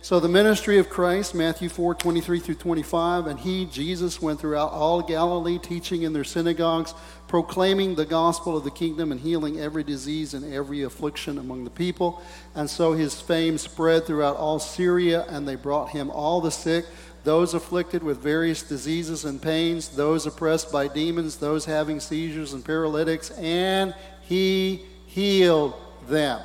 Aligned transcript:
So 0.00 0.20
the 0.20 0.28
ministry 0.28 0.78
of 0.78 0.88
Christ, 0.88 1.34
Matthew 1.34 1.68
4, 1.68 1.96
23 1.96 2.38
through 2.38 2.54
25, 2.54 3.26
and 3.26 3.38
he, 3.38 3.66
Jesus, 3.66 4.22
went 4.22 4.38
throughout 4.38 4.70
all 4.70 5.02
Galilee, 5.02 5.58
teaching 5.58 6.02
in 6.02 6.12
their 6.12 6.24
synagogues, 6.24 6.94
proclaiming 7.26 7.96
the 7.96 8.06
gospel 8.06 8.56
of 8.56 8.62
the 8.62 8.70
kingdom 8.70 9.10
and 9.10 9.20
healing 9.20 9.58
every 9.58 9.82
disease 9.82 10.34
and 10.34 10.54
every 10.54 10.84
affliction 10.84 11.36
among 11.36 11.64
the 11.64 11.70
people. 11.70 12.22
And 12.54 12.70
so 12.70 12.92
his 12.92 13.20
fame 13.20 13.58
spread 13.58 14.06
throughout 14.06 14.36
all 14.36 14.60
Syria, 14.60 15.26
and 15.28 15.46
they 15.48 15.56
brought 15.56 15.90
him 15.90 16.10
all 16.10 16.40
the 16.40 16.52
sick, 16.52 16.86
those 17.24 17.52
afflicted 17.52 18.02
with 18.02 18.22
various 18.22 18.62
diseases 18.62 19.24
and 19.24 19.42
pains, 19.42 19.88
those 19.88 20.26
oppressed 20.26 20.70
by 20.70 20.86
demons, 20.86 21.36
those 21.36 21.64
having 21.64 21.98
seizures 21.98 22.52
and 22.52 22.64
paralytics, 22.64 23.32
and 23.32 23.92
he 24.22 24.84
healed 25.06 25.74
them. 26.08 26.40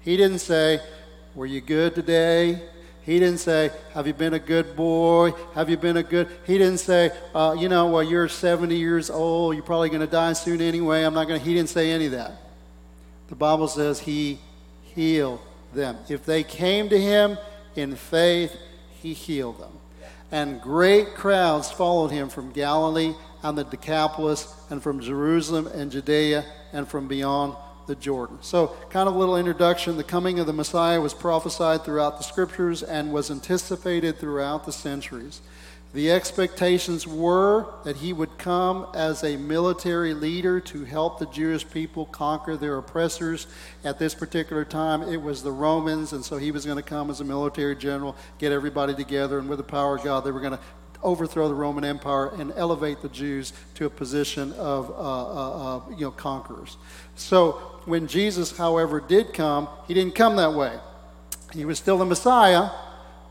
He 0.00 0.16
didn't 0.16 0.40
say, 0.40 0.80
Were 1.34 1.46
you 1.46 1.60
good 1.60 1.94
today? 1.94 2.60
He 3.02 3.18
didn't 3.18 3.38
say, 3.38 3.70
Have 3.94 4.06
you 4.06 4.12
been 4.12 4.34
a 4.34 4.38
good 4.38 4.76
boy? 4.76 5.32
Have 5.54 5.70
you 5.70 5.76
been 5.76 5.96
a 5.96 6.02
good. 6.02 6.28
He 6.46 6.58
didn't 6.58 6.78
say, 6.78 7.12
uh, 7.34 7.56
You 7.58 7.68
know, 7.68 7.86
well, 7.88 8.02
you're 8.02 8.28
70 8.28 8.76
years 8.76 9.10
old. 9.10 9.54
You're 9.54 9.64
probably 9.64 9.88
going 9.88 10.00
to 10.00 10.06
die 10.06 10.32
soon 10.32 10.60
anyway. 10.60 11.02
I'm 11.04 11.14
not 11.14 11.28
going 11.28 11.40
to. 11.40 11.46
He 11.46 11.54
didn't 11.54 11.70
say 11.70 11.90
any 11.90 12.06
of 12.06 12.12
that. 12.12 12.32
The 13.28 13.36
Bible 13.36 13.68
says 13.68 14.00
he 14.00 14.38
healed 14.94 15.40
them. 15.72 15.96
If 16.08 16.24
they 16.26 16.42
came 16.42 16.88
to 16.88 17.00
him 17.00 17.38
in 17.76 17.94
faith, 17.94 18.56
he 19.00 19.14
healed 19.14 19.60
them. 19.60 19.72
And 20.32 20.60
great 20.60 21.14
crowds 21.14 21.70
followed 21.70 22.10
him 22.10 22.28
from 22.28 22.52
Galilee 22.52 23.14
and 23.42 23.56
the 23.56 23.64
Decapolis 23.64 24.54
and 24.68 24.82
from 24.82 25.00
Jerusalem 25.00 25.68
and 25.68 25.90
Judea 25.90 26.44
and 26.72 26.86
from 26.86 27.08
beyond 27.08 27.56
the 27.90 27.96
Jordan. 27.96 28.38
So, 28.40 28.68
kind 28.88 29.08
of 29.08 29.16
a 29.16 29.18
little 29.18 29.36
introduction. 29.36 29.96
The 29.96 30.04
coming 30.04 30.38
of 30.38 30.46
the 30.46 30.52
Messiah 30.52 31.00
was 31.00 31.12
prophesied 31.12 31.84
throughout 31.84 32.18
the 32.18 32.22
scriptures 32.22 32.84
and 32.84 33.12
was 33.12 33.32
anticipated 33.32 34.18
throughout 34.18 34.64
the 34.64 34.72
centuries. 34.72 35.42
The 35.92 36.12
expectations 36.12 37.04
were 37.04 37.66
that 37.82 37.96
he 37.96 38.12
would 38.12 38.38
come 38.38 38.86
as 38.94 39.24
a 39.24 39.36
military 39.36 40.14
leader 40.14 40.60
to 40.60 40.84
help 40.84 41.18
the 41.18 41.26
Jewish 41.26 41.68
people 41.68 42.06
conquer 42.06 42.56
their 42.56 42.78
oppressors. 42.78 43.48
At 43.82 43.98
this 43.98 44.14
particular 44.14 44.64
time, 44.64 45.02
it 45.02 45.20
was 45.20 45.42
the 45.42 45.50
Romans, 45.50 46.12
and 46.12 46.24
so 46.24 46.36
he 46.36 46.52
was 46.52 46.64
going 46.64 46.76
to 46.76 46.82
come 46.84 47.10
as 47.10 47.20
a 47.20 47.24
military 47.24 47.74
general, 47.74 48.14
get 48.38 48.52
everybody 48.52 48.94
together, 48.94 49.40
and 49.40 49.48
with 49.48 49.58
the 49.58 49.64
power 49.64 49.96
of 49.96 50.04
God, 50.04 50.20
they 50.20 50.30
were 50.30 50.38
going 50.38 50.56
to 50.56 50.60
overthrow 51.02 51.48
the 51.48 51.54
Roman 51.54 51.84
Empire 51.84 52.28
and 52.38 52.52
elevate 52.56 53.00
the 53.02 53.08
Jews 53.08 53.52
to 53.74 53.86
a 53.86 53.90
position 53.90 54.52
of 54.54 54.90
uh, 54.90 54.94
uh, 54.94 55.76
uh, 55.76 55.90
you 55.90 56.06
know 56.06 56.10
conquerors. 56.10 56.76
So 57.14 57.52
when 57.84 58.06
Jesus, 58.06 58.56
however, 58.56 59.00
did 59.00 59.32
come, 59.32 59.68
he 59.86 59.94
didn't 59.94 60.14
come 60.14 60.36
that 60.36 60.54
way. 60.54 60.78
He 61.52 61.64
was 61.64 61.78
still 61.78 61.98
the 61.98 62.04
Messiah, 62.04 62.70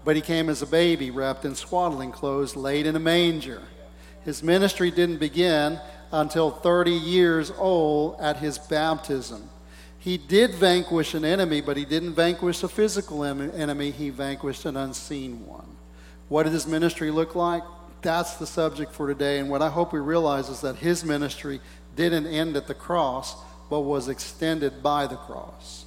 but 0.03 0.15
he 0.15 0.21
came 0.21 0.49
as 0.49 0.61
a 0.61 0.67
baby 0.67 1.11
wrapped 1.11 1.45
in 1.45 1.55
swaddling 1.55 2.11
clothes, 2.11 2.55
laid 2.55 2.85
in 2.85 2.95
a 2.95 2.99
manger. 2.99 3.61
His 4.25 4.43
ministry 4.43 4.91
didn't 4.91 5.17
begin 5.17 5.79
until 6.11 6.51
30 6.51 6.91
years 6.91 7.51
old 7.57 8.19
at 8.19 8.37
his 8.37 8.57
baptism. 8.57 9.49
He 9.99 10.17
did 10.17 10.55
vanquish 10.55 11.13
an 11.13 11.25
enemy, 11.25 11.61
but 11.61 11.77
he 11.77 11.85
didn't 11.85 12.13
vanquish 12.13 12.63
a 12.63 12.69
physical 12.69 13.23
enemy, 13.23 13.91
he 13.91 14.09
vanquished 14.09 14.65
an 14.65 14.77
unseen 14.77 15.45
one. 15.45 15.67
What 16.29 16.43
did 16.43 16.53
his 16.53 16.67
ministry 16.67 17.11
look 17.11 17.35
like? 17.35 17.63
That's 18.01 18.35
the 18.35 18.47
subject 18.47 18.93
for 18.93 19.07
today. 19.07 19.39
And 19.39 19.49
what 19.49 19.61
I 19.61 19.69
hope 19.69 19.91
we 19.91 19.99
realize 19.99 20.47
is 20.47 20.61
that 20.61 20.77
his 20.77 21.03
ministry 21.03 21.59
didn't 21.95 22.27
end 22.27 22.55
at 22.55 22.67
the 22.67 22.73
cross, 22.73 23.35
but 23.69 23.81
was 23.81 24.07
extended 24.07 24.81
by 24.81 25.07
the 25.07 25.17
cross. 25.17 25.85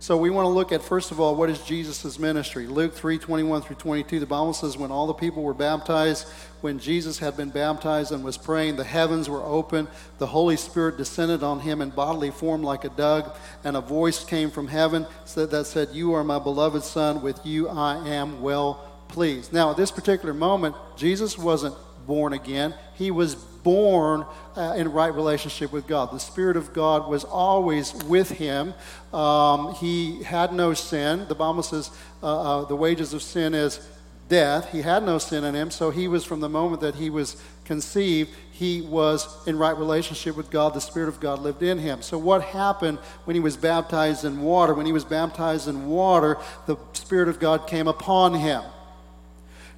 So 0.00 0.16
we 0.16 0.30
want 0.30 0.46
to 0.46 0.48
look 0.48 0.72
at 0.72 0.82
first 0.82 1.12
of 1.12 1.20
all 1.20 1.36
what 1.36 1.48
is 1.48 1.62
Jesus' 1.62 2.18
ministry. 2.18 2.66
Luke 2.66 2.92
3 2.92 3.18
21 3.18 3.62
through 3.62 3.76
22, 3.76 4.18
the 4.18 4.26
Bible 4.26 4.52
says, 4.52 4.76
When 4.76 4.90
all 4.90 5.06
the 5.06 5.14
people 5.14 5.44
were 5.44 5.54
baptized, 5.54 6.26
when 6.60 6.80
Jesus 6.80 7.20
had 7.20 7.36
been 7.36 7.50
baptized 7.50 8.10
and 8.10 8.24
was 8.24 8.36
praying, 8.36 8.74
the 8.74 8.82
heavens 8.82 9.28
were 9.28 9.44
open, 9.44 9.86
the 10.18 10.26
Holy 10.26 10.56
Spirit 10.56 10.96
descended 10.96 11.44
on 11.44 11.60
him 11.60 11.80
in 11.80 11.90
bodily 11.90 12.32
form 12.32 12.64
like 12.64 12.84
a 12.84 12.88
dove, 12.88 13.38
and 13.62 13.76
a 13.76 13.80
voice 13.80 14.24
came 14.24 14.50
from 14.50 14.66
heaven 14.66 15.06
that 15.36 15.66
said, 15.66 15.90
You 15.92 16.14
are 16.14 16.24
my 16.24 16.40
beloved 16.40 16.82
Son, 16.82 17.22
with 17.22 17.46
you 17.46 17.68
I 17.68 18.08
am 18.08 18.42
well 18.42 18.91
pleased. 19.12 19.52
Now, 19.52 19.70
at 19.70 19.76
this 19.76 19.90
particular 19.90 20.34
moment, 20.34 20.74
Jesus 20.96 21.38
wasn't 21.38 21.76
born 22.06 22.32
again, 22.32 22.74
he 22.94 23.10
was 23.10 23.36
born 23.36 24.26
uh, 24.56 24.74
in 24.76 24.90
right 24.90 25.14
relationship 25.14 25.70
with 25.70 25.86
God. 25.86 26.10
The 26.10 26.18
Spirit 26.18 26.56
of 26.56 26.72
God 26.72 27.08
was 27.08 27.22
always 27.22 27.94
with 28.04 28.28
him. 28.30 28.74
Um, 29.14 29.74
he 29.74 30.24
had 30.24 30.52
no 30.52 30.74
sin. 30.74 31.26
The 31.28 31.36
Bible 31.36 31.62
says 31.62 31.90
uh, 32.22 32.62
uh, 32.62 32.64
the 32.64 32.74
wages 32.74 33.14
of 33.14 33.22
sin 33.22 33.54
is 33.54 33.80
death. 34.28 34.72
He 34.72 34.82
had 34.82 35.04
no 35.04 35.18
sin 35.18 35.44
in 35.44 35.54
him, 35.54 35.70
so 35.70 35.90
he 35.90 36.08
was 36.08 36.24
from 36.24 36.40
the 36.40 36.48
moment 36.48 36.80
that 36.80 36.96
he 36.96 37.08
was 37.08 37.40
conceived, 37.64 38.30
he 38.50 38.80
was 38.80 39.46
in 39.46 39.56
right 39.58 39.76
relationship 39.76 40.36
with 40.36 40.50
God. 40.50 40.74
The 40.74 40.80
Spirit 40.80 41.08
of 41.08 41.20
God 41.20 41.40
lived 41.40 41.62
in 41.62 41.78
him. 41.78 42.02
So, 42.02 42.18
what 42.18 42.42
happened 42.42 42.98
when 43.24 43.34
he 43.34 43.40
was 43.40 43.56
baptized 43.56 44.24
in 44.24 44.42
water? 44.42 44.74
When 44.74 44.86
he 44.86 44.92
was 44.92 45.04
baptized 45.04 45.68
in 45.68 45.86
water, 45.86 46.38
the 46.66 46.76
Spirit 46.92 47.28
of 47.28 47.38
God 47.38 47.66
came 47.66 47.88
upon 47.88 48.34
him. 48.34 48.62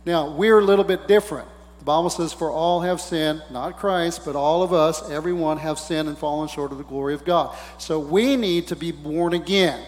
Now, 0.07 0.31
we're 0.31 0.59
a 0.59 0.65
little 0.65 0.85
bit 0.85 1.09
different. 1.09 1.49
The 1.79 1.85
Bible 1.85 2.11
says, 2.11 2.33
For 2.33 2.51
all 2.51 2.81
have 2.81 3.01
sinned, 3.01 3.43
not 3.51 3.79
Christ, 3.79 4.23
but 4.25 4.37
all 4.37 4.63
of 4.63 4.73
us, 4.73 5.11
everyone 5.11 5.59
have 5.59 5.79
sinned 5.79 6.09
and 6.09 6.17
fallen 6.17 6.49
short 6.49 6.73
of 6.73 6.79
the 6.79 6.85
glory 6.85 7.15
of 7.15 7.25
God. 7.25 7.57
So 7.79 7.99
we 7.99 8.37
need 8.37 8.69
to 8.69 8.77
be 8.77 8.93
born 8.93 9.35
again 9.35 9.85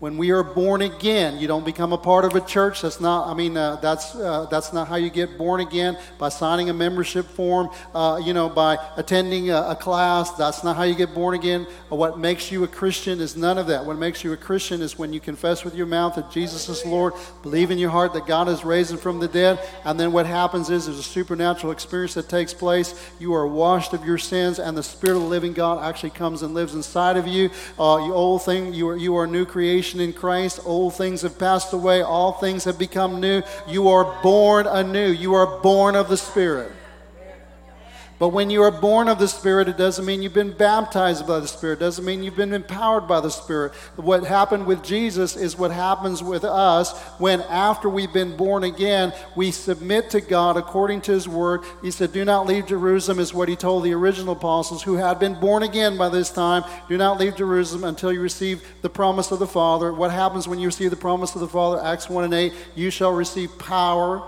when 0.00 0.16
we 0.16 0.30
are 0.30 0.44
born 0.44 0.82
again, 0.82 1.38
you 1.38 1.48
don't 1.48 1.64
become 1.64 1.92
a 1.92 1.98
part 1.98 2.24
of 2.24 2.36
a 2.36 2.40
church. 2.40 2.82
That's 2.82 3.00
not, 3.00 3.26
I 3.26 3.34
mean, 3.34 3.56
uh, 3.56 3.76
that's, 3.76 4.14
uh, 4.14 4.46
that's 4.48 4.72
not 4.72 4.86
how 4.86 4.94
you 4.94 5.10
get 5.10 5.36
born 5.36 5.60
again 5.60 5.98
by 6.18 6.28
signing 6.28 6.70
a 6.70 6.72
membership 6.72 7.26
form, 7.26 7.70
uh, 7.94 8.20
you 8.24 8.32
know, 8.32 8.48
by 8.48 8.78
attending 8.96 9.50
a, 9.50 9.70
a, 9.70 9.76
class. 9.76 10.30
That's 10.32 10.62
not 10.62 10.76
how 10.76 10.84
you 10.84 10.94
get 10.94 11.14
born 11.14 11.34
again. 11.34 11.66
What 11.88 12.16
makes 12.16 12.52
you 12.52 12.62
a 12.62 12.68
Christian 12.68 13.20
is 13.20 13.36
none 13.36 13.58
of 13.58 13.66
that. 13.68 13.84
What 13.84 13.98
makes 13.98 14.22
you 14.22 14.32
a 14.32 14.36
Christian 14.36 14.82
is 14.82 14.96
when 14.96 15.12
you 15.12 15.18
confess 15.18 15.64
with 15.64 15.74
your 15.74 15.86
mouth 15.86 16.14
that 16.14 16.30
Jesus 16.30 16.68
is 16.68 16.86
Lord, 16.86 17.14
believe 17.42 17.72
in 17.72 17.78
your 17.78 17.90
heart 17.90 18.12
that 18.12 18.26
God 18.26 18.48
is 18.48 18.64
raised 18.64 18.98
from 19.00 19.18
the 19.18 19.28
dead, 19.28 19.58
and 19.84 19.98
then 19.98 20.12
what 20.12 20.26
happens 20.26 20.70
is 20.70 20.86
there's 20.86 20.98
a 20.98 21.02
supernatural 21.02 21.72
experience 21.72 22.14
that 22.14 22.28
takes 22.28 22.54
place. 22.54 22.94
You 23.18 23.34
are 23.34 23.46
washed 23.48 23.92
of 23.94 24.04
your 24.04 24.18
sins, 24.18 24.60
and 24.60 24.76
the 24.76 24.82
Spirit 24.82 25.16
of 25.16 25.22
the 25.22 25.28
living 25.28 25.54
God 25.54 25.82
actually 25.84 26.10
comes 26.10 26.42
and 26.42 26.54
lives 26.54 26.74
inside 26.74 27.16
of 27.16 27.26
you. 27.26 27.50
Uh, 27.78 28.04
you 28.06 28.14
old 28.14 28.44
thing, 28.44 28.72
you 28.72 28.88
are, 28.88 28.96
you 28.96 29.16
are 29.16 29.24
a 29.24 29.28
new 29.28 29.44
creation 29.44 29.87
creation 29.88 30.00
in 30.00 30.12
Christ. 30.12 30.60
Old 30.64 30.94
things 30.94 31.22
have 31.22 31.38
passed 31.38 31.72
away, 31.72 32.02
all 32.02 32.32
things 32.32 32.64
have 32.64 32.78
become 32.78 33.20
new. 33.20 33.42
You 33.66 33.88
are 33.88 34.20
born 34.22 34.66
anew. 34.66 35.08
You 35.10 35.34
are 35.34 35.60
born 35.60 35.96
of 35.96 36.08
the 36.08 36.16
Spirit. 36.16 36.72
But 38.18 38.30
when 38.30 38.50
you 38.50 38.62
are 38.62 38.72
born 38.72 39.08
of 39.08 39.20
the 39.20 39.28
Spirit, 39.28 39.68
it 39.68 39.76
doesn't 39.76 40.04
mean 40.04 40.22
you've 40.22 40.34
been 40.34 40.52
baptized 40.52 41.24
by 41.26 41.38
the 41.38 41.46
Spirit. 41.46 41.74
It 41.74 41.84
doesn't 41.84 42.04
mean 42.04 42.24
you've 42.24 42.34
been 42.34 42.52
empowered 42.52 43.06
by 43.06 43.20
the 43.20 43.30
Spirit. 43.30 43.72
What 43.94 44.24
happened 44.24 44.66
with 44.66 44.82
Jesus 44.82 45.36
is 45.36 45.56
what 45.56 45.70
happens 45.70 46.20
with 46.20 46.42
us 46.42 46.98
when, 47.18 47.42
after 47.42 47.88
we've 47.88 48.12
been 48.12 48.36
born 48.36 48.64
again, 48.64 49.12
we 49.36 49.52
submit 49.52 50.10
to 50.10 50.20
God 50.20 50.56
according 50.56 51.02
to 51.02 51.12
His 51.12 51.28
Word. 51.28 51.62
He 51.80 51.92
said, 51.92 52.12
Do 52.12 52.24
not 52.24 52.46
leave 52.46 52.66
Jerusalem, 52.66 53.20
is 53.20 53.32
what 53.32 53.48
He 53.48 53.54
told 53.54 53.84
the 53.84 53.94
original 53.94 54.32
apostles 54.32 54.82
who 54.82 54.96
had 54.96 55.20
been 55.20 55.38
born 55.38 55.62
again 55.62 55.96
by 55.96 56.08
this 56.08 56.30
time. 56.30 56.64
Do 56.88 56.96
not 56.96 57.20
leave 57.20 57.36
Jerusalem 57.36 57.84
until 57.84 58.12
you 58.12 58.20
receive 58.20 58.66
the 58.82 58.90
promise 58.90 59.30
of 59.30 59.38
the 59.38 59.46
Father. 59.46 59.92
What 59.92 60.10
happens 60.10 60.48
when 60.48 60.58
you 60.58 60.66
receive 60.66 60.90
the 60.90 60.96
promise 60.96 61.36
of 61.36 61.40
the 61.40 61.48
Father? 61.48 61.80
Acts 61.84 62.10
1 62.10 62.24
and 62.24 62.34
8 62.34 62.52
You 62.74 62.90
shall 62.90 63.12
receive 63.12 63.56
power 63.60 64.24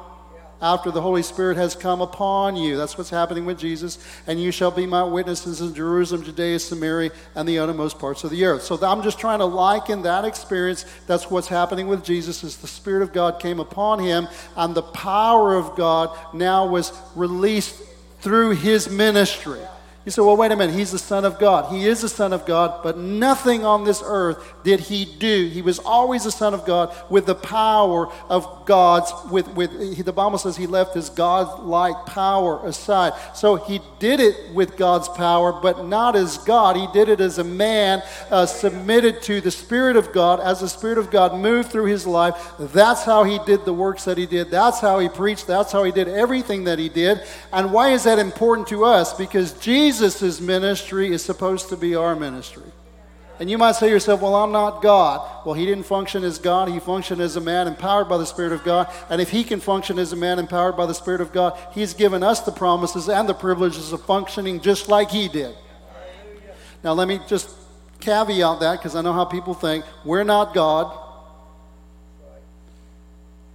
after 0.63 0.91
the 0.91 1.01
Holy 1.01 1.23
Spirit 1.23 1.57
has 1.57 1.75
come 1.75 2.01
upon 2.01 2.57
you. 2.57 2.77
That's 2.77 2.99
what's 2.99 3.11
happening 3.11 3.47
with 3.47 3.59
Jesus. 3.59 3.99
And 4.27 4.41
you 4.41 4.51
shall 4.51 4.71
be 4.71 4.87
my 4.87 5.03
witnesses 5.03 5.61
in 5.61 5.75
Jerusalem, 5.75 6.23
Judea, 6.23 6.59
Samaria, 6.59 7.11
and 7.35 7.49
the 7.49 7.59
uttermost 7.59 7.99
parts 7.99 8.25
of 8.25 8.31
the 8.31 8.45
earth. 8.45 8.63
So 8.63 8.79
I'm 8.83 9.03
just 9.03 9.19
trying 9.19 9.39
to 9.41 9.47
liken 9.47 10.03
that 10.03 10.25
experience. 10.25 10.85
That's 11.07 11.31
what's 11.31 11.49
happening 11.49 11.87
with 11.89 12.05
Jesus 12.05 12.45
is 12.45 12.57
the 12.59 12.69
Spirit 12.69 13.03
of 13.03 13.13
God 13.13 13.41
came 13.41 13.61
upon 13.61 14.01
him, 14.01 14.29
and 14.57 14.75
the 14.75 14.83
power 14.83 15.55
of 15.55 15.77
God 15.77 16.17
now 16.35 16.67
was 16.67 16.93
released 17.15 17.81
through 18.21 18.51
his 18.51 18.91
ministry. 18.91 19.61
You 20.07 20.11
say, 20.11 20.23
well, 20.23 20.35
wait 20.35 20.51
a 20.51 20.57
minute, 20.57 20.75
he's 20.75 20.93
the 20.93 20.99
Son 20.99 21.27
of 21.27 21.39
God. 21.39 21.71
He 21.71 21.87
is 21.87 22.01
the 22.01 22.09
Son 22.09 22.33
of 22.33 22.47
God, 22.47 22.83
but 22.83 22.97
nothing 22.97 23.67
on 23.67 23.85
this 23.85 24.03
earth 24.03 24.43
did 24.65 24.81
he 24.81 25.05
do. 25.05 25.49
He 25.49 25.61
was 25.61 25.79
always 25.79 26.25
the 26.25 26.31
Son 26.31 26.55
of 26.55 26.65
God 26.65 26.97
with 27.11 27.27
the 27.27 27.35
power 27.35 28.11
of 28.31 28.65
God's, 28.65 29.13
with, 29.31 29.47
with 29.49 30.03
the 30.03 30.13
Bible 30.13 30.39
says 30.39 30.57
he 30.57 30.67
left 30.67 30.95
his 30.95 31.11
God-like 31.11 32.07
power 32.07 32.67
aside. 32.67 33.13
So 33.35 33.57
he 33.57 33.83
did 33.99 34.21
it 34.21 34.55
with 34.55 34.79
God's 34.79 35.09
power, 35.11 35.53
but 35.53 35.85
not 35.85 36.17
as 36.17 36.39
God. 36.39 36.77
He 36.77 36.87
did 36.95 37.11
it 37.11 37.21
as 37.21 37.37
a 37.37 37.45
man 37.45 38.03
uh, 38.31 38.47
submitted 38.47 39.21
to 39.25 39.43
the 39.43 39.51
Spirit 39.51 39.97
of 39.97 40.15
God. 40.15 40.41
As 40.41 40.61
the 40.61 40.69
Spirit 40.69 40.97
of 40.97 41.11
God 41.11 41.39
moved 41.39 41.71
through 41.71 41.87
his 41.87 42.07
life, 42.07 42.53
that's 42.59 43.05
how 43.05 43.25
he 43.25 43.39
did 43.45 43.67
the 43.67 43.75
works 43.75 44.07
that 44.07 44.17
he 44.17 44.25
did. 44.25 44.51
That's 44.51 44.81
how 44.81 44.99
he 44.99 45.11
preached. 45.11 45.47
That's 45.47 45.73
how 45.73 45.85
he 45.85 45.93
did 45.93 46.09
everything 46.09 46.65
that 46.65 46.79
he 46.79 46.89
did. 46.89 47.21
And 47.53 47.71
why 47.71 47.91
is 47.91 48.05
that 48.05 48.19
important 48.19 48.67
to 48.69 48.87
us? 48.87 49.13
Because 49.13 49.53
Jesus 49.61 49.90
Jesus' 49.91 50.41
ministry 50.41 51.13
is 51.13 51.21
supposed 51.21 51.69
to 51.71 51.77
be 51.77 51.97
our 51.97 52.15
ministry. 52.15 52.71
And 53.41 53.51
you 53.51 53.59
might 53.59 53.73
say 53.73 53.89
to 53.89 53.93
yourself, 53.93 54.21
well, 54.21 54.37
I'm 54.37 54.53
not 54.53 54.83
God. 54.83 55.45
Well, 55.45 55.55
he 55.55 55.67
didn't 55.67 55.83
function 55.83 56.23
as 56.23 56.39
God. 56.39 56.69
He 56.69 56.79
functioned 56.79 57.21
as 57.21 57.35
a 57.35 57.41
man 57.41 57.67
empowered 57.67 58.09
by 58.09 58.17
the 58.17 58.27
Spirit 58.27 58.53
of 58.53 58.63
God. 58.63 58.89
And 59.09 59.21
if 59.21 59.31
he 59.31 59.43
can 59.43 59.59
function 59.59 59.99
as 59.99 60.13
a 60.13 60.17
man 60.17 60.39
empowered 60.39 60.77
by 60.77 60.87
the 60.87 60.95
Spirit 60.95 61.21
of 61.21 61.33
God, 61.33 61.59
he's 61.73 61.93
given 61.93 62.23
us 62.23 62.41
the 62.41 62.53
promises 62.53 63.09
and 63.09 63.29
the 63.29 63.35
privileges 63.35 63.93
of 63.93 64.05
functioning 64.05 64.61
just 64.61 64.89
like 64.89 65.11
he 65.11 65.27
did. 65.27 65.57
Now, 66.85 66.93
let 66.93 67.09
me 67.09 67.19
just 67.27 67.51
caveat 67.99 68.61
that 68.61 68.79
because 68.79 68.95
I 68.95 69.03
know 69.03 69.13
how 69.13 69.25
people 69.25 69.55
think. 69.55 69.85
We're 70.05 70.23
not 70.23 70.55
God. 70.55 70.97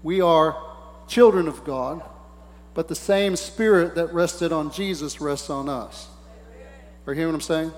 We 0.04 0.20
are 0.20 0.62
children 1.08 1.48
of 1.48 1.64
God, 1.64 2.04
but 2.74 2.90
the 2.90 2.96
same 2.96 3.38
Spirit 3.38 3.96
that 3.96 4.14
rested 4.14 4.52
on 4.52 4.70
Jesus 4.72 5.22
rests 5.22 5.50
on 5.50 5.70
us. 5.70 6.10
Are 7.08 7.14
you 7.14 7.20
hearing 7.20 7.34
what 7.34 7.36
I'm 7.36 7.42
saying? 7.42 7.72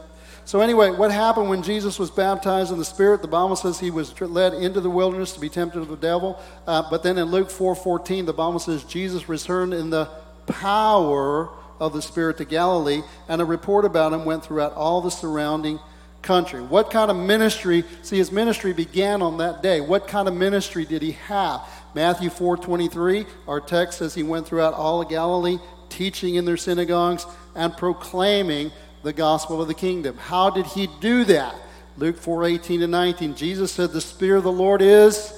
So, 0.45 0.61
anyway, 0.61 0.91
what 0.91 1.11
happened 1.11 1.49
when 1.49 1.61
Jesus 1.61 1.99
was 1.99 2.09
baptized 2.09 2.71
in 2.71 2.77
the 2.77 2.85
Spirit? 2.85 3.21
The 3.21 3.27
Bible 3.27 3.57
says 3.57 3.79
he 3.79 3.91
was 3.91 4.19
led 4.21 4.53
into 4.53 4.79
the 4.79 4.89
wilderness 4.89 5.33
to 5.33 5.41
be 5.41 5.49
tempted 5.49 5.79
of 5.81 5.89
the 5.89 5.97
devil. 5.97 6.41
Uh, 6.65 6.89
but 6.89 7.03
then 7.03 7.17
in 7.17 7.25
Luke 7.25 7.51
4 7.51 7.75
14, 7.75 8.25
the 8.25 8.31
Bible 8.31 8.59
says 8.59 8.85
Jesus 8.85 9.27
returned 9.27 9.73
in 9.73 9.89
the 9.89 10.05
power 10.45 11.49
of 11.81 11.91
the 11.91 12.01
Spirit 12.01 12.37
to 12.37 12.45
Galilee, 12.45 13.01
and 13.27 13.41
a 13.41 13.45
report 13.45 13.83
about 13.83 14.13
him 14.13 14.23
went 14.23 14.45
throughout 14.45 14.73
all 14.73 15.01
the 15.01 15.11
surrounding 15.11 15.79
country. 16.21 16.61
What 16.61 16.91
kind 16.91 17.11
of 17.11 17.17
ministry? 17.17 17.83
See, 18.01 18.17
his 18.17 18.31
ministry 18.31 18.71
began 18.71 19.21
on 19.21 19.37
that 19.39 19.61
day. 19.61 19.81
What 19.81 20.07
kind 20.07 20.29
of 20.29 20.33
ministry 20.33 20.85
did 20.85 21.01
he 21.01 21.11
have? 21.11 21.61
Matthew 21.93 22.29
4 22.29 22.55
23, 22.55 23.25
our 23.49 23.59
text 23.59 23.99
says 23.99 24.15
he 24.15 24.23
went 24.23 24.47
throughout 24.47 24.73
all 24.73 25.01
of 25.01 25.09
Galilee, 25.09 25.57
teaching 25.89 26.35
in 26.35 26.45
their 26.45 26.57
synagogues 26.57 27.25
and 27.55 27.75
proclaiming 27.75 28.71
the 29.07 29.13
gospel 29.13 29.61
of 29.61 29.67
the 29.67 29.73
kingdom. 29.73 30.17
How 30.17 30.49
did 30.49 30.65
he 30.67 30.87
do 30.99 31.23
that? 31.25 31.55
Luke 31.97 32.17
4 32.17 32.43
18 32.45 32.81
to 32.81 32.87
19. 32.87 33.35
Jesus 33.35 33.71
said, 33.71 33.91
The 33.91 34.01
Spirit 34.01 34.39
of 34.39 34.43
the 34.43 34.51
Lord 34.51 34.81
is 34.81 35.33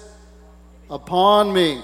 upon 0.90 1.54
me 1.54 1.82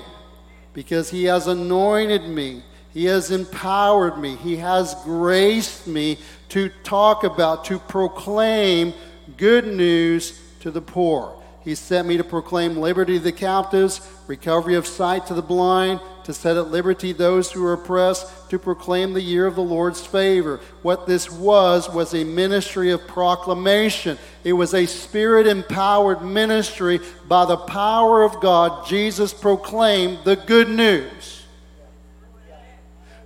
because 0.73 1.09
he 1.09 1.23
has 1.25 1.47
anointed 1.47 2.27
me 2.27 2.63
he 2.95 3.05
has 3.05 3.29
empowered 3.29 4.17
me. 4.17 4.37
He 4.37 4.55
has 4.55 4.95
graced 5.03 5.85
me 5.85 6.17
to 6.47 6.69
talk 6.85 7.25
about, 7.25 7.65
to 7.65 7.77
proclaim 7.77 8.93
good 9.35 9.67
news 9.67 10.39
to 10.61 10.71
the 10.71 10.81
poor. 10.81 11.35
He 11.61 11.75
sent 11.75 12.07
me 12.07 12.15
to 12.15 12.23
proclaim 12.23 12.77
liberty 12.77 13.17
to 13.17 13.23
the 13.25 13.33
captives, 13.33 13.99
recovery 14.27 14.75
of 14.75 14.87
sight 14.87 15.27
to 15.27 15.33
the 15.33 15.41
blind, 15.41 15.99
to 16.25 16.33
set 16.33 16.57
at 16.57 16.71
liberty 16.71 17.13
those 17.13 17.51
who 17.51 17.63
are 17.65 17.73
oppressed, 17.73 18.49
to 18.49 18.59
proclaim 18.59 19.13
the 19.13 19.21
year 19.21 19.45
of 19.45 19.55
the 19.55 19.63
Lord's 19.63 20.05
favor. 20.05 20.59
What 20.81 21.05
this 21.05 21.31
was, 21.31 21.89
was 21.89 22.13
a 22.13 22.23
ministry 22.23 22.91
of 22.91 23.07
proclamation. 23.07 24.17
It 24.43 24.53
was 24.53 24.73
a 24.73 24.87
spirit 24.87 25.47
empowered 25.47 26.23
ministry. 26.23 26.99
By 27.27 27.45
the 27.45 27.57
power 27.57 28.23
of 28.23 28.41
God, 28.41 28.87
Jesus 28.87 29.33
proclaimed 29.33 30.19
the 30.23 30.35
good 30.35 30.69
news. 30.69 31.43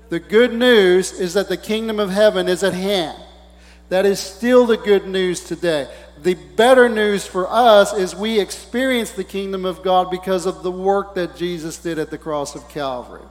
The 0.10 0.20
good 0.20 0.54
news 0.54 1.14
is 1.14 1.36
that 1.36 1.50
the 1.50 1.58
kingdom 1.58 2.00
of 2.00 2.10
heaven 2.10 2.48
is 2.48 2.64
at 2.64 2.74
hand. 2.74 3.18
That 3.90 4.06
is 4.06 4.20
still 4.20 4.66
the 4.66 4.78
good 4.78 5.08
news 5.08 5.44
today. 5.44 5.88
The 6.22 6.34
better 6.34 6.90
news 6.90 7.26
for 7.26 7.48
us 7.50 7.94
is 7.94 8.14
we 8.14 8.40
experience 8.42 9.12
the 9.12 9.24
kingdom 9.24 9.64
of 9.64 9.82
God 9.84 10.12
because 10.12 10.46
of 10.46 10.64
the 10.64 10.72
work 10.72 11.16
that 11.16 11.38
Jesus 11.38 11.78
did 11.78 11.98
at 11.98 12.10
the 12.10 12.18
cross 12.18 12.56
of 12.56 12.68
Calvary. 12.68 13.24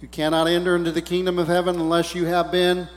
You 0.00 0.08
cannot 0.08 0.48
enter 0.48 0.74
into 0.74 0.90
the 0.90 1.02
kingdom 1.02 1.38
of 1.38 1.46
heaven 1.46 1.76
unless 1.76 2.14
you 2.14 2.24
have 2.24 2.50
been 2.50 2.88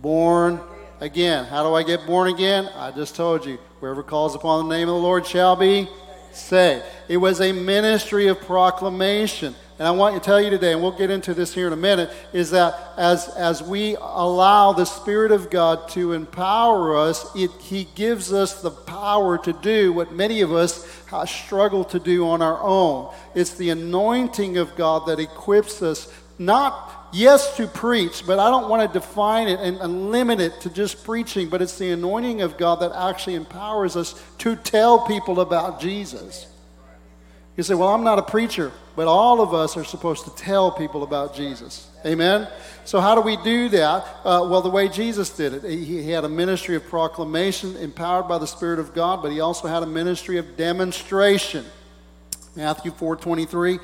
born 0.00 0.60
again. 1.00 1.46
How 1.46 1.64
do 1.64 1.74
I 1.74 1.82
get 1.82 2.06
born 2.06 2.28
again? 2.28 2.70
I 2.76 2.92
just 2.92 3.16
told 3.16 3.44
you. 3.44 3.58
Whoever 3.80 4.02
calls 4.02 4.34
upon 4.34 4.68
the 4.68 4.74
name 4.74 4.88
of 4.88 4.94
the 4.94 5.00
Lord 5.00 5.26
shall 5.26 5.56
be 5.56 5.88
saved. 6.32 6.84
It 7.08 7.16
was 7.16 7.40
a 7.40 7.52
ministry 7.52 8.28
of 8.28 8.40
proclamation. 8.40 9.54
And 9.78 9.86
I 9.86 9.92
want 9.92 10.16
to 10.16 10.20
tell 10.20 10.40
you 10.40 10.50
today, 10.50 10.72
and 10.72 10.82
we'll 10.82 10.90
get 10.90 11.08
into 11.08 11.34
this 11.34 11.54
here 11.54 11.68
in 11.68 11.72
a 11.72 11.76
minute, 11.76 12.10
is 12.32 12.50
that 12.50 12.74
as, 12.96 13.28
as 13.36 13.62
we 13.62 13.94
allow 13.94 14.72
the 14.72 14.84
Spirit 14.84 15.30
of 15.30 15.50
God 15.50 15.88
to 15.90 16.14
empower 16.14 16.96
us, 16.96 17.24
it, 17.36 17.52
He 17.60 17.86
gives 17.94 18.32
us 18.32 18.60
the 18.60 18.72
power 18.72 19.38
to 19.38 19.52
do 19.52 19.92
what 19.92 20.10
many 20.10 20.40
of 20.40 20.52
us 20.52 20.84
struggle 21.26 21.84
to 21.84 22.00
do 22.00 22.26
on 22.26 22.42
our 22.42 22.60
own. 22.60 23.14
It's 23.36 23.54
the 23.54 23.70
anointing 23.70 24.56
of 24.56 24.74
God 24.74 25.06
that 25.06 25.20
equips 25.20 25.80
us, 25.80 26.12
not 26.40 27.08
yes, 27.12 27.56
to 27.56 27.68
preach, 27.68 28.26
but 28.26 28.40
I 28.40 28.50
don't 28.50 28.68
want 28.68 28.92
to 28.92 28.98
define 28.98 29.46
it 29.46 29.60
and, 29.60 29.76
and, 29.76 30.10
limit 30.10 30.40
it 30.40 30.60
to 30.62 30.70
just 30.70 31.04
preaching, 31.04 31.48
but 31.48 31.62
it's 31.62 31.78
the 31.78 31.90
anointing 31.90 32.42
of 32.42 32.58
God 32.58 32.80
that 32.80 32.92
actually 32.92 33.36
empowers 33.36 33.96
us 33.96 34.20
to 34.38 34.56
tell 34.56 35.06
people 35.06 35.40
about 35.40 35.80
Jesus. 35.80 36.46
You 37.58 37.64
say, 37.64 37.74
Well, 37.74 37.88
I'm 37.88 38.04
not 38.04 38.20
a 38.20 38.22
preacher, 38.22 38.70
but 38.94 39.08
all 39.08 39.40
of 39.40 39.52
us 39.52 39.76
are 39.76 39.84
supposed 39.84 40.22
to 40.24 40.34
tell 40.36 40.70
people 40.70 41.02
about 41.02 41.34
Jesus. 41.34 41.90
Amen? 42.06 42.46
So, 42.84 43.00
how 43.00 43.16
do 43.16 43.20
we 43.20 43.36
do 43.38 43.68
that? 43.70 44.06
Uh, 44.24 44.46
well, 44.48 44.62
the 44.62 44.70
way 44.70 44.88
Jesus 44.88 45.28
did 45.30 45.54
it. 45.54 45.64
He, 45.64 46.08
had 46.08 46.24
a 46.24 46.28
ministry 46.28 46.76
of 46.76 46.86
proclamation 46.86 47.76
empowered 47.78 48.28
by 48.28 48.38
the 48.38 48.46
Spirit 48.46 48.78
of 48.78 48.94
God, 48.94 49.22
but 49.22 49.32
he 49.32 49.40
also 49.40 49.66
had 49.66 49.82
a 49.82 49.86
ministry 49.86 50.38
of 50.38 50.56
demonstration. 50.56 51.64
Matthew 52.54 52.92
4 52.92 53.16
23. 53.16 53.80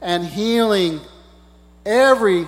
And 0.00 0.24
healing 0.24 0.98
every 1.84 2.46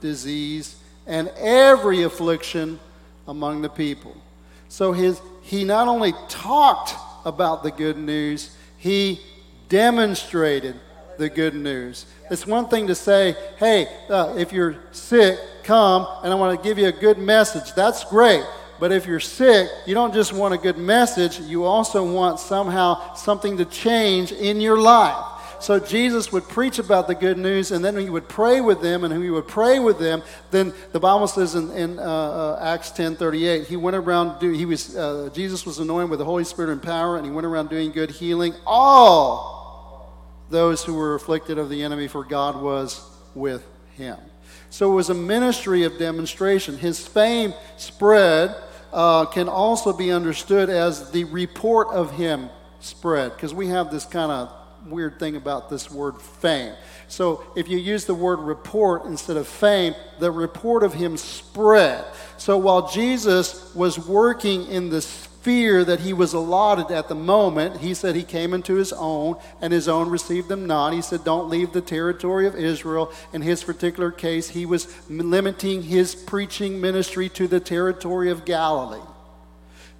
disease 0.00 0.76
and 1.06 1.28
every 1.36 2.04
affliction 2.04 2.80
among 3.28 3.60
the 3.60 3.68
people. 3.68 4.16
So 4.70 4.92
his, 4.92 5.20
he 5.42 5.64
not 5.64 5.88
only 5.88 6.14
talked 6.30 6.94
about 7.26 7.62
the 7.62 7.70
good 7.70 7.98
news, 7.98 8.56
he 8.78 9.20
demonstrated 9.72 10.76
the 11.16 11.30
good 11.30 11.54
news. 11.54 12.04
It's 12.30 12.46
one 12.46 12.68
thing 12.68 12.88
to 12.88 12.94
say, 12.94 13.34
hey, 13.56 13.88
uh, 14.10 14.34
if 14.36 14.52
you're 14.52 14.76
sick, 14.92 15.38
come 15.64 16.06
and 16.22 16.30
I 16.30 16.36
want 16.36 16.60
to 16.60 16.62
give 16.62 16.76
you 16.78 16.88
a 16.88 16.92
good 16.92 17.16
message. 17.16 17.72
That's 17.72 18.04
great. 18.04 18.44
But 18.78 18.92
if 18.92 19.06
you're 19.06 19.20
sick, 19.20 19.70
you 19.86 19.94
don't 19.94 20.12
just 20.12 20.34
want 20.34 20.52
a 20.52 20.58
good 20.58 20.76
message, 20.76 21.40
you 21.40 21.64
also 21.64 22.04
want 22.04 22.38
somehow 22.38 23.14
something 23.14 23.56
to 23.56 23.64
change 23.64 24.30
in 24.32 24.60
your 24.60 24.78
life. 24.78 25.24
So 25.60 25.78
Jesus 25.78 26.32
would 26.32 26.42
preach 26.48 26.80
about 26.80 27.06
the 27.06 27.14
good 27.14 27.38
news, 27.38 27.70
and 27.70 27.84
then 27.84 27.96
he 27.96 28.10
would 28.10 28.28
pray 28.28 28.60
with 28.60 28.82
them, 28.82 29.04
and 29.04 29.22
he 29.22 29.30
would 29.30 29.46
pray 29.46 29.78
with 29.78 29.98
them. 30.00 30.22
Then 30.50 30.74
the 30.90 30.98
Bible 30.98 31.28
says 31.28 31.54
in, 31.54 31.70
in 31.70 31.98
uh, 32.00 32.02
uh, 32.02 32.58
Acts 32.60 32.90
ten 32.90 33.14
thirty 33.14 33.46
eight, 33.46 33.68
he 33.68 33.76
went 33.76 33.94
around. 33.94 34.40
Do, 34.40 34.50
he 34.50 34.64
was 34.64 34.96
uh, 34.96 35.30
Jesus 35.32 35.64
was 35.64 35.78
anointed 35.78 36.10
with 36.10 36.18
the 36.18 36.24
Holy 36.24 36.42
Spirit 36.42 36.72
and 36.72 36.82
power, 36.82 37.16
and 37.16 37.24
he 37.24 37.30
went 37.30 37.46
around 37.46 37.70
doing 37.70 37.92
good, 37.92 38.10
healing 38.10 38.54
all 38.66 39.61
those 40.52 40.84
who 40.84 40.94
were 40.94 41.16
afflicted 41.16 41.58
of 41.58 41.68
the 41.68 41.82
enemy, 41.82 42.06
for 42.06 42.22
God 42.22 42.62
was 42.62 43.04
with 43.34 43.66
him. 43.96 44.18
So 44.70 44.92
it 44.92 44.94
was 44.94 45.10
a 45.10 45.14
ministry 45.14 45.82
of 45.82 45.98
demonstration. 45.98 46.78
His 46.78 47.06
fame 47.06 47.52
spread 47.76 48.54
uh, 48.92 49.26
can 49.26 49.48
also 49.48 49.92
be 49.92 50.12
understood 50.12 50.70
as 50.70 51.10
the 51.10 51.24
report 51.24 51.88
of 51.88 52.12
him 52.12 52.48
spread, 52.80 53.32
because 53.32 53.52
we 53.52 53.66
have 53.68 53.90
this 53.90 54.04
kind 54.04 54.30
of 54.30 54.52
weird 54.88 55.18
thing 55.18 55.36
about 55.36 55.70
this 55.70 55.90
word 55.90 56.20
fame. 56.20 56.74
So 57.08 57.44
if 57.54 57.68
you 57.68 57.78
use 57.78 58.04
the 58.04 58.14
word 58.14 58.40
report 58.40 59.04
instead 59.04 59.36
of 59.36 59.46
fame, 59.46 59.94
the 60.18 60.30
report 60.30 60.82
of 60.82 60.92
him 60.92 61.16
spread. 61.16 62.04
So 62.36 62.58
while 62.58 62.90
Jesus 62.90 63.74
was 63.74 63.98
working 63.98 64.66
in 64.66 64.90
the 64.90 65.00
fear 65.42 65.84
that 65.84 66.00
he 66.00 66.12
was 66.12 66.32
allotted 66.32 66.90
at 66.90 67.08
the 67.08 67.14
moment, 67.14 67.80
he 67.80 67.94
said 67.94 68.14
he 68.14 68.22
came 68.22 68.54
into 68.54 68.76
his 68.76 68.92
own, 68.92 69.36
and 69.60 69.72
his 69.72 69.88
own 69.88 70.08
received 70.08 70.50
him 70.50 70.66
not. 70.66 70.92
He 70.92 71.02
said, 71.02 71.24
Don't 71.24 71.50
leave 71.50 71.72
the 71.72 71.80
territory 71.80 72.46
of 72.46 72.54
Israel. 72.54 73.12
In 73.32 73.42
his 73.42 73.62
particular 73.62 74.10
case, 74.10 74.48
he 74.48 74.66
was 74.66 74.88
limiting 75.10 75.82
his 75.82 76.14
preaching 76.14 76.80
ministry 76.80 77.28
to 77.30 77.48
the 77.48 77.60
territory 77.60 78.30
of 78.30 78.44
Galilee. 78.44 79.04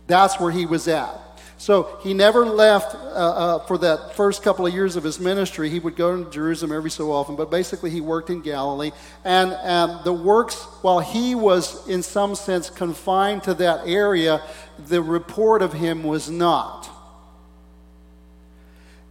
That's 0.07 0.39
where 0.39 0.53
he 0.53 0.67
was 0.67 0.89
at. 0.89 1.22
So 1.63 1.97
he 2.03 2.13
never 2.13 2.45
left 2.45 2.93
uh, 2.97 2.99
uh, 2.99 3.59
for 3.67 3.79
that 3.79 4.17
first 4.17 4.43
couple 4.43 4.67
of 4.67 4.75
years 4.75 4.97
of 4.97 5.05
his 5.05 5.21
ministry. 5.21 5.71
He 5.71 5.79
would 5.79 5.95
go 5.95 6.25
to 6.25 6.29
Jerusalem 6.29 6.73
every 6.73 6.91
so 6.91 7.13
often, 7.13 7.37
but 7.37 7.53
basically 7.53 7.89
he 7.91 8.01
worked 8.01 8.31
in 8.31 8.41
Galilee. 8.41 8.91
And 9.23 9.53
um, 9.63 10.01
the 10.03 10.13
works, 10.13 10.61
while 10.81 10.99
he 10.99 11.37
was 11.37 11.87
in 11.87 12.03
some 12.03 12.35
sense 12.35 12.69
confined 12.69 13.45
to 13.45 13.55
that 13.55 13.87
area, 13.87 14.43
the 14.89 15.01
report 15.01 15.63
of 15.63 15.73
him 15.73 16.03
was 16.03 16.29
not. 16.29 16.91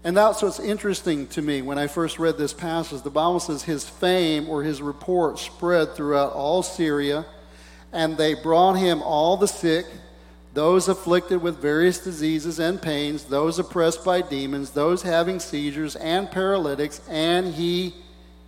And 0.04 0.18
that's 0.18 0.42
what's 0.42 0.60
interesting 0.60 1.28
to 1.28 1.42
me 1.42 1.62
when 1.62 1.78
I 1.78 1.88
first 1.88 2.20
read 2.20 2.38
this 2.38 2.52
passage. 2.52 3.02
The 3.02 3.10
Bible 3.10 3.40
says 3.40 3.64
his 3.64 3.88
fame 3.88 4.50
or 4.50 4.62
his 4.62 4.82
report 4.82 5.40
spread 5.40 5.96
throughout 5.96 6.34
all 6.34 6.64
Syria, 6.64 7.26
and 7.94 8.18
they 8.18 8.34
brought 8.34 8.74
him 8.74 9.02
all 9.02 9.38
the 9.38 9.48
sick 9.48 9.86
those 10.54 10.90
afflicted 10.90 11.42
with 11.42 11.62
various 11.62 12.00
diseases 12.00 12.60
and 12.60 12.82
pains, 12.82 13.24
those 13.26 13.58
oppressed 13.58 14.04
by 14.04 14.22
demons, 14.22 14.72
those 14.72 15.02
having 15.02 15.40
seizures 15.40 15.96
and 15.96 16.30
paralytics, 16.30 17.02
and 17.10 17.54
he 17.54 17.94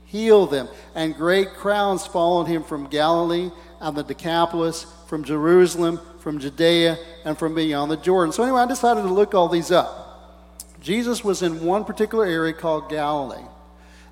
healed 0.05 0.51
them. 0.51 0.67
And 0.95 1.15
great 1.15 1.53
crowds 1.53 2.05
followed 2.05 2.45
him 2.45 2.63
from 2.63 2.87
Galilee 2.87 3.51
and 3.79 3.95
the 3.95 4.03
Decapolis, 4.03 4.85
from 5.07 5.23
Jerusalem, 5.23 5.99
from 6.19 6.39
Judea, 6.39 6.97
and 7.25 7.37
from 7.37 7.55
beyond 7.55 7.91
the 7.91 7.97
Jordan. 7.97 8.33
So, 8.33 8.43
anyway, 8.43 8.61
I 8.61 8.65
decided 8.65 9.01
to 9.01 9.13
look 9.13 9.33
all 9.33 9.49
these 9.49 9.71
up. 9.71 9.99
Jesus 10.81 11.23
was 11.23 11.41
in 11.41 11.63
one 11.63 11.85
particular 11.85 12.25
area 12.25 12.53
called 12.53 12.89
Galilee. 12.89 13.45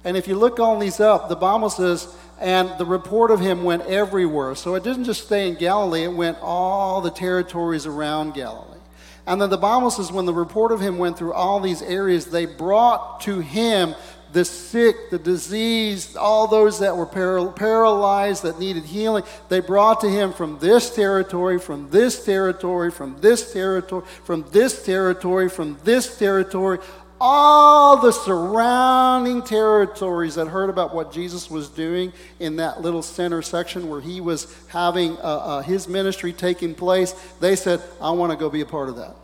And 0.04 0.18
if 0.18 0.28
you 0.28 0.36
look 0.36 0.60
all 0.60 0.80
these 0.80 1.00
up, 1.00 1.30
the 1.30 1.36
Bible 1.36 1.70
says, 1.70 2.14
and 2.42 2.76
the 2.78 2.86
report 2.86 3.32
of 3.32 3.40
him 3.40 3.64
went 3.64 3.84
everywhere. 3.84 4.56
So 4.56 4.76
it 4.76 4.84
didn't 4.84 5.06
just 5.06 5.26
stay 5.26 5.48
in 5.48 5.56
Galilee, 5.56 6.04
it 6.04 6.14
went 6.14 6.38
all 6.42 7.00
the 7.00 7.12
territories 7.12 7.86
around 7.86 8.34
Galilee. 8.34 8.80
And 9.28 9.40
then 9.40 9.52
the 9.52 9.58
Bible 9.58 9.92
says, 9.92 10.12
when 10.12 10.26
the 10.26 10.34
report 10.34 10.72
of 10.72 10.82
him 10.82 10.98
went 10.98 11.18
through 11.18 11.34
all 11.34 11.60
these 11.60 11.82
areas, 11.84 12.26
they 12.26 12.48
brought 12.48 13.22
to 13.22 13.40
him 13.40 13.96
the 14.34 14.46
sick, 14.46 15.10
the 15.10 15.20
diseased, 15.20 16.16
all 16.16 16.48
those 16.48 16.80
that 16.80 16.96
were 16.96 17.06
paralyzed, 17.06 18.44
that 18.44 18.60
needed 18.60 18.84
healing. 18.84 19.24
They 19.50 19.60
brought 19.60 20.02
to 20.02 20.10
him 20.10 20.34
from 20.34 20.58
this 20.60 20.96
territory, 20.96 21.60
from 21.60 21.90
this 21.90 22.24
territory, 22.24 22.92
from 22.92 23.20
this 23.20 23.54
territory, 23.54 24.06
from 24.24 24.46
this 24.52 24.86
territory, 24.86 25.50
from 25.50 25.78
this 25.84 26.18
territory, 26.18 26.80
all 27.24 27.98
the 27.98 28.12
surrounding 28.12 29.44
territories 29.44 30.34
that 30.36 30.48
heard 30.48 30.72
about 30.72 30.92
what 30.92 31.14
Jesus 31.14 31.52
was 31.52 31.70
doing 31.70 32.12
in 32.40 32.56
that 32.56 32.82
little 32.82 33.04
center 33.04 33.44
section 33.44 33.90
where 33.90 34.02
he 34.02 34.20
was 34.20 34.52
having 34.70 35.16
uh, 35.18 35.22
uh, 35.22 35.62
his 35.62 35.88
ministry 35.88 36.34
taking 36.34 36.74
place, 36.74 37.12
they 37.40 37.56
said, 37.56 37.80
I 38.02 38.10
want 38.10 38.32
to 38.32 38.38
go 38.38 38.50
be 38.50 38.62
a 38.62 38.66
part 38.66 38.90
of 38.90 38.96
that. 38.96 39.16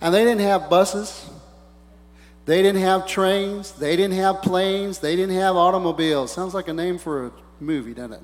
And 0.00 0.14
they 0.14 0.22
didn't 0.22 0.42
have 0.42 0.70
buses. 0.70 1.28
They 2.46 2.62
didn't 2.62 2.82
have 2.82 3.08
trains. 3.08 3.72
They 3.72 3.96
didn't 3.96 4.14
have 4.14 4.40
planes. 4.40 5.00
They 5.00 5.16
didn't 5.16 5.34
have 5.34 5.56
automobiles. 5.56 6.32
Sounds 6.32 6.54
like 6.54 6.68
a 6.68 6.72
name 6.72 6.98
for 6.98 7.26
a 7.26 7.32
movie, 7.58 7.94
doesn't 7.94 8.12
it? 8.12 8.22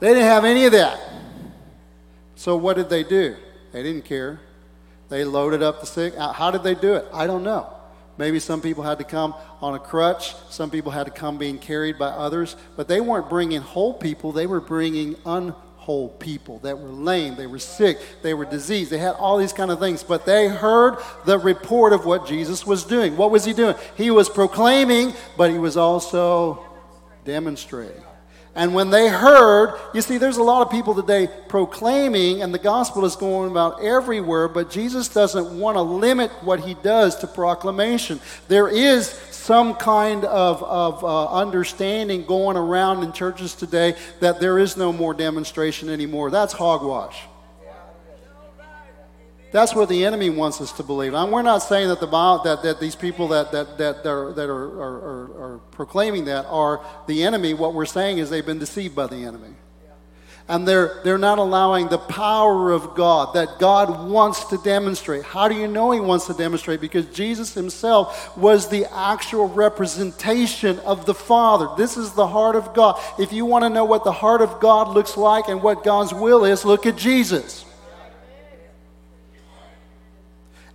They 0.00 0.08
didn't 0.08 0.24
have 0.24 0.44
any 0.44 0.66
of 0.66 0.72
that. 0.72 1.00
So 2.34 2.56
what 2.56 2.76
did 2.76 2.90
they 2.90 3.04
do? 3.04 3.36
They 3.72 3.82
didn't 3.82 4.04
care. 4.04 4.40
They 5.12 5.24
loaded 5.24 5.62
up 5.62 5.80
the 5.80 5.86
sick. 5.86 6.14
How 6.16 6.50
did 6.50 6.62
they 6.62 6.74
do 6.74 6.94
it? 6.94 7.04
I 7.12 7.26
don't 7.26 7.42
know. 7.42 7.70
Maybe 8.16 8.38
some 8.40 8.62
people 8.62 8.82
had 8.82 8.96
to 8.96 9.04
come 9.04 9.34
on 9.60 9.74
a 9.74 9.78
crutch. 9.78 10.34
Some 10.48 10.70
people 10.70 10.90
had 10.90 11.04
to 11.04 11.12
come 11.12 11.36
being 11.36 11.58
carried 11.58 11.98
by 11.98 12.06
others. 12.06 12.56
But 12.76 12.88
they 12.88 13.02
weren't 13.02 13.28
bringing 13.28 13.60
whole 13.60 13.92
people. 13.92 14.32
They 14.32 14.46
were 14.46 14.58
bringing 14.58 15.16
unwhole 15.26 16.18
people 16.18 16.60
that 16.60 16.78
were 16.78 16.88
lame. 16.88 17.36
They 17.36 17.46
were 17.46 17.58
sick. 17.58 17.98
They 18.22 18.32
were 18.32 18.46
diseased. 18.46 18.90
They 18.90 18.96
had 18.96 19.14
all 19.16 19.36
these 19.36 19.52
kind 19.52 19.70
of 19.70 19.78
things. 19.78 20.02
But 20.02 20.24
they 20.24 20.48
heard 20.48 20.96
the 21.26 21.38
report 21.38 21.92
of 21.92 22.06
what 22.06 22.26
Jesus 22.26 22.66
was 22.66 22.82
doing. 22.82 23.18
What 23.18 23.30
was 23.30 23.44
he 23.44 23.52
doing? 23.52 23.74
He 23.98 24.10
was 24.10 24.30
proclaiming, 24.30 25.12
but 25.36 25.50
he 25.50 25.58
was 25.58 25.76
also 25.76 26.64
demonstrating. 27.26 28.02
And 28.54 28.74
when 28.74 28.90
they 28.90 29.08
heard, 29.08 29.78
you 29.94 30.02
see, 30.02 30.18
there's 30.18 30.36
a 30.36 30.42
lot 30.42 30.60
of 30.60 30.70
people 30.70 30.94
today 30.94 31.28
proclaiming, 31.48 32.42
and 32.42 32.52
the 32.52 32.58
gospel 32.58 33.06
is 33.06 33.16
going 33.16 33.50
about 33.50 33.82
everywhere, 33.82 34.46
but 34.46 34.70
Jesus 34.70 35.08
doesn't 35.08 35.58
want 35.58 35.76
to 35.76 35.82
limit 35.82 36.30
what 36.42 36.60
he 36.60 36.74
does 36.74 37.16
to 37.16 37.26
proclamation. 37.26 38.20
There 38.48 38.68
is 38.68 39.08
some 39.08 39.74
kind 39.74 40.26
of, 40.26 40.62
of 40.62 41.02
uh, 41.02 41.32
understanding 41.32 42.26
going 42.26 42.58
around 42.58 43.02
in 43.02 43.12
churches 43.12 43.54
today 43.54 43.96
that 44.20 44.38
there 44.38 44.58
is 44.58 44.76
no 44.76 44.92
more 44.92 45.14
demonstration 45.14 45.88
anymore. 45.88 46.30
That's 46.30 46.52
hogwash. 46.52 47.22
That's 49.52 49.74
what 49.74 49.90
the 49.90 50.06
enemy 50.06 50.30
wants 50.30 50.62
us 50.62 50.72
to 50.72 50.82
believe. 50.82 51.12
And 51.12 51.30
we're 51.30 51.42
not 51.42 51.58
saying 51.58 51.88
that, 51.88 52.00
the, 52.00 52.06
that, 52.06 52.62
that 52.62 52.80
these 52.80 52.96
people 52.96 53.28
that, 53.28 53.52
that, 53.52 53.76
that, 53.76 54.06
are, 54.06 54.32
that 54.32 54.48
are, 54.48 54.82
are, 54.82 55.54
are, 55.54 55.58
proclaiming 55.72 56.24
that 56.24 56.46
are 56.46 56.80
the 57.06 57.22
enemy. 57.22 57.52
What 57.52 57.74
we're 57.74 57.84
saying 57.84 58.16
is 58.16 58.30
they've 58.30 58.44
been 58.44 58.58
deceived 58.58 58.96
by 58.96 59.08
the 59.08 59.16
enemy. 59.16 59.50
And 60.48 60.66
they're, 60.66 61.00
they're 61.04 61.18
not 61.18 61.38
allowing 61.38 61.88
the 61.88 61.98
power 61.98 62.72
of 62.72 62.94
God 62.94 63.34
that 63.34 63.58
God 63.58 64.10
wants 64.10 64.44
to 64.46 64.58
demonstrate. 64.58 65.22
How 65.22 65.48
do 65.48 65.54
you 65.54 65.68
know 65.68 65.92
He 65.92 66.00
wants 66.00 66.26
to 66.26 66.34
demonstrate? 66.34 66.80
Because 66.80 67.06
Jesus 67.06 67.54
Himself 67.54 68.36
was 68.36 68.68
the 68.68 68.86
actual 68.92 69.48
representation 69.48 70.78
of 70.80 71.06
the 71.06 71.14
Father. 71.14 71.68
This 71.76 71.96
is 71.96 72.12
the 72.12 72.26
heart 72.26 72.56
of 72.56 72.74
God. 72.74 73.00
If 73.18 73.32
you 73.32 73.44
want 73.44 73.64
to 73.64 73.68
know 73.68 73.84
what 73.84 74.02
the 74.02 74.12
heart 74.12 74.40
of 74.40 74.60
God 74.60 74.88
looks 74.88 75.16
like 75.16 75.48
and 75.48 75.62
what 75.62 75.84
God's 75.84 76.12
will 76.12 76.44
is, 76.44 76.64
look 76.64 76.86
at 76.86 76.96
Jesus. 76.96 77.66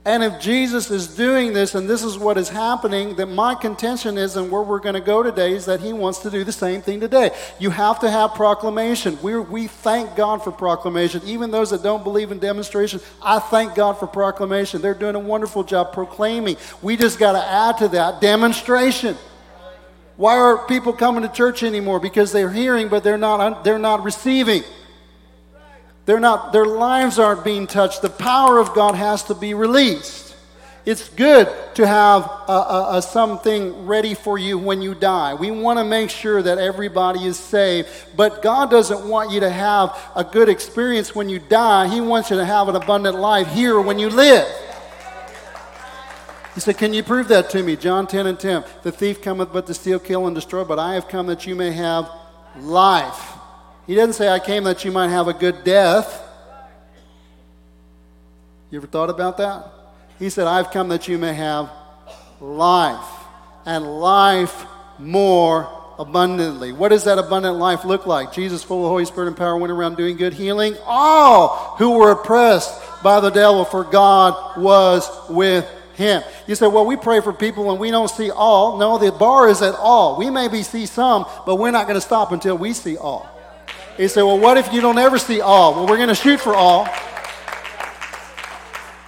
And 0.08 0.24
if 0.24 0.40
Jesus 0.40 0.90
is 0.90 1.06
doing 1.06 1.52
this 1.52 1.76
and 1.76 1.90
this 1.90 2.02
is 2.02 2.18
what 2.18 2.38
is 2.38 2.48
happening, 2.48 3.18
then 3.18 3.36
my 3.36 3.54
contention 3.54 4.18
is, 4.18 4.38
and 4.38 4.50
where 4.50 4.62
we're 4.62 4.80
going 4.80 4.96
to 4.96 5.02
go 5.02 5.22
today, 5.22 5.52
is 5.52 5.66
that 5.66 5.82
he 5.82 5.92
wants 5.92 6.20
to 6.20 6.32
do 6.32 6.46
the 6.46 6.52
same 6.54 6.82
thing 6.82 7.02
today. 7.02 7.32
You 7.60 7.72
have 7.72 8.00
to 8.00 8.10
have 8.10 8.34
proclamation. 8.34 9.18
we 9.22 9.38
we 9.38 9.68
thank 9.68 10.16
God 10.16 10.42
for 10.42 10.54
proclamation. 10.54 11.22
Even 11.26 11.52
those 11.52 11.72
that 11.72 11.84
don't 11.84 12.06
believe 12.06 12.32
in 12.32 12.40
demonstration, 12.40 13.02
I 13.22 13.40
thank 13.40 13.76
God 13.76 14.00
for 14.00 14.08
proclamation. 14.08 14.82
They're 14.82 14.94
doing 14.94 15.16
a 15.16 15.20
wonderful 15.20 15.66
job 15.66 15.92
proclaiming. 15.92 16.56
We 16.82 16.96
just 16.96 17.20
got 17.20 17.34
to 17.34 17.46
add 17.46 17.78
to 17.80 17.90
that 17.90 18.22
demonstration. 18.22 19.18
Why 20.16 20.38
are 20.38 20.66
people 20.70 20.94
coming 20.94 21.24
to 21.24 21.30
church 21.30 21.64
anymore? 21.64 22.00
Because 22.00 22.32
they're 22.32 22.50
hearing, 22.50 22.88
but 22.88 23.04
they're 23.04 23.18
not, 23.18 23.66
they're 23.66 23.78
not 23.78 24.06
receiving. 24.06 24.64
They're 26.08 26.22
not, 26.22 26.54
their 26.54 26.66
lives 26.66 27.20
aren't 27.20 27.44
being 27.44 27.68
touched. 27.68 28.02
The 28.02 28.10
power 28.10 28.60
of 28.60 28.74
God 28.74 28.96
has 28.96 29.24
to 29.24 29.36
be 29.36 29.54
released. 29.54 30.36
It's 30.86 31.10
good 31.10 31.54
to 31.76 31.86
have 31.86 32.24
a, 32.24 32.52
a, 32.52 32.98
a 32.98 33.02
something 33.02 33.86
ready 33.86 34.14
for 34.14 34.38
you 34.38 34.58
when 34.58 34.82
you 34.82 34.96
die. 34.96 35.34
We 35.34 35.52
want 35.52 35.80
to 35.80 35.84
make 35.84 36.10
sure 36.10 36.42
that 36.42 36.60
everybody 36.60 37.26
is 37.26 37.38
saved, 37.38 37.90
but 38.16 38.42
God 38.42 38.72
doesn't 38.72 39.06
want 39.06 39.32
you 39.32 39.42
to 39.42 39.50
have 39.50 40.00
a 40.16 40.24
good 40.24 40.48
experience 40.48 41.14
when 41.14 41.28
you 41.28 41.40
die. 41.40 41.90
He 41.90 42.00
wants 42.00 42.30
you 42.30 42.38
to 42.38 42.46
have 42.46 42.70
an 42.70 42.78
abundant 42.78 43.18
life 43.18 43.50
here 43.50 43.82
when 43.82 44.00
you 44.00 44.08
live. 44.08 44.48
He 46.56 46.62
said, 46.62 46.78
Can 46.78 46.94
you 46.94 47.04
prove 47.04 47.28
that 47.28 47.50
to 47.50 47.62
me? 47.62 47.76
John 47.76 48.08
10 48.08 48.28
and 48.28 48.40
10. 48.40 48.64
The 48.84 48.94
thief 48.94 49.22
cometh 49.22 49.52
but 49.52 49.68
to 49.68 49.74
steal, 49.74 50.00
kill, 50.00 50.26
and 50.26 50.34
destroy, 50.34 50.64
but 50.64 50.80
I 50.80 50.94
have 50.94 51.10
come 51.10 51.28
that 51.28 51.46
you 51.46 51.54
may 51.54 51.72
have 51.72 52.10
life 52.56 53.37
he 53.88 53.96
doesn't 53.96 54.14
say, 54.14 54.30
I 54.30 54.40
came 54.40 54.66
that 54.66 54.86
you 54.86 54.92
might 54.92 55.08
have 55.08 55.28
a 55.28 55.34
good 55.34 55.64
death. 55.64 56.24
You 58.70 58.78
ever 58.78 58.88
thought 58.88 59.10
about 59.10 59.38
that? 59.38 59.66
He 60.20 60.30
said, 60.30 60.46
I've 60.46 60.72
come 60.72 60.90
that 60.90 61.08
you 61.08 61.18
may 61.18 61.34
have 61.34 61.70
life, 62.42 63.08
and 63.66 64.00
life 64.00 64.66
more 65.00 65.70
abundantly. 65.98 66.74
What 66.74 66.90
does 66.90 67.06
that 67.06 67.18
abundant 67.18 67.56
life 67.58 67.86
look 67.86 68.06
like? 68.06 68.34
Jesus, 68.34 68.64
full 68.64 68.84
of 68.84 68.90
Holy 68.90 69.06
Spirit 69.06 69.28
and 69.28 69.38
power, 69.38 69.58
went 69.58 69.72
around 69.72 69.96
doing 69.96 70.18
good, 70.18 70.34
healing 70.34 70.76
all 70.86 71.76
who 71.78 71.98
were 71.98 72.12
oppressed 72.12 72.74
by 73.02 73.20
the 73.20 73.30
devil, 73.30 73.64
for 73.64 73.84
God 73.84 74.62
was 74.62 75.10
with 75.30 75.66
him. 75.96 76.22
You 76.46 76.56
say, 76.56 76.68
well, 76.68 76.86
we 76.86 76.96
pray 76.96 77.22
for 77.22 77.34
people 77.34 77.72
and 77.72 77.80
we 77.80 77.90
don't 77.90 78.10
see 78.10 78.30
all. 78.32 78.78
No, 78.78 78.98
the 78.98 79.12
bar 79.12 79.50
is 79.50 79.62
at 79.62 79.76
all. 79.76 80.18
We 80.18 80.30
maybe 80.30 80.62
see 80.62 80.86
some, 80.86 81.26
but 81.46 81.56
we're 81.56 81.72
not 81.72 81.88
going 81.88 81.96
to 81.96 82.06
stop 82.06 82.32
until 82.32 82.58
we 82.58 82.74
see 82.74 82.98
all. 82.98 83.37
He 83.98 84.08
said, 84.08 84.22
Well, 84.22 84.40
what 84.40 84.58
if 84.58 84.72
you 84.72 84.80
don't 84.80 84.98
ever 84.98 85.18
see 85.18 85.42
all? 85.42 85.74
Well, 85.74 85.88
we're 85.88 85.98
going 85.98 86.10
to 86.10 86.16
shoot 86.16 86.40
for 86.40 86.54
all 86.54 86.88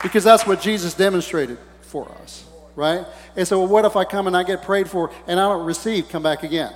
because 0.02 0.24
that's 0.24 0.46
what 0.48 0.62
Jesus 0.62 0.94
demonstrated 0.94 1.58
for 1.82 2.10
us, 2.24 2.46
right? 2.76 3.06
And 3.36 3.48
so, 3.48 3.60
well, 3.60 3.68
what 3.68 3.86
if 3.86 3.96
I 3.96 4.04
come 4.04 4.28
and 4.28 4.36
I 4.36 4.44
get 4.44 4.64
prayed 4.64 4.90
for 4.90 5.12
and 5.28 5.40
I 5.40 5.50
don't 5.50 5.66
receive? 5.66 6.10
Come 6.10 6.24
back 6.24 6.44
again. 6.44 6.74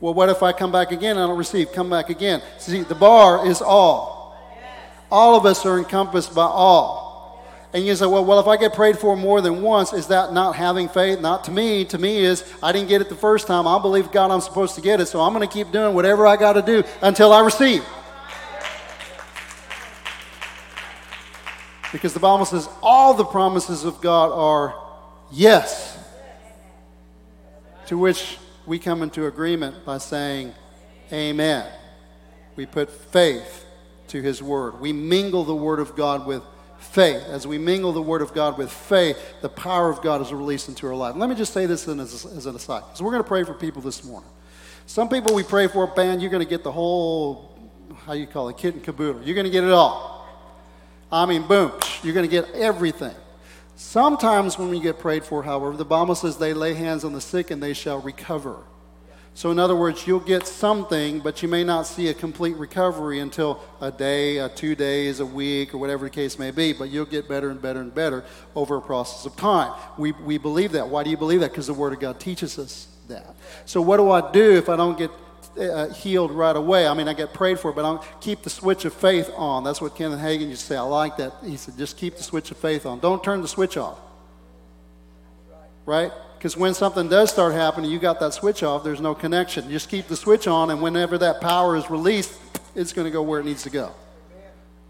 Well, 0.00 0.14
what 0.14 0.28
if 0.28 0.42
I 0.42 0.52
come 0.52 0.70
back 0.70 0.92
again 0.92 1.12
and 1.12 1.20
I 1.20 1.26
don't 1.26 1.38
receive? 1.38 1.72
Come 1.72 1.90
back 1.90 2.10
again. 2.10 2.42
See, 2.58 2.82
the 2.82 2.94
bar 2.94 3.46
is 3.46 3.60
all. 3.60 4.36
All 5.10 5.36
of 5.36 5.46
us 5.46 5.64
are 5.64 5.78
encompassed 5.78 6.34
by 6.34 6.44
all. 6.44 6.97
And 7.72 7.84
you 7.86 7.94
say, 7.94 8.06
well, 8.06 8.24
well, 8.24 8.40
if 8.40 8.46
I 8.46 8.56
get 8.56 8.72
prayed 8.72 8.98
for 8.98 9.14
more 9.14 9.42
than 9.42 9.60
once, 9.60 9.92
is 9.92 10.06
that 10.06 10.32
not 10.32 10.56
having 10.56 10.88
faith? 10.88 11.20
Not 11.20 11.44
to 11.44 11.50
me. 11.50 11.84
To 11.86 11.98
me 11.98 12.18
is 12.18 12.42
I 12.62 12.72
didn't 12.72 12.88
get 12.88 13.02
it 13.02 13.10
the 13.10 13.14
first 13.14 13.46
time. 13.46 13.66
I 13.66 13.78
believe 13.78 14.10
God 14.10 14.30
I'm 14.30 14.40
supposed 14.40 14.74
to 14.76 14.80
get 14.80 15.00
it, 15.00 15.06
so 15.06 15.20
I'm 15.20 15.34
going 15.34 15.46
to 15.46 15.52
keep 15.52 15.70
doing 15.70 15.94
whatever 15.94 16.26
I 16.26 16.36
got 16.36 16.54
to 16.54 16.62
do 16.62 16.82
until 17.02 17.32
I 17.32 17.40
receive. 17.40 17.84
Because 21.92 22.14
the 22.14 22.20
Bible 22.20 22.44
says 22.44 22.68
all 22.82 23.14
the 23.14 23.24
promises 23.24 23.84
of 23.84 24.00
God 24.00 24.30
are 24.32 24.74
yes. 25.30 25.98
To 27.86 27.98
which 27.98 28.38
we 28.66 28.78
come 28.78 29.02
into 29.02 29.26
agreement 29.26 29.84
by 29.84 29.98
saying, 29.98 30.54
Amen. 31.12 31.66
We 32.56 32.66
put 32.66 32.90
faith 32.90 33.64
to 34.08 34.20
His 34.20 34.42
Word. 34.42 34.80
We 34.80 34.92
mingle 34.92 35.44
the 35.44 35.54
Word 35.54 35.80
of 35.80 35.96
God 35.96 36.26
with 36.26 36.42
faith. 36.78 37.22
As 37.24 37.46
we 37.46 37.58
mingle 37.58 37.92
the 37.92 38.02
Word 38.02 38.22
of 38.22 38.34
God 38.34 38.58
with 38.58 38.70
faith, 38.70 39.18
the 39.42 39.48
power 39.48 39.90
of 39.90 40.00
God 40.02 40.20
is 40.20 40.32
released 40.32 40.68
into 40.68 40.86
our 40.86 40.94
life. 40.94 41.16
let 41.16 41.28
me 41.28 41.34
just 41.34 41.52
say 41.52 41.66
this 41.66 41.86
as, 41.86 42.24
as 42.24 42.46
an 42.46 42.56
aside. 42.56 42.82
So 42.94 43.04
we're 43.04 43.12
going 43.12 43.22
to 43.22 43.28
pray 43.28 43.44
for 43.44 43.54
people 43.54 43.82
this 43.82 44.04
morning. 44.04 44.30
Some 44.86 45.08
people 45.08 45.34
we 45.34 45.42
pray 45.42 45.68
for, 45.68 45.92
man, 45.96 46.20
you're 46.20 46.30
going 46.30 46.42
to 46.42 46.48
get 46.48 46.62
the 46.62 46.72
whole, 46.72 47.54
how 48.06 48.14
you 48.14 48.26
call 48.26 48.48
it, 48.48 48.56
kit 48.56 48.74
and 48.74 48.82
caboodle. 48.82 49.22
You're 49.22 49.34
going 49.34 49.44
to 49.44 49.50
get 49.50 49.64
it 49.64 49.70
all. 49.70 50.26
I 51.10 51.26
mean, 51.26 51.46
boom, 51.46 51.72
you're 52.02 52.14
going 52.14 52.28
to 52.28 52.30
get 52.30 52.50
everything. 52.54 53.14
Sometimes 53.76 54.58
when 54.58 54.70
we 54.70 54.80
get 54.80 54.98
prayed 54.98 55.24
for, 55.24 55.42
however, 55.42 55.76
the 55.76 55.84
Bible 55.84 56.14
says 56.14 56.36
they 56.36 56.52
lay 56.52 56.74
hands 56.74 57.04
on 57.04 57.12
the 57.12 57.20
sick 57.20 57.50
and 57.50 57.62
they 57.62 57.74
shall 57.74 58.00
recover. 58.00 58.56
So, 59.38 59.52
in 59.52 59.60
other 59.60 59.76
words, 59.76 60.04
you'll 60.04 60.18
get 60.18 60.48
something, 60.48 61.20
but 61.20 61.42
you 61.42 61.48
may 61.48 61.62
not 61.62 61.86
see 61.86 62.08
a 62.08 62.12
complete 62.14 62.56
recovery 62.56 63.20
until 63.20 63.62
a 63.80 63.88
day, 63.88 64.38
a 64.38 64.48
two 64.48 64.74
days, 64.74 65.20
a 65.20 65.26
week, 65.26 65.72
or 65.72 65.78
whatever 65.78 66.06
the 66.06 66.10
case 66.10 66.40
may 66.40 66.50
be. 66.50 66.72
But 66.72 66.88
you'll 66.90 67.04
get 67.04 67.28
better 67.28 67.48
and 67.48 67.62
better 67.62 67.80
and 67.80 67.94
better 67.94 68.24
over 68.56 68.78
a 68.78 68.82
process 68.82 69.26
of 69.26 69.36
time. 69.36 69.72
We, 69.96 70.10
we 70.10 70.38
believe 70.38 70.72
that. 70.72 70.88
Why 70.88 71.04
do 71.04 71.10
you 71.10 71.16
believe 71.16 71.38
that? 71.38 71.52
Because 71.52 71.68
the 71.68 71.72
Word 71.72 71.92
of 71.92 72.00
God 72.00 72.18
teaches 72.18 72.58
us 72.58 72.88
that. 73.06 73.36
So, 73.64 73.80
what 73.80 73.98
do 73.98 74.10
I 74.10 74.28
do 74.32 74.56
if 74.56 74.68
I 74.68 74.74
don't 74.74 74.98
get 74.98 75.12
uh, 75.56 75.90
healed 75.90 76.32
right 76.32 76.56
away? 76.56 76.88
I 76.88 76.94
mean, 76.94 77.06
I 77.06 77.12
get 77.12 77.32
prayed 77.32 77.60
for, 77.60 77.72
but 77.72 77.84
I 77.84 77.90
don't 77.90 78.20
keep 78.20 78.42
the 78.42 78.50
switch 78.50 78.86
of 78.86 78.92
faith 78.92 79.30
on. 79.36 79.62
That's 79.62 79.80
what 79.80 79.94
Kenneth 79.94 80.18
Hagin 80.18 80.48
used 80.48 80.62
to 80.62 80.66
say. 80.66 80.76
I 80.76 80.80
like 80.80 81.16
that. 81.18 81.32
He 81.44 81.56
said, 81.56 81.78
just 81.78 81.96
keep 81.96 82.16
the 82.16 82.24
switch 82.24 82.50
of 82.50 82.56
faith 82.56 82.86
on. 82.86 82.98
Don't 82.98 83.22
turn 83.22 83.40
the 83.42 83.46
switch 83.46 83.76
off. 83.76 84.00
Right? 85.86 86.10
Because 86.38 86.56
when 86.56 86.72
something 86.72 87.08
does 87.08 87.30
start 87.30 87.52
happening, 87.52 87.90
you 87.90 87.98
got 87.98 88.20
that 88.20 88.32
switch 88.32 88.62
off, 88.62 88.84
there's 88.84 89.00
no 89.00 89.12
connection. 89.12 89.68
Just 89.70 89.88
keep 89.88 90.06
the 90.06 90.14
switch 90.14 90.46
on, 90.46 90.70
and 90.70 90.80
whenever 90.80 91.18
that 91.18 91.40
power 91.40 91.76
is 91.76 91.90
released, 91.90 92.38
it's 92.76 92.92
going 92.92 93.06
to 93.06 93.10
go 93.10 93.22
where 93.22 93.40
it 93.40 93.44
needs 93.44 93.64
to 93.64 93.70
go. 93.70 93.92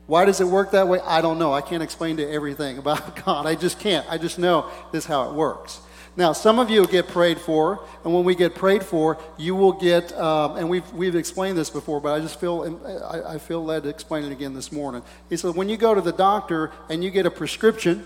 Why 0.07 0.27
does 0.27 0.43
it 0.43 0.47
work 0.47 0.73
that 0.73 0.89
way? 0.89 1.01
I 1.01 1.23
don't 1.23 1.39
know. 1.39 1.55
I 1.55 1.63
can't 1.63 1.83
explain 1.83 2.19
to 2.19 2.31
everything 2.31 2.77
about 2.85 3.25
God. 3.25 3.47
I 3.47 3.55
just 3.55 3.81
can't. 3.81 4.07
I 4.11 4.19
just 4.19 4.39
know 4.39 4.71
this 4.93 5.05
is 5.05 5.09
how 5.09 5.31
it 5.31 5.35
works. 5.35 5.81
Now, 6.19 6.33
some 6.33 6.59
of 6.59 6.69
you 6.69 6.87
get 6.87 7.09
prayed 7.09 7.41
for, 7.41 7.83
and 8.05 8.13
when 8.13 8.25
we 8.25 8.35
get 8.35 8.55
prayed 8.55 8.83
for, 8.83 9.19
you 9.39 9.55
will 9.55 9.73
get, 9.73 10.13
um, 10.19 10.57
and 10.57 10.69
we've, 10.69 10.93
we've 10.93 11.15
explained 11.15 11.57
this 11.57 11.71
before, 11.71 12.01
but 12.01 12.13
I 12.13 12.21
just 12.21 12.39
feel, 12.41 12.81
I, 13.09 13.35
I 13.35 13.39
feel 13.39 13.65
led 13.65 13.85
to 13.85 13.89
explain 13.89 14.25
it 14.25 14.33
again 14.33 14.53
this 14.53 14.71
morning. 14.71 15.03
He 15.31 15.37
said, 15.39 15.55
when 15.55 15.71
you 15.71 15.79
go 15.79 15.95
to 15.95 16.01
the 16.01 16.13
doctor 16.13 16.73
and 16.91 17.03
you 17.03 17.11
get 17.11 17.25
a 17.25 17.31
prescription, 17.31 18.05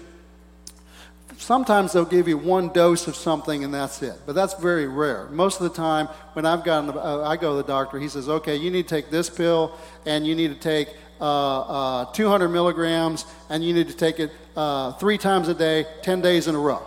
sometimes 1.42 1.92
they'll 1.92 2.04
give 2.04 2.28
you 2.28 2.38
one 2.38 2.68
dose 2.68 3.08
of 3.08 3.16
something 3.16 3.64
and 3.64 3.74
that's 3.74 4.02
it. 4.02 4.14
But 4.26 4.34
that's 4.34 4.54
very 4.54 4.86
rare. 4.86 5.26
Most 5.30 5.60
of 5.60 5.64
the 5.64 5.76
time, 5.76 6.06
when 6.34 6.46
I've 6.46 6.64
gotten, 6.64 6.90
uh, 6.90 7.22
I 7.22 7.36
go 7.36 7.56
to 7.56 7.56
the 7.62 7.68
doctor, 7.68 7.98
he 7.98 8.08
says, 8.08 8.28
okay, 8.28 8.56
you 8.56 8.70
need 8.70 8.88
to 8.88 8.94
take 8.94 9.10
this 9.10 9.28
pill 9.28 9.76
and 10.06 10.26
you 10.26 10.34
need 10.34 10.48
to 10.48 10.60
take 10.60 10.88
uh, 11.20 12.02
uh, 12.02 12.12
200 12.12 12.48
milligrams 12.48 13.26
and 13.50 13.64
you 13.64 13.74
need 13.74 13.88
to 13.88 13.96
take 13.96 14.20
it 14.20 14.30
uh, 14.56 14.92
three 14.92 15.18
times 15.18 15.48
a 15.48 15.54
day, 15.54 15.86
10 16.02 16.20
days 16.20 16.48
in 16.48 16.54
a 16.54 16.58
row. 16.58 16.82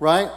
Right? 0.00 0.30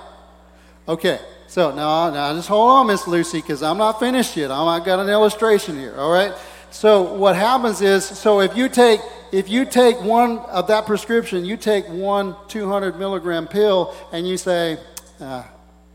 Okay. 0.88 1.20
So 1.48 1.76
now, 1.76 2.10
now 2.10 2.34
just 2.34 2.48
hold 2.48 2.70
on, 2.70 2.88
Miss 2.88 3.08
Lucy, 3.08 3.42
because 3.42 3.62
I'm 3.62 3.78
not 3.78 4.00
finished 4.00 4.38
yet. 4.38 4.52
I've 4.52 4.86
got 4.86 5.00
an 5.00 5.10
illustration 5.10 5.78
here. 5.78 5.96
All 5.98 6.12
right. 6.12 6.34
So 6.72 7.14
what 7.14 7.36
happens 7.36 7.82
is, 7.82 8.06
so 8.06 8.40
if 8.40 8.56
you 8.56 8.70
take 8.70 9.02
if 9.32 9.50
you 9.50 9.66
take 9.66 10.02
one 10.02 10.40
of 10.40 10.68
that 10.68 10.86
prescription, 10.86 11.46
you 11.46 11.56
take 11.56 11.88
one 11.88 12.36
200 12.50 13.00
milligram 13.00 13.48
pill, 13.48 13.96
and 14.12 14.28
you 14.28 14.38
say, 14.38 14.78
ah, 15.22 15.50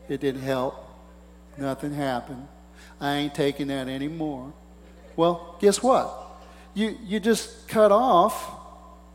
it 0.08 0.20
didn't 0.20 0.42
help, 0.42 0.88
nothing 1.58 1.92
happened, 1.92 2.46
I 3.00 3.16
ain't 3.16 3.34
taking 3.34 3.66
that 3.68 3.88
anymore. 3.88 4.52
Well, 5.16 5.56
guess 5.60 5.82
what? 5.82 6.14
You 6.74 6.96
you 7.04 7.20
just 7.20 7.68
cut 7.68 7.92
off 7.92 8.34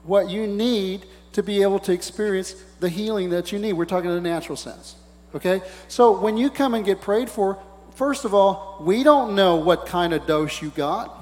what 0.04 0.30
you 0.30 0.48
need 0.48 1.06
to 1.34 1.44
be 1.44 1.62
able 1.62 1.80
to 1.80 1.94
experience 1.94 2.56
the 2.80 2.90
healing 2.90 3.30
that 3.30 3.52
you 3.52 3.60
need. 3.60 3.74
We're 3.74 3.86
talking 3.86 4.10
in 4.10 4.18
a 4.18 4.22
natural 4.22 4.56
sense. 4.56 4.96
Okay? 5.34 5.62
So 5.88 6.20
when 6.20 6.38
you 6.38 6.50
come 6.50 6.74
and 6.74 6.84
get 6.84 7.02
prayed 7.02 7.30
for, 7.30 7.58
first 7.96 8.26
of 8.26 8.34
all, 8.34 8.80
we 8.82 9.04
don't 9.04 9.36
know 9.36 9.56
what 9.56 9.86
kind 9.86 10.14
of 10.14 10.26
dose 10.26 10.62
you 10.62 10.72
got. 10.72 11.21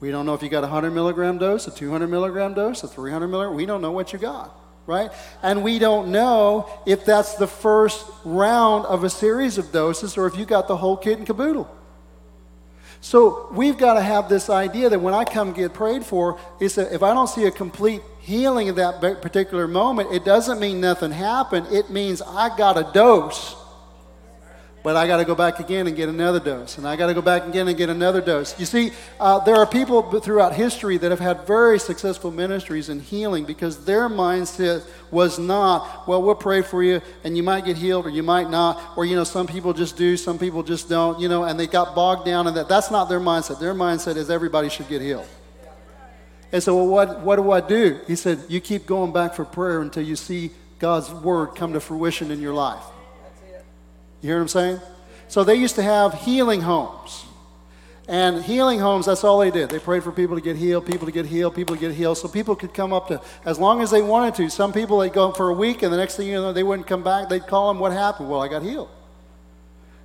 We 0.00 0.10
don't 0.10 0.26
know 0.26 0.34
if 0.34 0.42
you 0.42 0.48
got 0.48 0.58
a 0.58 0.68
100 0.68 0.92
milligram 0.92 1.38
dose, 1.38 1.66
a 1.66 1.70
200 1.70 2.06
milligram 2.06 2.54
dose, 2.54 2.84
a 2.84 2.88
300 2.88 3.26
milligram. 3.28 3.56
We 3.56 3.66
don't 3.66 3.82
know 3.82 3.90
what 3.90 4.12
you 4.12 4.18
got, 4.18 4.56
right? 4.86 5.10
And 5.42 5.64
we 5.64 5.78
don't 5.78 6.12
know 6.12 6.70
if 6.86 7.04
that's 7.04 7.34
the 7.34 7.48
first 7.48 8.06
round 8.24 8.86
of 8.86 9.02
a 9.02 9.10
series 9.10 9.58
of 9.58 9.72
doses 9.72 10.16
or 10.16 10.26
if 10.26 10.36
you 10.36 10.44
got 10.44 10.68
the 10.68 10.76
whole 10.76 10.96
kit 10.96 11.18
and 11.18 11.26
caboodle. 11.26 11.68
So 13.00 13.48
we've 13.52 13.78
got 13.78 13.94
to 13.94 14.00
have 14.00 14.28
this 14.28 14.50
idea 14.50 14.88
that 14.88 15.00
when 15.00 15.14
I 15.14 15.24
come 15.24 15.52
get 15.52 15.72
prayed 15.72 16.04
for, 16.04 16.38
is 16.60 16.74
that 16.76 16.92
if 16.92 17.02
I 17.02 17.14
don't 17.14 17.28
see 17.28 17.44
a 17.44 17.50
complete 17.50 18.02
healing 18.20 18.68
at 18.68 18.76
that 18.76 19.22
particular 19.22 19.68
moment, 19.68 20.12
it 20.12 20.24
doesn't 20.24 20.58
mean 20.60 20.80
nothing 20.80 21.12
happened. 21.12 21.68
It 21.72 21.90
means 21.90 22.22
I 22.22 22.56
got 22.56 22.76
a 22.76 22.90
dose 22.92 23.56
but 24.88 24.96
I 24.96 25.06
got 25.06 25.18
to 25.18 25.26
go 25.26 25.34
back 25.34 25.60
again 25.60 25.86
and 25.86 25.94
get 25.94 26.08
another 26.08 26.40
dose, 26.40 26.78
and 26.78 26.88
I 26.88 26.96
got 26.96 27.08
to 27.08 27.12
go 27.12 27.20
back 27.20 27.46
again 27.46 27.68
and 27.68 27.76
get 27.76 27.90
another 27.90 28.22
dose. 28.22 28.58
You 28.58 28.64
see, 28.64 28.92
uh, 29.20 29.38
there 29.40 29.56
are 29.56 29.66
people 29.66 30.18
throughout 30.18 30.54
history 30.54 30.96
that 30.96 31.10
have 31.10 31.20
had 31.20 31.46
very 31.46 31.78
successful 31.78 32.30
ministries 32.30 32.88
in 32.88 32.98
healing 32.98 33.44
because 33.44 33.84
their 33.84 34.08
mindset 34.08 34.86
was 35.10 35.38
not, 35.38 36.08
well, 36.08 36.22
we'll 36.22 36.34
pray 36.34 36.62
for 36.62 36.82
you, 36.82 37.02
and 37.22 37.36
you 37.36 37.42
might 37.42 37.66
get 37.66 37.76
healed, 37.76 38.06
or 38.06 38.08
you 38.08 38.22
might 38.22 38.48
not, 38.48 38.80
or 38.96 39.04
you 39.04 39.14
know, 39.14 39.24
some 39.24 39.46
people 39.46 39.74
just 39.74 39.98
do, 39.98 40.16
some 40.16 40.38
people 40.38 40.62
just 40.62 40.88
don't, 40.88 41.20
you 41.20 41.28
know, 41.28 41.44
and 41.44 41.60
they 41.60 41.66
got 41.66 41.94
bogged 41.94 42.24
down 42.24 42.46
in 42.46 42.54
that. 42.54 42.66
That's 42.66 42.90
not 42.90 43.10
their 43.10 43.20
mindset. 43.20 43.60
Their 43.60 43.74
mindset 43.74 44.16
is 44.16 44.30
everybody 44.30 44.70
should 44.70 44.88
get 44.88 45.02
healed. 45.02 45.28
And 46.50 46.62
so, 46.62 46.74
well, 46.76 46.86
what, 46.86 47.20
what 47.20 47.36
do 47.36 47.50
I 47.50 47.60
do? 47.60 48.00
He 48.06 48.16
said, 48.16 48.38
you 48.48 48.58
keep 48.58 48.86
going 48.86 49.12
back 49.12 49.34
for 49.34 49.44
prayer 49.44 49.82
until 49.82 50.02
you 50.02 50.16
see 50.16 50.50
God's 50.78 51.10
word 51.10 51.48
come 51.56 51.74
to 51.74 51.80
fruition 51.80 52.30
in 52.30 52.40
your 52.40 52.54
life. 52.54 52.82
You 54.20 54.28
hear 54.28 54.36
what 54.36 54.42
I'm 54.42 54.48
saying? 54.48 54.80
So 55.28 55.44
they 55.44 55.54
used 55.54 55.76
to 55.76 55.82
have 55.82 56.14
healing 56.14 56.60
homes. 56.60 57.24
And 58.08 58.42
healing 58.42 58.80
homes, 58.80 59.04
that's 59.04 59.22
all 59.22 59.38
they 59.38 59.50
did. 59.50 59.68
They 59.68 59.78
prayed 59.78 60.02
for 60.02 60.12
people 60.12 60.34
to 60.34 60.40
get 60.40 60.56
healed, 60.56 60.86
people 60.86 61.04
to 61.04 61.12
get 61.12 61.26
healed, 61.26 61.54
people 61.54 61.76
to 61.76 61.80
get 61.80 61.92
healed. 61.92 62.16
So 62.16 62.26
people 62.26 62.56
could 62.56 62.72
come 62.72 62.90
up 62.90 63.08
to, 63.08 63.20
as 63.44 63.58
long 63.58 63.82
as 63.82 63.90
they 63.90 64.00
wanted 64.00 64.34
to. 64.36 64.48
Some 64.48 64.72
people, 64.72 64.98
they'd 64.98 65.12
go 65.12 65.30
for 65.30 65.50
a 65.50 65.52
week, 65.52 65.82
and 65.82 65.92
the 65.92 65.98
next 65.98 66.16
thing 66.16 66.26
you 66.26 66.34
know, 66.34 66.54
they 66.54 66.62
wouldn't 66.62 66.88
come 66.88 67.04
back. 67.04 67.28
They'd 67.28 67.46
call 67.46 67.68
them, 67.68 67.78
What 67.78 67.92
happened? 67.92 68.30
Well, 68.30 68.40
I 68.40 68.48
got 68.48 68.62
healed. 68.62 68.88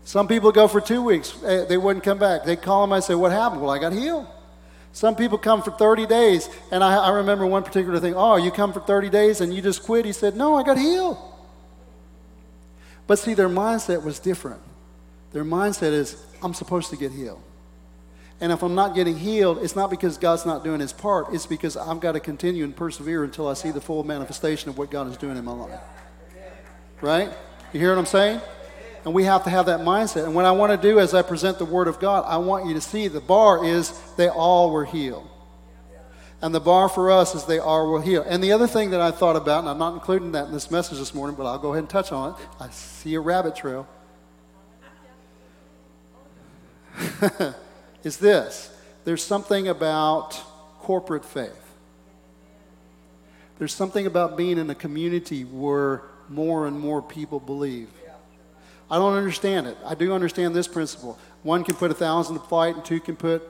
Some 0.04 0.28
people 0.28 0.52
go 0.52 0.67
for 0.67 0.82
two 0.82 1.02
weeks, 1.02 1.34
eh, 1.45 1.63
they 1.63 1.78
wouldn't 1.78 2.04
come 2.04 2.19
back. 2.19 2.43
They'd 2.43 2.62
call 2.62 2.82
them, 2.82 2.91
I 2.91 2.99
say, 2.99 3.15
What 3.15 3.32
happened? 3.32 3.62
Well, 3.62 3.71
I 3.71 3.80
got 3.80 3.93
healed. 3.93 4.28
Some 4.91 5.15
people 5.15 5.38
come 5.38 5.62
for 5.63 5.71
30 5.71 6.06
days, 6.06 6.49
and 6.71 6.84
I, 6.84 6.97
I 6.97 7.10
remember 7.10 7.45
one 7.45 7.63
particular 7.63 8.02
thing. 8.02 8.15
Oh, 8.15 8.36
you 8.36 8.52
come 8.52 8.73
for 8.73 8.82
30 8.82 9.10
days 9.10 9.39
and 9.39 9.54
you 9.54 9.62
just 9.62 9.82
quit? 9.84 10.04
He 10.04 10.12
said, 10.12 10.36
No, 10.36 10.56
I 10.56 10.63
got 10.63 10.78
healed. 10.78 11.17
But 13.07 13.19
see, 13.19 13.33
their 13.33 13.49
mindset 13.49 14.03
was 14.03 14.19
different. 14.19 14.61
Their 15.33 15.43
mindset 15.43 15.91
is, 15.91 16.23
I'm 16.41 16.53
supposed 16.53 16.89
to 16.91 16.97
get 16.97 17.11
healed. 17.11 17.41
And 18.39 18.51
if 18.51 18.61
I'm 18.61 18.75
not 18.75 18.95
getting 18.95 19.17
healed, 19.17 19.59
it's 19.59 19.75
not 19.75 19.89
because 19.89 20.17
God's 20.17 20.45
not 20.45 20.63
doing 20.63 20.79
his 20.79 20.93
part, 20.93 21.33
it's 21.33 21.45
because 21.45 21.77
I've 21.77 21.99
got 21.99 22.13
to 22.13 22.19
continue 22.19 22.63
and 22.63 22.75
persevere 22.75 23.23
until 23.23 23.47
I 23.47 23.53
see 23.53 23.71
the 23.71 23.81
full 23.81 24.03
manifestation 24.03 24.69
of 24.69 24.77
what 24.77 24.91
God 24.91 25.09
is 25.09 25.17
doing 25.17 25.37
in 25.37 25.45
my 25.45 25.53
life. 25.53 25.79
Right? 27.01 27.31
You 27.71 27.79
hear 27.79 27.89
what 27.89 27.99
I'm 27.99 28.05
saying? 28.05 28.41
And 29.05 29.13
we 29.13 29.25
have 29.25 29.43
to 29.43 29.49
have 29.49 29.65
that 29.65 29.81
mindset. 29.81 30.25
And 30.25 30.35
what 30.35 30.45
I 30.45 30.51
want 30.51 30.71
to 30.71 30.77
do 30.89 30.99
as 30.99 31.13
I 31.13 31.21
present 31.21 31.57
the 31.57 31.65
Word 31.65 31.87
of 31.87 31.99
God, 31.99 32.23
I 32.25 32.37
want 32.37 32.67
you 32.67 32.73
to 32.73 32.81
see 32.81 33.07
the 33.07 33.19
bar 33.19 33.65
is 33.65 33.97
they 34.15 34.29
all 34.29 34.71
were 34.71 34.85
healed. 34.85 35.29
And 36.43 36.53
the 36.53 36.60
bar 36.60 36.89
for 36.89 37.10
us 37.10 37.36
is 37.36 37.45
they 37.45 37.58
are 37.58 37.88
will 37.88 38.01
heal. 38.01 38.21
And 38.27 38.43
the 38.43 38.51
other 38.51 38.67
thing 38.67 38.89
that 38.89 38.99
I 38.99 39.12
thought 39.12 39.38
about, 39.38 39.60
and 39.60 39.69
I'm 39.69 39.77
not 39.77 39.93
including 39.93 40.34
that 40.34 40.47
in 40.47 40.51
this 40.51 40.69
message 40.69 40.99
this 40.99 41.15
morning, 41.15 41.38
but 41.38 41.45
I'll 41.45 41.58
go 41.58 41.71
ahead 41.71 41.84
and 41.84 41.89
touch 41.89 42.12
on 42.12 42.32
it. 42.32 42.47
I 42.60 42.69
see 42.69 43.15
a 43.15 43.21
rabbit 43.21 43.56
trail. 43.56 43.88
is 48.03 48.17
this 48.17 48.75
there's 49.06 49.23
something 49.23 49.69
about 49.69 50.32
corporate 50.79 51.23
faith. 51.23 51.58
There's 53.58 53.73
something 53.73 54.06
about 54.06 54.36
being 54.36 54.58
in 54.58 54.69
a 54.69 54.75
community 54.75 55.45
where 55.45 56.01
more 56.27 56.67
and 56.67 56.77
more 56.77 57.01
people 57.01 57.39
believe. 57.39 57.88
I 58.91 58.97
don't 58.97 59.13
understand 59.13 59.67
it. 59.67 59.77
I 59.86 59.95
do 59.95 60.12
understand 60.12 60.53
this 60.53 60.67
principle. 60.67 61.17
One 61.43 61.63
can 61.63 61.75
put 61.75 61.89
a 61.89 61.93
thousand 61.93 62.36
to 62.36 62.41
flight, 62.41 62.75
and 62.75 62.84
two 62.84 62.99
can 62.99 63.15
put 63.15 63.49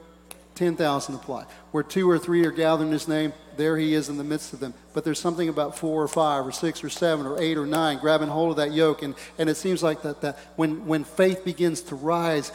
10,000 0.55 1.15
apply. 1.15 1.45
Where 1.71 1.83
two 1.83 2.09
or 2.09 2.19
three 2.19 2.45
are 2.45 2.51
gathered 2.51 2.85
in 2.85 2.91
his 2.91 3.07
name, 3.07 3.33
there 3.57 3.77
he 3.77 3.93
is 3.93 4.09
in 4.09 4.17
the 4.17 4.23
midst 4.23 4.53
of 4.53 4.59
them. 4.59 4.73
But 4.93 5.03
there's 5.03 5.19
something 5.19 5.49
about 5.49 5.77
four 5.77 6.01
or 6.01 6.07
five 6.07 6.45
or 6.45 6.51
six 6.51 6.83
or 6.83 6.89
seven 6.89 7.25
or 7.25 7.41
eight 7.41 7.57
or 7.57 7.65
nine 7.65 7.99
grabbing 7.99 8.29
hold 8.29 8.51
of 8.51 8.57
that 8.57 8.73
yoke. 8.73 9.01
And, 9.01 9.15
and 9.37 9.49
it 9.49 9.55
seems 9.55 9.81
like 9.81 10.01
that, 10.03 10.21
that 10.21 10.37
when, 10.55 10.85
when 10.85 11.03
faith 11.03 11.43
begins 11.43 11.81
to 11.83 11.95
rise, 11.95 12.51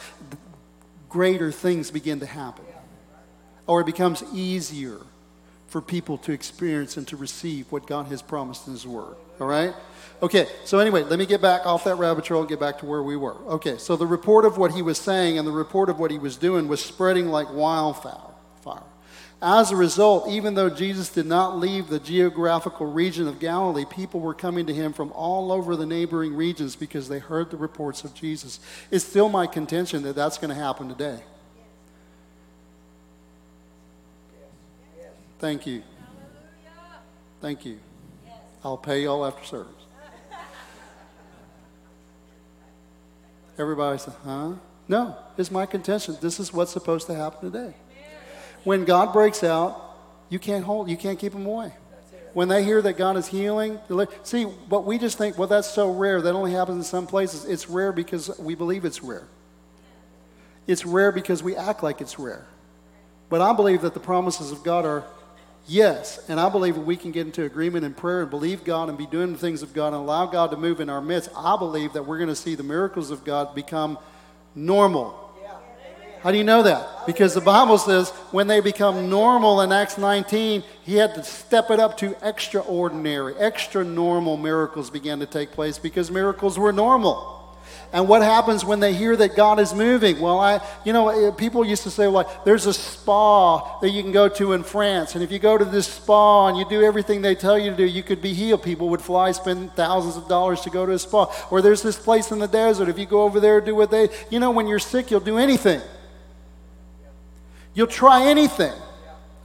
greater 1.09 1.51
things 1.51 1.91
begin 1.91 2.19
to 2.21 2.25
happen. 2.25 2.65
Or 3.67 3.81
it 3.81 3.85
becomes 3.85 4.23
easier 4.33 4.97
for 5.67 5.81
people 5.81 6.17
to 6.19 6.31
experience 6.31 6.97
and 6.97 7.07
to 7.07 7.17
receive 7.17 7.71
what 7.71 7.85
God 7.85 8.07
has 8.07 8.21
promised 8.21 8.67
in 8.67 8.73
his 8.73 8.87
word. 8.87 9.15
All 9.39 9.47
right? 9.47 9.73
Okay, 10.21 10.47
so 10.65 10.79
anyway, 10.79 11.03
let 11.03 11.17
me 11.17 11.25
get 11.25 11.41
back 11.41 11.65
off 11.65 11.85
that 11.85 11.95
rabbit 11.95 12.25
trail 12.25 12.41
and 12.41 12.49
get 12.49 12.59
back 12.59 12.79
to 12.79 12.85
where 12.85 13.01
we 13.01 13.15
were. 13.15 13.35
Okay, 13.47 13.77
so 13.77 13.95
the 13.95 14.05
report 14.05 14.43
of 14.43 14.57
what 14.57 14.71
he 14.71 14.81
was 14.81 14.97
saying 14.97 15.37
and 15.37 15.47
the 15.47 15.51
report 15.51 15.89
of 15.89 15.97
what 15.97 16.11
he 16.11 16.17
was 16.17 16.35
doing 16.35 16.67
was 16.67 16.83
spreading 16.83 17.29
like 17.29 17.51
wildfire. 17.53 18.29
As 19.41 19.71
a 19.71 19.75
result, 19.75 20.27
even 20.27 20.55
though 20.55 20.69
Jesus 20.69 21.07
did 21.07 21.25
not 21.25 21.57
leave 21.57 21.87
the 21.87 21.99
geographical 21.99 22.87
region 22.87 23.25
of 23.25 23.39
Galilee, 23.39 23.85
people 23.85 24.19
were 24.19 24.33
coming 24.33 24.65
to 24.65 24.73
him 24.73 24.91
from 24.91 25.13
all 25.13 25.53
over 25.53 25.77
the 25.77 25.85
neighboring 25.85 26.35
regions 26.35 26.75
because 26.75 27.07
they 27.07 27.19
heard 27.19 27.49
the 27.49 27.55
reports 27.55 28.03
of 28.03 28.13
Jesus. 28.13 28.59
It's 28.91 29.05
still 29.05 29.29
my 29.29 29.47
contention 29.47 30.03
that 30.03 30.15
that's 30.15 30.37
going 30.37 30.49
to 30.49 30.61
happen 30.61 30.89
today. 30.89 31.19
Thank 35.39 35.65
you. 35.65 35.83
Thank 37.39 37.63
you. 37.63 37.79
I'll 38.63 38.77
pay 38.77 39.03
y'all 39.03 39.25
after 39.25 39.45
service. 39.45 39.73
Everybody 43.57 43.97
said, 43.97 44.13
huh? 44.23 44.53
No, 44.87 45.15
it's 45.37 45.51
my 45.51 45.65
contention. 45.65 46.17
This 46.21 46.39
is 46.39 46.53
what's 46.53 46.71
supposed 46.71 47.07
to 47.07 47.15
happen 47.15 47.51
today. 47.51 47.73
When 48.63 48.85
God 48.85 49.13
breaks 49.13 49.43
out, 49.43 49.79
you 50.29 50.39
can't 50.39 50.63
hold, 50.63 50.89
you 50.89 50.97
can't 50.97 51.19
keep 51.19 51.33
them 51.33 51.45
away. 51.45 51.71
When 52.33 52.47
they 52.47 52.63
hear 52.63 52.81
that 52.81 52.93
God 52.93 53.17
is 53.17 53.27
healing, 53.27 53.79
see, 54.23 54.45
but 54.69 54.85
we 54.85 54.97
just 54.97 55.17
think, 55.17 55.37
well, 55.37 55.47
that's 55.47 55.69
so 55.69 55.91
rare. 55.91 56.21
That 56.21 56.33
only 56.33 56.51
happens 56.51 56.77
in 56.77 56.83
some 56.83 57.07
places. 57.07 57.45
It's 57.45 57.69
rare 57.69 57.91
because 57.91 58.37
we 58.39 58.55
believe 58.55 58.85
it's 58.85 59.01
rare. 59.01 59.27
It's 60.67 60.85
rare 60.85 61.11
because 61.11 61.41
we 61.41 61.55
act 61.55 61.81
like 61.81 62.01
it's 62.01 62.19
rare. 62.19 62.45
But 63.29 63.41
I 63.41 63.53
believe 63.53 63.81
that 63.81 63.93
the 63.93 63.99
promises 63.99 64.51
of 64.51 64.63
God 64.63 64.85
are 64.85 65.03
yes. 65.67 66.23
And 66.29 66.39
I 66.39 66.49
believe 66.49 66.77
we 66.77 66.95
can 66.95 67.11
get 67.11 67.25
into 67.25 67.43
agreement 67.43 67.85
in 67.85 67.93
prayer 67.93 68.21
and 68.21 68.29
believe 68.29 68.63
God 68.63 68.89
and 68.89 68.97
be 68.97 69.05
doing 69.05 69.31
the 69.31 69.37
things 69.37 69.61
of 69.61 69.73
God 69.73 69.87
and 69.87 69.97
allow 69.97 70.25
God 70.25 70.51
to 70.51 70.57
move 70.57 70.79
in 70.81 70.89
our 70.89 71.01
midst. 71.01 71.29
I 71.35 71.57
believe 71.57 71.93
that 71.93 72.03
we're 72.03 72.17
going 72.17 72.29
to 72.29 72.35
see 72.35 72.55
the 72.55 72.63
miracles 72.63 73.11
of 73.11 73.23
God 73.23 73.55
become 73.55 73.97
normal. 74.55 75.29
How 76.21 76.31
do 76.31 76.37
you 76.37 76.43
know 76.43 76.63
that? 76.63 77.05
Because 77.05 77.33
the 77.33 77.39
Bible 77.39 77.77
says 77.77 78.09
when 78.31 78.47
they 78.47 78.59
become 78.59 79.09
normal 79.09 79.61
in 79.61 79.71
Acts 79.71 79.97
19, 79.97 80.63
he 80.83 80.95
had 80.95 81.15
to 81.15 81.23
step 81.23 81.71
it 81.71 81.79
up 81.79 81.97
to 81.99 82.15
extraordinary, 82.21 83.35
extra 83.35 83.85
normal 83.85 84.35
miracles 84.35 84.89
began 84.89 85.19
to 85.19 85.25
take 85.25 85.51
place 85.51 85.77
because 85.77 86.11
miracles 86.11 86.59
were 86.59 86.73
normal. 86.73 87.38
And 87.91 88.07
what 88.07 88.21
happens 88.21 88.63
when 88.63 88.79
they 88.79 88.93
hear 88.93 89.15
that 89.15 89.35
God 89.35 89.59
is 89.59 89.73
moving? 89.73 90.19
Well, 90.19 90.39
I, 90.39 90.61
you 90.85 90.93
know, 90.93 91.09
eh, 91.09 91.31
people 91.31 91.65
used 91.65 91.81
to 91.83 91.89
say, 91.89 92.05
like, 92.05 92.45
there's 92.45 92.67
a 92.67 92.73
spa 92.73 93.79
that 93.79 93.89
you 93.89 94.03
can 94.03 94.11
go 94.11 94.29
to 94.29 94.53
in 94.53 94.61
France. 94.61 95.15
And 95.15 95.23
if 95.23 95.31
you 95.31 95.39
go 95.39 95.57
to 95.57 95.65
this 95.65 95.87
spa 95.87 96.49
and 96.49 96.57
you 96.57 96.69
do 96.69 96.83
everything 96.83 97.23
they 97.23 97.33
tell 97.33 97.57
you 97.57 97.71
to 97.71 97.75
do, 97.75 97.85
you 97.85 98.03
could 98.03 98.21
be 98.21 98.33
healed. 98.33 98.61
People 98.61 98.89
would 98.89 99.01
fly, 99.01 99.31
spend 99.31 99.73
thousands 99.73 100.17
of 100.17 100.27
dollars 100.27 100.61
to 100.61 100.69
go 100.69 100.85
to 100.85 100.91
a 100.91 100.99
spa. 100.99 101.33
Or 101.49 101.63
there's 101.63 101.81
this 101.81 101.97
place 101.97 102.31
in 102.31 102.37
the 102.37 102.47
desert. 102.47 102.89
If 102.89 102.99
you 102.99 103.07
go 103.07 103.23
over 103.23 103.39
there, 103.39 103.59
do 103.59 103.73
what 103.73 103.89
they, 103.89 104.09
you 104.29 104.39
know, 104.39 104.51
when 104.51 104.67
you're 104.67 104.77
sick, 104.77 105.09
you'll 105.09 105.19
do 105.19 105.39
anything. 105.39 105.81
You'll 107.73 107.87
try 107.87 108.27
anything. 108.27 108.73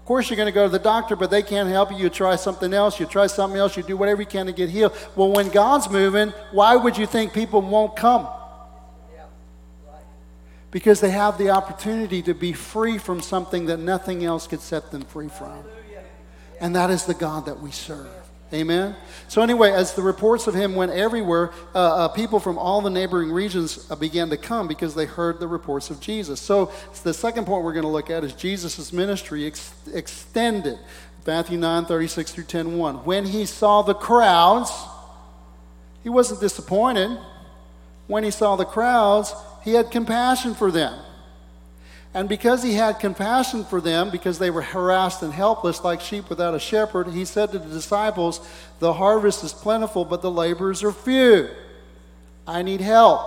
Of 0.04 0.08
course, 0.08 0.28
you're 0.28 0.36
going 0.36 0.48
to 0.48 0.52
go 0.52 0.66
to 0.66 0.70
the 0.70 0.78
doctor, 0.78 1.16
but 1.16 1.30
they 1.30 1.42
can't 1.42 1.66
help 1.66 1.90
you. 1.90 1.96
You 1.96 2.10
try 2.10 2.36
something 2.36 2.74
else. 2.74 3.00
You 3.00 3.06
try 3.06 3.26
something 3.26 3.58
else. 3.58 3.74
You 3.74 3.82
do 3.82 3.96
whatever 3.96 4.20
you 4.20 4.26
can 4.26 4.44
to 4.44 4.52
get 4.52 4.68
healed. 4.68 4.94
Well, 5.16 5.32
when 5.32 5.48
God's 5.48 5.88
moving, 5.88 6.28
why 6.52 6.76
would 6.76 6.98
you 6.98 7.06
think 7.06 7.32
people 7.32 7.62
won't 7.62 7.96
come? 7.96 8.28
Because 10.70 11.00
they 11.00 11.08
have 11.08 11.38
the 11.38 11.48
opportunity 11.48 12.20
to 12.20 12.34
be 12.34 12.52
free 12.52 12.98
from 12.98 13.22
something 13.22 13.64
that 13.64 13.78
nothing 13.78 14.26
else 14.26 14.46
could 14.46 14.60
set 14.60 14.90
them 14.90 15.06
free 15.06 15.28
from. 15.28 15.64
And 16.60 16.76
that 16.76 16.90
is 16.90 17.06
the 17.06 17.14
God 17.14 17.46
that 17.46 17.60
we 17.60 17.70
serve. 17.70 18.23
Amen. 18.52 18.94
So, 19.26 19.42
anyway, 19.42 19.72
as 19.72 19.94
the 19.94 20.02
reports 20.02 20.46
of 20.46 20.54
him 20.54 20.74
went 20.74 20.92
everywhere, 20.92 21.50
uh, 21.74 21.78
uh, 21.78 22.08
people 22.08 22.38
from 22.38 22.56
all 22.58 22.80
the 22.80 22.90
neighboring 22.90 23.32
regions 23.32 23.90
uh, 23.90 23.96
began 23.96 24.30
to 24.30 24.36
come 24.36 24.68
because 24.68 24.94
they 24.94 25.06
heard 25.06 25.40
the 25.40 25.48
reports 25.48 25.90
of 25.90 25.98
Jesus. 25.98 26.40
So, 26.40 26.70
the 27.02 27.14
second 27.14 27.46
point 27.46 27.64
we're 27.64 27.72
going 27.72 27.84
to 27.84 27.90
look 27.90 28.10
at 28.10 28.22
is 28.22 28.32
Jesus' 28.32 28.92
ministry 28.92 29.46
ex- 29.46 29.74
extended. 29.92 30.78
Matthew 31.26 31.56
9 31.58 31.86
36 31.86 32.32
through 32.32 32.44
10 32.44 32.76
1. 32.76 32.96
When 33.04 33.24
he 33.24 33.46
saw 33.46 33.82
the 33.82 33.94
crowds, 33.94 34.70
he 36.02 36.10
wasn't 36.10 36.40
disappointed. 36.40 37.18
When 38.06 38.24
he 38.24 38.30
saw 38.30 38.56
the 38.56 38.66
crowds, 38.66 39.34
he 39.64 39.72
had 39.72 39.90
compassion 39.90 40.54
for 40.54 40.70
them 40.70 41.00
and 42.14 42.28
because 42.28 42.62
he 42.62 42.74
had 42.74 43.00
compassion 43.00 43.64
for 43.64 43.80
them, 43.80 44.10
because 44.10 44.38
they 44.38 44.50
were 44.50 44.62
harassed 44.62 45.24
and 45.24 45.32
helpless 45.32 45.82
like 45.82 46.00
sheep 46.00 46.30
without 46.30 46.54
a 46.54 46.60
shepherd, 46.60 47.08
he 47.08 47.24
said 47.24 47.50
to 47.50 47.58
the 47.58 47.68
disciples, 47.68 48.40
The 48.78 48.92
harvest 48.92 49.42
is 49.42 49.52
plentiful, 49.52 50.04
but 50.04 50.22
the 50.22 50.30
laborers 50.30 50.84
are 50.84 50.92
few. 50.92 51.48
I 52.46 52.62
need 52.62 52.80
help. 52.80 53.20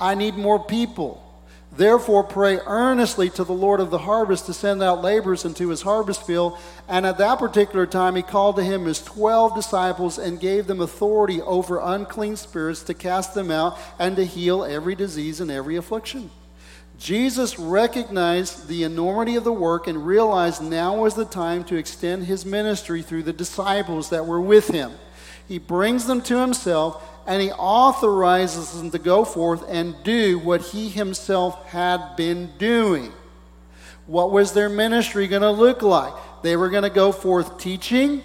I 0.00 0.14
need 0.14 0.36
more 0.36 0.64
people. 0.64 1.26
Therefore, 1.72 2.22
pray 2.22 2.58
earnestly 2.66 3.30
to 3.30 3.44
the 3.44 3.52
Lord 3.52 3.80
of 3.80 3.90
the 3.90 3.98
harvest 3.98 4.46
to 4.46 4.52
send 4.52 4.80
out 4.80 5.02
laborers 5.02 5.44
into 5.44 5.70
his 5.70 5.82
harvest 5.82 6.24
field. 6.24 6.56
And 6.88 7.04
at 7.04 7.18
that 7.18 7.38
particular 7.40 7.86
time, 7.86 8.14
he 8.14 8.22
called 8.22 8.56
to 8.56 8.62
him 8.62 8.84
his 8.84 9.02
twelve 9.02 9.56
disciples 9.56 10.18
and 10.18 10.40
gave 10.40 10.68
them 10.68 10.80
authority 10.80 11.40
over 11.42 11.80
unclean 11.80 12.36
spirits 12.36 12.82
to 12.84 12.94
cast 12.94 13.34
them 13.34 13.50
out 13.50 13.76
and 13.98 14.14
to 14.16 14.24
heal 14.24 14.64
every 14.64 14.94
disease 14.94 15.40
and 15.40 15.50
every 15.50 15.76
affliction. 15.76 16.30
Jesus 17.00 17.58
recognized 17.58 18.68
the 18.68 18.82
enormity 18.82 19.36
of 19.36 19.42
the 19.42 19.52
work 19.52 19.86
and 19.86 20.06
realized 20.06 20.62
now 20.62 20.98
was 20.98 21.14
the 21.14 21.24
time 21.24 21.64
to 21.64 21.76
extend 21.76 22.26
his 22.26 22.44
ministry 22.44 23.00
through 23.00 23.22
the 23.22 23.32
disciples 23.32 24.10
that 24.10 24.26
were 24.26 24.40
with 24.40 24.68
him. 24.68 24.92
He 25.48 25.58
brings 25.58 26.06
them 26.06 26.20
to 26.20 26.38
himself 26.38 27.02
and 27.26 27.40
he 27.40 27.52
authorizes 27.52 28.74
them 28.74 28.90
to 28.90 28.98
go 28.98 29.24
forth 29.24 29.64
and 29.66 29.96
do 30.04 30.38
what 30.40 30.60
he 30.60 30.90
himself 30.90 31.64
had 31.68 32.16
been 32.16 32.50
doing. 32.58 33.14
What 34.06 34.30
was 34.30 34.52
their 34.52 34.68
ministry 34.68 35.26
going 35.26 35.40
to 35.40 35.50
look 35.50 35.80
like? 35.80 36.12
They 36.42 36.54
were 36.54 36.68
going 36.68 36.82
to 36.82 36.90
go 36.90 37.12
forth 37.12 37.56
teaching 37.56 38.22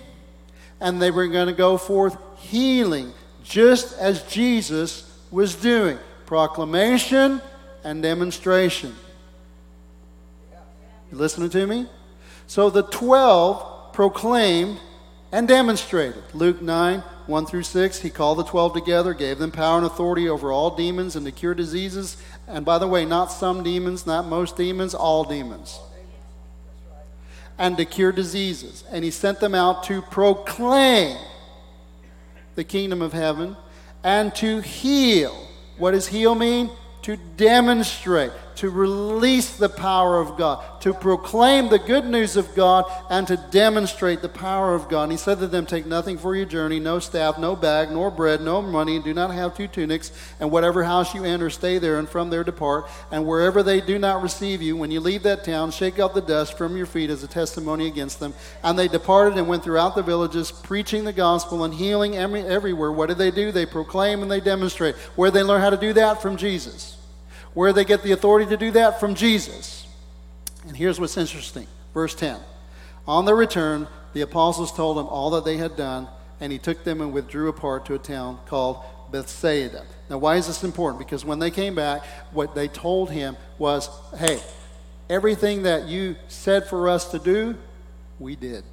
and 0.82 1.02
they 1.02 1.12
were 1.12 1.28
going 1.28 1.48
to 1.48 1.54
go 1.54 1.78
forth 1.78 2.18
healing, 2.40 3.14
just 3.42 3.98
as 3.98 4.24
Jesus 4.24 5.18
was 5.32 5.56
doing. 5.56 5.98
Proclamation 6.26 7.40
and 7.86 8.02
demonstration. 8.02 8.94
You 11.12 11.18
listening 11.18 11.52
to 11.52 11.68
me? 11.68 11.88
So 12.48 12.70
the 12.70 12.82
12 12.84 13.94
proclaimed 13.94 14.80
and 15.32 15.48
demonstrated. 15.48 16.24
Luke 16.34 16.62
9, 16.62 17.00
1 17.28 17.46
through 17.46 17.64
6, 17.64 18.02
he 18.02 18.10
called 18.10 18.40
the 18.40 18.44
12 18.44 18.74
together, 18.74 19.14
gave 19.14 19.38
them 19.38 19.52
power 19.52 19.78
and 19.78 19.86
authority 19.86 20.28
over 20.28 20.52
all 20.52 20.76
demons 20.76 21.16
and 21.16 21.26
to 21.28 21.32
cure 21.32 21.54
diseases. 21.54 22.18
And 22.48 22.66
by 22.66 22.80
the 22.80 22.88
way, 22.88 23.06
not 23.06 23.32
some 23.32 23.64
demons, 23.64 24.08
not 24.08 24.26
most 24.26 24.58
demons, 24.58 24.96
all 24.96 25.24
demons. 25.24 25.80
And 27.60 27.78
to 27.78 27.86
cure 27.86 28.12
diseases. 28.12 28.84
And 28.90 29.04
he 29.04 29.12
sent 29.12 29.40
them 29.40 29.54
out 29.54 29.84
to 29.86 30.02
proclaim 30.02 31.18
the 32.56 32.64
kingdom 32.64 33.04
of 33.04 33.14
heaven 33.14 33.56
and 34.04 34.34
to 34.36 34.62
heal. 34.62 35.48
What 35.78 35.92
does 35.92 36.08
heal 36.08 36.34
mean? 36.34 36.72
To 37.06 37.18
demonstrate, 37.38 38.32
to 38.56 38.68
release 38.68 39.58
the 39.58 39.70
power 39.70 40.20
of 40.20 40.40
God, 40.40 40.82
to 40.82 40.92
proclaim 40.92 41.70
the 41.70 41.78
good 41.78 42.04
news 42.04 42.36
of 42.36 42.56
God, 42.56 42.86
and 43.12 43.28
to 43.28 43.38
demonstrate 43.52 44.24
the 44.24 44.30
power 44.30 44.74
of 44.74 44.90
God. 44.90 45.04
And 45.04 45.12
he 45.12 45.18
said 45.20 45.38
to 45.38 45.46
them, 45.46 45.68
Take 45.68 45.86
nothing 45.86 46.18
for 46.18 46.36
your 46.36 46.48
journey 46.48 46.80
no 46.80 46.98
staff, 46.98 47.38
no 47.38 47.56
bag, 47.56 47.92
nor 47.92 48.10
bread, 48.10 48.42
no 48.42 48.60
money, 48.60 48.96
and 48.96 49.06
do 49.06 49.14
not 49.14 49.30
have 49.30 49.56
two 49.56 49.68
tunics. 49.68 50.12
And 50.40 50.50
whatever 50.50 50.84
house 50.84 51.14
you 51.14 51.24
enter, 51.24 51.52
stay 51.52 51.78
there, 51.78 52.00
and 52.00 52.10
from 52.10 52.32
there 52.32 52.44
depart. 52.44 52.90
And 53.12 53.28
wherever 53.28 53.62
they 53.62 53.82
do 53.82 54.00
not 54.00 54.24
receive 54.24 54.64
you, 54.64 54.76
when 54.76 54.90
you 54.90 55.00
leave 55.00 55.22
that 55.24 55.44
town, 55.44 55.70
shake 55.70 56.00
out 56.00 56.16
the 56.16 56.22
dust 56.22 56.58
from 56.58 56.76
your 56.76 56.88
feet 56.88 57.12
as 57.12 57.24
a 57.24 57.28
testimony 57.28 57.86
against 57.86 58.20
them. 58.20 58.34
And 58.64 58.80
they 58.80 58.88
departed 58.88 59.38
and 59.38 59.48
went 59.48 59.64
throughout 59.64 59.94
the 59.94 60.02
villages, 60.02 60.52
preaching 60.52 61.04
the 61.04 61.14
gospel 61.14 61.66
and 61.66 61.74
healing 61.74 62.16
every, 62.16 62.42
everywhere. 62.42 62.92
What 62.92 63.10
did 63.10 63.20
they 63.20 63.30
do? 63.30 63.52
They 63.52 63.68
proclaim 63.68 64.24
and 64.24 64.32
they 64.32 64.40
demonstrate. 64.40 64.96
Where 65.16 65.30
they 65.30 65.44
learn 65.44 65.62
how 65.62 65.70
to 65.70 65.78
do 65.78 65.94
that? 65.94 66.20
From 66.20 66.36
Jesus. 66.36 66.95
Where 67.56 67.74
they 67.74 67.86
get 67.86 68.04
the 68.04 68.12
authority 68.12 68.48
to 68.52 68.58
do 68.58 68.70
that? 68.72 69.00
From 69.00 69.16
Jesus. 69.16 69.88
And 70.68 70.78
here's 70.78 71.00
what's 71.00 71.18
interesting. 71.18 71.66
Verse 71.94 72.14
10. 72.14 72.40
On 73.08 73.26
their 73.26 73.36
return, 73.36 73.88
the 74.14 74.22
apostles 74.22 74.72
told 74.72 75.00
him 75.00 75.08
all 75.08 75.32
that 75.32 75.46
they 75.46 75.58
had 75.58 75.76
done, 75.76 76.08
and 76.40 76.52
he 76.52 76.60
took 76.60 76.84
them 76.84 77.02
and 77.02 77.12
withdrew 77.12 77.50
apart 77.50 77.86
to 77.88 77.96
a 77.96 78.00
town 78.00 78.40
called 78.46 78.84
Bethsaida. 79.12 79.86
Now, 80.10 80.18
why 80.18 80.36
is 80.36 80.48
this 80.48 80.64
important? 80.64 81.00
Because 81.00 81.24
when 81.24 81.40
they 81.40 81.50
came 81.50 81.76
back, 81.76 82.04
what 82.32 82.56
they 82.56 82.68
told 82.68 83.10
him 83.10 83.38
was, 83.58 83.90
hey, 84.18 84.40
everything 85.10 85.64
that 85.64 85.88
you 85.88 86.16
said 86.28 86.68
for 86.68 86.90
us 86.90 87.10
to 87.12 87.20
do, 87.20 87.56
we 88.20 88.36
did. 88.36 88.64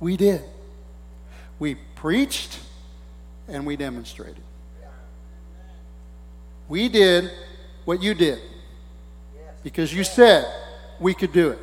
We 0.00 0.16
did. 0.16 0.42
We 1.58 1.74
preached 1.74 2.58
and 3.48 3.66
we 3.66 3.76
demonstrated. 3.76 4.42
We 6.68 6.88
did 6.88 7.30
what 7.84 8.02
you 8.02 8.14
did 8.14 8.38
because 9.62 9.92
you 9.92 10.04
said 10.04 10.44
we 11.00 11.14
could 11.14 11.32
do 11.32 11.50
it. 11.50 11.58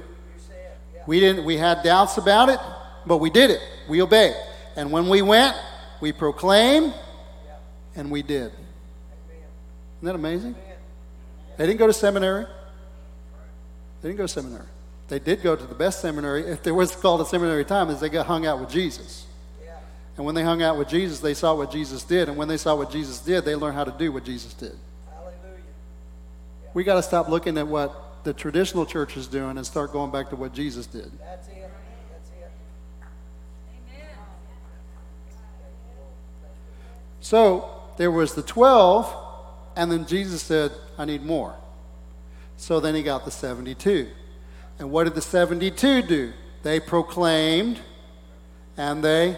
We 1.07 1.19
didn't 1.19 1.45
we 1.45 1.57
had 1.57 1.83
doubts 1.83 2.17
about 2.17 2.49
it, 2.49 2.59
but 3.05 3.17
we 3.17 3.29
did 3.29 3.51
it. 3.51 3.61
We 3.87 4.01
obeyed. 4.01 4.35
And 4.75 4.91
when 4.91 5.09
we 5.09 5.21
went, 5.21 5.55
we 6.01 6.11
proclaimed 6.11 6.93
and 7.95 8.11
we 8.11 8.21
did. 8.21 8.51
Isn't 8.51 10.03
that 10.03 10.15
amazing? 10.15 10.55
They 11.57 11.65
didn't 11.65 11.79
go 11.79 11.87
to 11.87 11.93
seminary. 11.93 12.45
They 14.01 14.09
didn't 14.09 14.17
go 14.17 14.23
to 14.23 14.27
seminary. 14.27 14.67
They 15.09 15.19
did 15.19 15.41
go 15.41 15.55
to 15.55 15.65
the 15.65 15.75
best 15.75 16.01
seminary, 16.01 16.43
if 16.43 16.61
there 16.61 16.75
was 16.75 16.95
called 16.95 17.19
a 17.21 17.25
seminary 17.25 17.65
time, 17.65 17.89
is 17.89 17.99
they 17.99 18.09
got 18.09 18.27
hung 18.27 18.45
out 18.45 18.59
with 18.59 18.69
Jesus. 18.69 19.25
And 20.15 20.25
when 20.25 20.35
they 20.35 20.43
hung 20.43 20.61
out 20.61 20.77
with 20.77 20.87
Jesus, 20.87 21.19
they 21.19 21.33
saw 21.33 21.55
what 21.55 21.71
Jesus 21.71 22.03
did. 22.03 22.29
And 22.29 22.37
when 22.37 22.47
they 22.47 22.57
saw 22.57 22.75
what 22.75 22.91
Jesus 22.91 23.19
did, 23.19 23.45
they 23.45 23.55
learned 23.55 23.75
how 23.75 23.85
to 23.85 23.95
do 23.97 24.11
what 24.11 24.23
Jesus 24.23 24.53
did. 24.53 24.75
We 26.79 26.85
got 26.85 26.95
to 26.95 27.03
stop 27.03 27.27
looking 27.27 27.57
at 27.57 27.67
what 27.67 28.23
the 28.23 28.31
traditional 28.31 28.85
church 28.85 29.17
is 29.17 29.27
doing 29.27 29.57
and 29.57 29.65
start 29.65 29.91
going 29.91 30.11
back 30.11 30.29
to 30.29 30.37
what 30.37 30.53
Jesus 30.53 30.87
did. 30.87 31.11
That's 31.19 31.49
it. 31.49 31.69
That's 32.09 32.29
it. 32.29 32.51
So, 37.19 37.69
there 37.97 38.09
was 38.09 38.33
the 38.33 38.43
12, 38.43 39.13
and 39.75 39.91
then 39.91 40.07
Jesus 40.07 40.41
said, 40.41 40.71
I 40.97 41.03
need 41.03 41.25
more. 41.25 41.53
So 42.55 42.79
then 42.79 42.95
he 42.95 43.03
got 43.03 43.25
the 43.25 43.31
72. 43.31 44.07
And 44.79 44.89
what 44.89 45.03
did 45.03 45.15
the 45.15 45.21
72 45.21 46.03
do? 46.03 46.31
They 46.63 46.79
proclaimed 46.79 47.81
and 48.77 49.03
they 49.03 49.37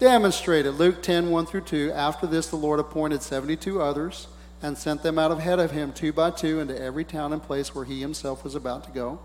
demonstrated. 0.00 0.74
Luke 0.74 1.00
10 1.00 1.30
1 1.30 1.46
through 1.46 1.60
2. 1.60 1.92
After 1.92 2.26
this, 2.26 2.48
the 2.48 2.56
Lord 2.56 2.80
appointed 2.80 3.22
72 3.22 3.80
others 3.80 4.26
and 4.62 4.78
sent 4.78 5.02
them 5.02 5.18
out 5.18 5.32
ahead 5.32 5.58
of 5.58 5.72
him, 5.72 5.92
two 5.92 6.12
by 6.12 6.30
two, 6.30 6.60
into 6.60 6.80
every 6.80 7.04
town 7.04 7.32
and 7.32 7.42
place 7.42 7.74
where 7.74 7.84
he 7.84 8.00
himself 8.00 8.44
was 8.44 8.54
about 8.54 8.84
to 8.84 8.90
go. 8.92 9.18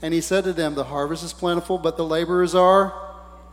And 0.00 0.14
he 0.14 0.20
said 0.20 0.44
to 0.44 0.52
them, 0.52 0.74
The 0.74 0.84
harvest 0.84 1.24
is 1.24 1.32
plentiful, 1.32 1.78
but 1.78 1.96
the 1.96 2.04
laborers 2.04 2.54
are 2.54 2.94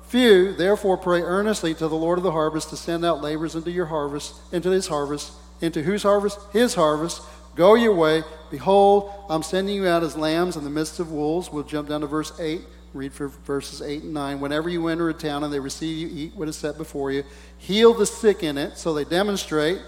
few. 0.04 0.54
Therefore, 0.54 0.98
pray 0.98 1.22
earnestly 1.22 1.74
to 1.74 1.88
the 1.88 1.96
Lord 1.96 2.18
of 2.18 2.24
the 2.24 2.32
harvest 2.32 2.70
to 2.70 2.78
send 2.78 3.04
out 3.04 3.22
laborers 3.22 3.56
into 3.56 3.72
your 3.72 3.88
harvest, 3.88 4.36
into 4.52 4.70
his 4.70 4.88
harvest. 4.88 5.34
Into 5.62 5.84
whose 5.84 6.04
harvest? 6.04 6.40
His 6.54 6.74
harvest. 6.76 7.22
Go 7.56 7.76
your 7.76 7.94
way. 7.94 8.24
Behold, 8.50 9.12
I'm 9.30 9.44
sending 9.44 9.76
you 9.76 9.88
out 9.88 10.04
as 10.04 10.18
lambs 10.18 10.56
in 10.56 10.64
the 10.64 10.70
midst 10.70 11.00
of 11.00 11.12
wolves. 11.12 11.52
We'll 11.52 11.64
jump 11.64 11.90
down 11.90 12.02
to 12.02 12.08
verse 12.08 12.38
8. 12.40 12.62
Read 12.94 13.14
for 13.14 13.30
verses 13.30 13.82
8 13.82 14.04
and 14.04 14.14
9. 14.14 14.40
Whenever 14.40 14.70
you 14.70 14.88
enter 14.88 15.10
a 15.10 15.14
town 15.14 15.44
and 15.44 15.54
they 15.54 15.60
receive 15.60 15.98
you, 15.98 16.26
eat 16.26 16.36
what 16.36 16.50
is 16.50 16.58
set 16.58 16.78
before 16.78 17.12
you. 17.12 17.24
Heal 17.58 17.94
the 17.94 18.06
sick 18.06 18.44
in 18.44 18.58
it, 18.58 18.78
so 18.78 18.94
they 18.94 19.06
demonstrate. 19.06 19.80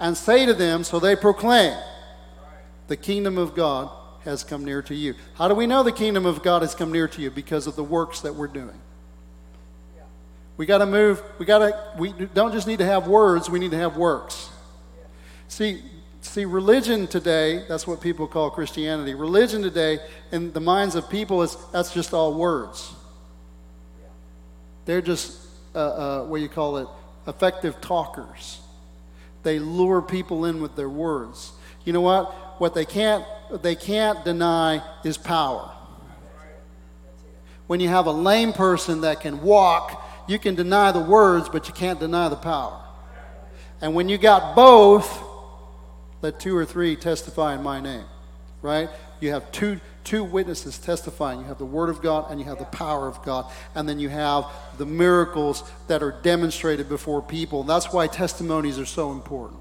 And 0.00 0.16
say 0.16 0.46
to 0.46 0.54
them, 0.54 0.82
so 0.82 0.98
they 0.98 1.14
proclaim, 1.14 1.76
the 2.88 2.96
kingdom 2.96 3.38
of 3.38 3.54
God 3.54 3.90
has 4.24 4.42
come 4.42 4.64
near 4.64 4.82
to 4.82 4.94
you. 4.94 5.14
How 5.34 5.46
do 5.46 5.54
we 5.54 5.66
know 5.66 5.82
the 5.82 5.92
kingdom 5.92 6.26
of 6.26 6.42
God 6.42 6.62
has 6.62 6.74
come 6.74 6.90
near 6.90 7.06
to 7.08 7.22
you? 7.22 7.30
Because 7.30 7.66
of 7.66 7.76
the 7.76 7.84
works 7.84 8.22
that 8.22 8.34
we're 8.34 8.48
doing. 8.48 8.80
We 10.56 10.66
got 10.66 10.78
to 10.78 10.86
move. 10.86 11.22
We 11.38 11.46
got 11.46 11.60
to. 11.60 11.92
We 11.98 12.12
don't 12.12 12.52
just 12.52 12.66
need 12.66 12.80
to 12.80 12.84
have 12.84 13.06
words. 13.06 13.48
We 13.48 13.58
need 13.58 13.70
to 13.70 13.78
have 13.78 13.96
works. 13.96 14.50
See, 15.48 15.82
see, 16.20 16.44
religion 16.44 17.06
today. 17.06 17.64
That's 17.66 17.86
what 17.86 18.02
people 18.02 18.26
call 18.26 18.50
Christianity. 18.50 19.14
Religion 19.14 19.62
today, 19.62 20.00
in 20.32 20.52
the 20.52 20.60
minds 20.60 20.96
of 20.96 21.08
people, 21.08 21.42
is 21.42 21.56
that's 21.72 21.94
just 21.94 22.12
all 22.12 22.34
words. 22.34 22.92
They're 24.84 25.00
just 25.00 25.38
uh, 25.74 25.78
uh, 25.78 26.24
what 26.24 26.42
you 26.42 26.48
call 26.48 26.76
it? 26.76 26.88
Effective 27.26 27.80
talkers. 27.80 28.60
They 29.42 29.58
lure 29.58 30.02
people 30.02 30.44
in 30.44 30.60
with 30.60 30.76
their 30.76 30.88
words. 30.88 31.52
You 31.84 31.92
know 31.92 32.00
what? 32.00 32.60
What 32.60 32.74
they 32.74 32.84
can't 32.84 33.24
they 33.62 33.74
can't 33.74 34.24
deny 34.24 34.82
is 35.04 35.16
power. 35.16 35.72
When 37.66 37.80
you 37.80 37.88
have 37.88 38.06
a 38.06 38.12
lame 38.12 38.52
person 38.52 39.02
that 39.02 39.20
can 39.20 39.42
walk, 39.42 40.04
you 40.28 40.38
can 40.38 40.54
deny 40.54 40.92
the 40.92 41.00
words, 41.00 41.48
but 41.48 41.68
you 41.68 41.74
can't 41.74 41.98
deny 41.98 42.28
the 42.28 42.36
power. 42.36 42.80
And 43.80 43.94
when 43.94 44.08
you 44.08 44.18
got 44.18 44.54
both, 44.54 45.22
let 46.22 46.38
two 46.38 46.56
or 46.56 46.64
three 46.64 46.96
testify 46.96 47.54
in 47.54 47.62
my 47.62 47.80
name. 47.80 48.04
Right? 48.62 48.90
You 49.20 49.32
have 49.32 49.50
two 49.52 49.80
two 50.04 50.24
witnesses 50.24 50.78
testifying. 50.78 51.40
You 51.40 51.46
have 51.46 51.58
the 51.58 51.64
Word 51.64 51.88
of 51.88 52.02
God 52.02 52.30
and 52.30 52.40
you 52.40 52.46
have 52.46 52.58
the 52.58 52.64
power 52.66 53.06
of 53.06 53.22
God. 53.22 53.50
And 53.74 53.88
then 53.88 53.98
you 53.98 54.08
have 54.08 54.46
the 54.78 54.86
miracles 54.86 55.62
that 55.88 56.02
are 56.02 56.12
demonstrated 56.22 56.88
before 56.88 57.22
people. 57.22 57.62
That's 57.62 57.92
why 57.92 58.06
testimonies 58.06 58.78
are 58.78 58.86
so 58.86 59.12
important. 59.12 59.60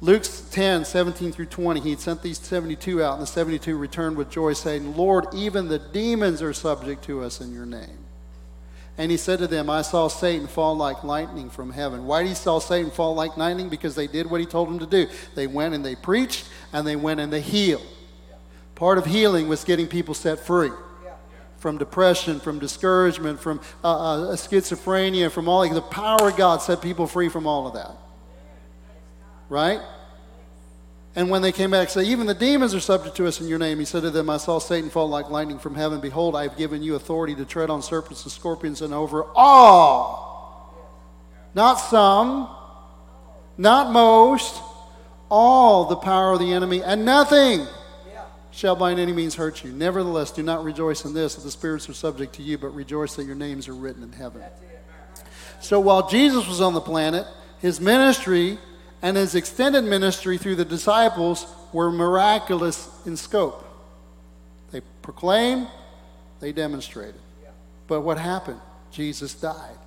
Luke 0.00 0.24
10, 0.52 0.84
17 0.84 1.32
through 1.32 1.46
20, 1.46 1.80
he 1.80 1.90
had 1.90 1.98
sent 2.00 2.22
these 2.22 2.38
72 2.38 3.02
out, 3.02 3.14
and 3.14 3.22
the 3.22 3.26
72 3.26 3.76
returned 3.76 4.16
with 4.16 4.30
joy, 4.30 4.52
saying, 4.52 4.96
Lord, 4.96 5.26
even 5.34 5.66
the 5.66 5.80
demons 5.80 6.40
are 6.40 6.52
subject 6.52 7.02
to 7.04 7.22
us 7.22 7.40
in 7.40 7.52
your 7.52 7.66
name. 7.66 7.98
And 8.96 9.10
he 9.10 9.16
said 9.16 9.40
to 9.40 9.48
them, 9.48 9.68
I 9.68 9.82
saw 9.82 10.06
Satan 10.06 10.46
fall 10.46 10.76
like 10.76 11.02
lightning 11.02 11.50
from 11.50 11.70
heaven. 11.70 12.06
Why 12.06 12.22
did 12.22 12.28
he 12.28 12.34
saw 12.34 12.60
Satan 12.60 12.92
fall 12.92 13.14
like 13.14 13.36
lightning? 13.36 13.68
Because 13.68 13.96
they 13.96 14.06
did 14.06 14.30
what 14.30 14.40
he 14.40 14.46
told 14.46 14.68
them 14.68 14.78
to 14.78 14.86
do. 14.86 15.08
They 15.34 15.48
went 15.48 15.74
and 15.74 15.84
they 15.84 15.96
preached, 15.96 16.48
and 16.72 16.86
they 16.86 16.96
went 16.96 17.18
and 17.18 17.32
they 17.32 17.40
healed. 17.40 17.86
Part 18.78 18.98
of 18.98 19.04
healing 19.04 19.48
was 19.48 19.62
getting 19.64 19.86
people 19.86 20.14
set 20.14 20.40
free 20.40 20.70
from 21.58 21.76
depression, 21.76 22.40
from 22.40 22.58
discouragement, 22.58 23.40
from 23.40 23.60
uh, 23.84 24.30
uh, 24.30 24.36
schizophrenia, 24.36 25.30
from 25.30 25.48
all 25.48 25.68
the 25.68 25.82
power 25.82 26.28
of 26.28 26.36
God 26.36 26.62
set 26.62 26.80
people 26.80 27.06
free 27.06 27.28
from 27.28 27.46
all 27.46 27.66
of 27.66 27.74
that 27.74 27.96
right? 29.48 29.80
And 31.16 31.30
when 31.30 31.42
they 31.42 31.52
came 31.52 31.70
back, 31.70 31.88
say, 31.88 32.04
even 32.04 32.26
the 32.26 32.34
demons 32.34 32.74
are 32.74 32.80
subject 32.80 33.16
to 33.16 33.26
us 33.26 33.40
in 33.40 33.48
your 33.48 33.58
name. 33.58 33.78
He 33.78 33.84
said 33.84 34.02
to 34.02 34.10
them, 34.10 34.30
I 34.30 34.36
saw 34.36 34.58
Satan 34.58 34.90
fall 34.90 35.08
like 35.08 35.30
lightning 35.30 35.58
from 35.58 35.74
heaven. 35.74 36.00
Behold, 36.00 36.36
I 36.36 36.44
have 36.44 36.56
given 36.56 36.82
you 36.82 36.94
authority 36.94 37.34
to 37.36 37.44
tread 37.44 37.70
on 37.70 37.82
serpents 37.82 38.22
and 38.24 38.30
scorpions 38.30 38.82
and 38.82 38.94
over 38.94 39.24
all. 39.34 40.26
Not 41.54 41.74
some, 41.76 42.48
not 43.56 43.90
most, 43.90 44.62
all 45.30 45.86
the 45.86 45.96
power 45.96 46.34
of 46.34 46.38
the 46.38 46.52
enemy, 46.52 46.82
and 46.82 47.04
nothing 47.04 47.66
shall 48.58 48.74
by 48.74 48.90
any 48.90 49.12
means 49.12 49.36
hurt 49.36 49.62
you. 49.62 49.70
Nevertheless, 49.70 50.32
do 50.32 50.42
not 50.42 50.64
rejoice 50.64 51.04
in 51.04 51.14
this, 51.14 51.36
that 51.36 51.42
the 51.42 51.50
spirits 51.50 51.88
are 51.88 51.94
subject 51.94 52.34
to 52.34 52.42
you, 52.42 52.58
but 52.58 52.74
rejoice 52.74 53.14
that 53.14 53.24
your 53.24 53.36
names 53.36 53.68
are 53.68 53.72
written 53.72 54.02
in 54.02 54.10
heaven. 54.10 54.42
So 55.60 55.78
while 55.78 56.08
Jesus 56.08 56.48
was 56.48 56.60
on 56.60 56.74
the 56.74 56.80
planet, 56.80 57.24
his 57.60 57.80
ministry 57.80 58.58
and 59.00 59.16
his 59.16 59.36
extended 59.36 59.82
ministry 59.82 60.38
through 60.38 60.56
the 60.56 60.64
disciples 60.64 61.46
were 61.72 61.92
miraculous 61.92 62.88
in 63.06 63.16
scope. 63.16 63.64
They 64.72 64.80
proclaimed, 65.02 65.68
they 66.40 66.50
demonstrated. 66.50 67.20
But 67.86 68.00
what 68.00 68.18
happened? 68.18 68.60
Jesus 68.90 69.34
died. 69.34 69.78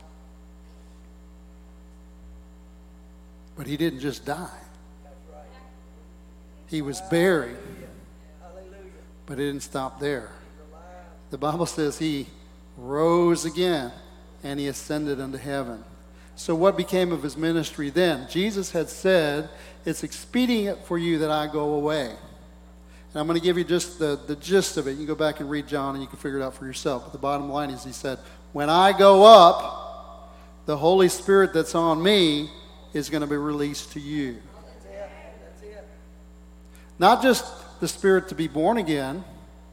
But 3.57 3.67
he 3.67 3.75
didn't 3.75 3.99
just 3.99 4.25
die, 4.25 4.60
he 6.67 6.81
was 6.81 7.01
buried. 7.12 7.57
But 9.32 9.39
it 9.39 9.46
didn't 9.46 9.63
stop 9.63 10.02
there. 10.02 10.30
The 11.30 11.38
Bible 11.38 11.65
says 11.65 11.98
he 11.98 12.28
rose 12.76 13.46
again 13.46 13.94
and 14.44 14.60
he 14.60 14.67
ascended 14.67 15.22
unto 15.22 15.38
heaven. 15.38 15.86
So, 16.36 16.54
what 16.54 16.76
became 16.76 17.13
of 17.13 17.24
his 17.24 17.38
ministry 17.38 17.89
then? 17.91 18.28
Jesus 18.30 18.72
had 18.72 18.89
said, 18.89 19.48
It's 19.86 20.04
expedient 20.04 20.84
for 20.84 20.98
you 20.98 21.20
that 21.20 21.32
I 21.32 21.48
go 21.48 21.76
away. 21.76 22.08
And 22.08 23.15
I'm 23.15 23.26
going 23.26 23.39
to 23.39 23.44
give 23.44 23.58
you 23.58 23.63
just 23.63 24.00
the, 24.00 24.20
the 24.28 24.36
gist 24.36 24.76
of 24.76 24.88
it. 24.88 24.91
You 24.91 24.98
can 24.98 25.06
go 25.06 25.15
back 25.15 25.39
and 25.39 25.50
read 25.50 25.65
John 25.65 25.96
and 25.96 26.04
you 26.04 26.10
can 26.10 26.20
figure 26.20 26.39
it 26.39 26.44
out 26.44 26.54
for 26.54 26.65
yourself. 26.65 27.06
But 27.06 27.13
the 27.13 27.17
bottom 27.17 27.50
line 27.50 27.70
is, 27.70 27.86
he 27.86 27.94
said, 27.94 28.20
When 28.52 28.70
I 28.70 28.91
go 28.91 29.24
up, 29.24 30.36
the 30.65 30.76
Holy 30.76 31.08
Spirit 31.08 31.54
that's 31.54 31.74
on 31.74 32.04
me 32.04 32.50
is 32.91 33.10
going 33.10 33.22
to 33.22 33.28
be 33.28 33.38
released 33.38 33.94
to 33.94 34.02
you. 34.02 34.41
Not 37.00 37.24
just 37.24 37.46
the 37.82 37.88
Spirit 37.88 38.30
to 38.30 38.36
be 38.36 38.48
born 38.48 38.78
again, 38.78 39.26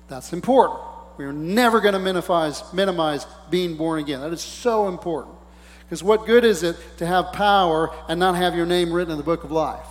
that's 0.09 0.33
important. 0.33 0.81
We're 1.19 1.33
never 1.33 1.81
going 1.81 1.93
to 1.93 2.01
minimize, 2.01 2.63
minimize 2.73 3.27
being 3.51 3.77
born 3.77 4.01
again. 4.01 4.21
That 4.21 4.33
is 4.33 4.41
so 4.41 4.89
important. 4.89 5.37
Because 5.85 6.03
what 6.03 6.27
good 6.27 6.45
is 6.45 6.63
it 6.63 6.77
to 6.99 7.07
have 7.07 7.33
power 7.33 7.91
and 8.09 8.19
not 8.19 8.35
have 8.35 8.57
your 8.57 8.67
name 8.67 8.93
written 8.93 9.13
in 9.13 9.19
the 9.19 9.25
book 9.25 9.45
of 9.45 9.51
life? 9.51 9.87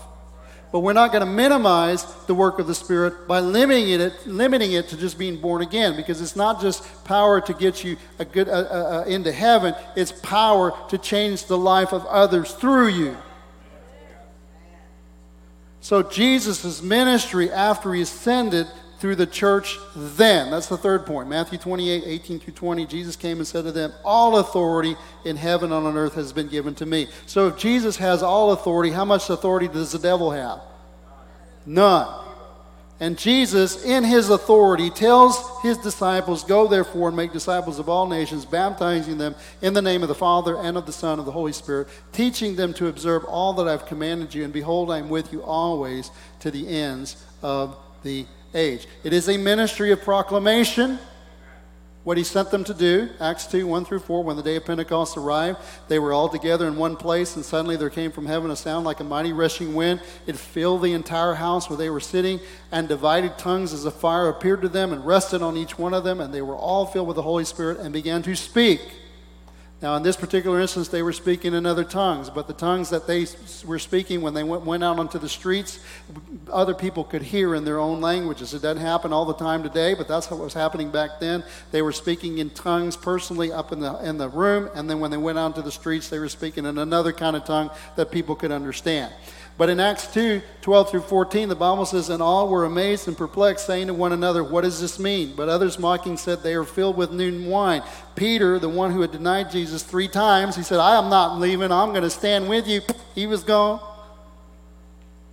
But 0.71 0.79
we're 0.79 0.93
not 0.93 1.11
going 1.11 1.25
to 1.25 1.31
minimize 1.31 2.05
the 2.25 2.35
work 2.35 2.59
of 2.59 2.67
the 2.67 2.75
Spirit 2.75 3.27
by 3.27 3.39
limiting 3.39 3.89
it, 3.89 4.27
limiting 4.27 4.73
it 4.73 4.89
to 4.89 4.97
just 4.97 5.17
being 5.17 5.39
born 5.39 5.61
again, 5.61 5.95
because 5.95 6.21
it's 6.21 6.35
not 6.35 6.59
just 6.59 7.05
power 7.05 7.39
to 7.41 7.53
get 7.53 7.83
you 7.83 7.97
a 8.19 8.25
good, 8.25 8.49
uh, 8.49 8.51
uh, 8.51 9.03
uh 9.05 9.05
into 9.07 9.31
heaven, 9.31 9.75
it's 9.95 10.11
power 10.11 10.73
to 10.89 10.97
change 10.97 11.45
the 11.45 11.57
life 11.57 11.93
of 11.93 12.05
others 12.07 12.51
through 12.53 12.89
you. 12.89 13.15
So 15.87 16.03
Jesus' 16.03 16.81
ministry 16.81 17.49
after 17.49 17.93
he 17.93 18.01
ascended 18.01 18.67
through 18.99 19.15
the 19.15 19.25
church 19.25 19.77
then. 19.95 20.51
That's 20.51 20.67
the 20.67 20.75
third 20.75 21.05
point. 21.05 21.29
Matthew 21.29 21.57
28, 21.57 22.03
18 22.05 22.39
through 22.39 22.53
20. 22.55 22.85
Jesus 22.87 23.15
came 23.15 23.37
and 23.37 23.47
said 23.47 23.63
to 23.63 23.71
them, 23.71 23.93
All 24.03 24.39
authority 24.39 24.97
in 25.23 25.37
heaven 25.37 25.71
and 25.71 25.87
on 25.87 25.95
earth 25.95 26.15
has 26.15 26.33
been 26.33 26.49
given 26.49 26.75
to 26.75 26.85
me. 26.85 27.07
So 27.25 27.47
if 27.47 27.57
Jesus 27.57 27.95
has 27.95 28.21
all 28.21 28.51
authority, 28.51 28.91
how 28.91 29.05
much 29.05 29.29
authority 29.29 29.69
does 29.69 29.93
the 29.93 29.99
devil 29.99 30.29
have? 30.31 30.59
None. 31.65 32.26
And 32.99 33.17
Jesus, 33.17 33.85
in 33.85 34.03
his 34.03 34.29
authority, 34.29 34.89
tells 34.89 35.61
his 35.61 35.77
disciples, 35.77 36.43
Go 36.43 36.67
therefore 36.67 37.09
and 37.09 37.17
make 37.17 37.31
disciples 37.31 37.77
of 37.77 37.87
all 37.87 38.07
nations, 38.07 38.43
baptizing 38.43 39.19
them 39.19 39.35
in 39.61 39.73
the 39.73 39.83
name 39.83 40.01
of 40.01 40.07
the 40.07 40.15
Father 40.15 40.57
and 40.57 40.77
of 40.77 40.87
the 40.87 40.91
Son 40.91 41.11
and 41.13 41.19
of 41.19 41.25
the 41.25 41.31
Holy 41.31 41.53
Spirit, 41.53 41.87
teaching 42.11 42.55
them 42.55 42.73
to 42.73 42.87
observe 42.87 43.23
all 43.25 43.53
that 43.53 43.67
I've 43.67 43.85
commanded 43.85 44.33
you. 44.33 44.43
And 44.43 44.51
behold, 44.51 44.89
I 44.89 44.97
am 44.97 45.09
with 45.09 45.31
you 45.31 45.43
always 45.43 46.09
to 46.39 46.49
the 46.49 46.67
ends 46.67 47.23
of 47.43 47.77
the 48.01 48.25
age. 48.55 48.87
It 49.03 49.13
is 49.13 49.29
a 49.29 49.37
ministry 49.37 49.91
of 49.91 50.01
proclamation. 50.01 50.97
What 52.07 52.17
he 52.17 52.23
sent 52.23 52.51
them 52.51 52.63
to 52.63 52.73
do, 52.73 53.09
Acts 53.19 53.47
2 53.47 53.67
1 53.67 53.83
through 53.83 53.99
4, 53.99 54.23
when 54.23 54.37
the 54.37 54.41
day 54.41 54.55
of 54.55 54.63
Pentecost 54.63 55.17
arrived, 55.17 55.59
they 55.89 55.99
were 55.99 56.13
all 56.13 56.29
together 56.29 56.65
in 56.65 56.77
one 56.77 56.95
place, 56.95 57.35
and 57.35 57.43
suddenly 57.43 57.75
there 57.75 57.89
came 57.89 58.13
from 58.13 58.27
heaven 58.27 58.49
a 58.49 58.55
sound 58.55 58.85
like 58.85 59.01
a 59.01 59.03
mighty 59.03 59.33
rushing 59.33 59.75
wind. 59.75 59.99
It 60.25 60.37
filled 60.37 60.83
the 60.83 60.93
entire 60.93 61.33
house 61.33 61.69
where 61.69 61.75
they 61.75 61.89
were 61.89 61.99
sitting, 61.99 62.39
and 62.71 62.87
divided 62.87 63.37
tongues 63.37 63.73
as 63.73 63.83
a 63.83 63.91
fire 63.91 64.29
appeared 64.29 64.61
to 64.61 64.69
them 64.69 64.93
and 64.93 65.05
rested 65.05 65.41
on 65.41 65.57
each 65.57 65.77
one 65.77 65.93
of 65.93 66.05
them, 66.05 66.21
and 66.21 66.33
they 66.33 66.41
were 66.41 66.55
all 66.55 66.85
filled 66.85 67.07
with 67.07 67.17
the 67.17 67.23
Holy 67.23 67.43
Spirit 67.43 67.77
and 67.77 67.91
began 67.91 68.23
to 68.23 68.37
speak 68.37 68.79
Now, 69.79 69.95
in 69.95 70.01
this 70.01 70.15
particular 70.15 70.59
instance, 70.59 70.87
they 70.87 71.03
were 71.03 71.13
speaking 71.13 71.53
in 71.53 71.67
other 71.67 71.83
tongues, 71.83 72.31
but 72.31 72.47
the 72.47 72.53
tongues 72.53 72.89
that 72.89 73.05
they 73.05 73.27
were 73.63 73.77
speaking 73.77 74.21
when 74.21 74.33
they 74.33 74.43
went, 74.43 74.65
went 74.65 74.83
out 74.83 74.97
onto 74.97 75.19
the 75.19 75.29
streets, 75.29 75.79
other 76.51 76.73
people 76.73 77.03
could 77.03 77.21
hear 77.21 77.53
in 77.53 77.63
their 77.63 77.77
own 77.77 78.01
languages. 78.01 78.55
It 78.55 78.63
doesn't 78.63 78.81
happen 78.81 79.13
all 79.13 79.25
the 79.25 79.35
time 79.35 79.61
today, 79.61 79.93
but 79.93 80.07
that's 80.07 80.31
what 80.31 80.39
was 80.39 80.55
happening 80.55 80.89
back 80.89 81.19
then. 81.19 81.43
They 81.69 81.83
were 81.83 81.91
speaking 81.91 82.39
in 82.39 82.49
tongues 82.49 82.97
personally 82.97 83.51
up 83.51 83.71
in 83.71 83.79
the, 83.79 83.93
in 84.03 84.17
the 84.17 84.29
room, 84.29 84.67
and 84.73 84.89
then 84.89 84.99
when 84.99 85.11
they 85.11 85.17
went 85.17 85.37
out 85.37 85.55
to 85.57 85.61
the 85.61 85.71
streets, 85.71 86.09
they 86.09 86.17
were 86.17 86.29
speaking 86.29 86.65
in 86.65 86.79
another 86.79 87.13
kind 87.13 87.35
of 87.35 87.45
tongue 87.45 87.69
that 87.97 88.09
people 88.09 88.35
could 88.35 88.51
understand. 88.51 89.13
But 89.57 89.69
in 89.69 89.79
Acts 89.79 90.13
2 90.13 90.41
12 90.61 90.91
through 90.91 91.01
14, 91.01 91.49
the 91.49 91.55
Bible 91.55 91.85
says, 91.85 92.09
And 92.09 92.21
all 92.21 92.47
were 92.47 92.65
amazed 92.65 93.07
and 93.07 93.17
perplexed, 93.17 93.65
saying 93.65 93.87
to 93.87 93.93
one 93.93 94.13
another, 94.13 94.43
What 94.43 94.63
does 94.63 94.79
this 94.79 94.99
mean? 94.99 95.33
But 95.35 95.49
others 95.49 95.79
mocking 95.79 96.17
said, 96.17 96.43
They 96.43 96.53
are 96.53 96.63
filled 96.63 96.95
with 96.95 97.11
new 97.11 97.49
wine. 97.49 97.81
Peter, 98.15 98.59
the 98.59 98.69
one 98.69 98.91
who 98.91 99.01
had 99.01 99.11
denied 99.11 99.49
Jesus 99.49 99.81
three 99.81 100.07
times, 100.07 100.55
he 100.55 100.63
said, 100.63 100.79
I 100.79 100.97
am 100.97 101.09
not 101.09 101.39
leaving. 101.39 101.71
I'm 101.71 101.89
going 101.89 102.03
to 102.03 102.09
stand 102.09 102.47
with 102.47 102.67
you. 102.67 102.81
He 103.15 103.25
was 103.25 103.43
gone. 103.43 103.79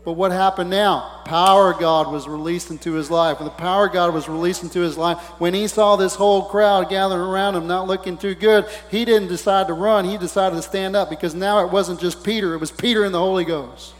But 0.04 0.12
what 0.12 0.32
happened 0.32 0.68
now? 0.68 1.22
Power 1.24 1.72
of 1.72 1.80
God 1.80 2.12
was 2.12 2.28
released 2.28 2.70
into 2.70 2.92
his 2.92 3.10
life. 3.10 3.40
When 3.40 3.46
the 3.46 3.50
power 3.50 3.86
of 3.86 3.94
God 3.94 4.12
was 4.12 4.28
released 4.28 4.62
into 4.62 4.80
his 4.80 4.98
life, 4.98 5.18
when 5.38 5.54
he 5.54 5.66
saw 5.66 5.96
this 5.96 6.14
whole 6.14 6.44
crowd 6.44 6.90
gathering 6.90 7.22
around 7.22 7.56
him 7.56 7.66
not 7.66 7.86
looking 7.86 8.18
too 8.18 8.34
good, 8.34 8.66
he 8.90 9.06
didn't 9.06 9.28
decide 9.28 9.66
to 9.68 9.72
run. 9.72 10.04
He 10.04 10.18
decided 10.18 10.56
to 10.56 10.62
stand 10.62 10.94
up 10.94 11.08
because 11.08 11.34
now 11.34 11.64
it 11.64 11.72
wasn't 11.72 12.00
just 12.00 12.22
Peter, 12.22 12.52
it 12.52 12.58
was 12.58 12.70
Peter 12.70 13.04
and 13.04 13.14
the 13.14 13.18
Holy 13.18 13.46
Ghost. 13.46 13.94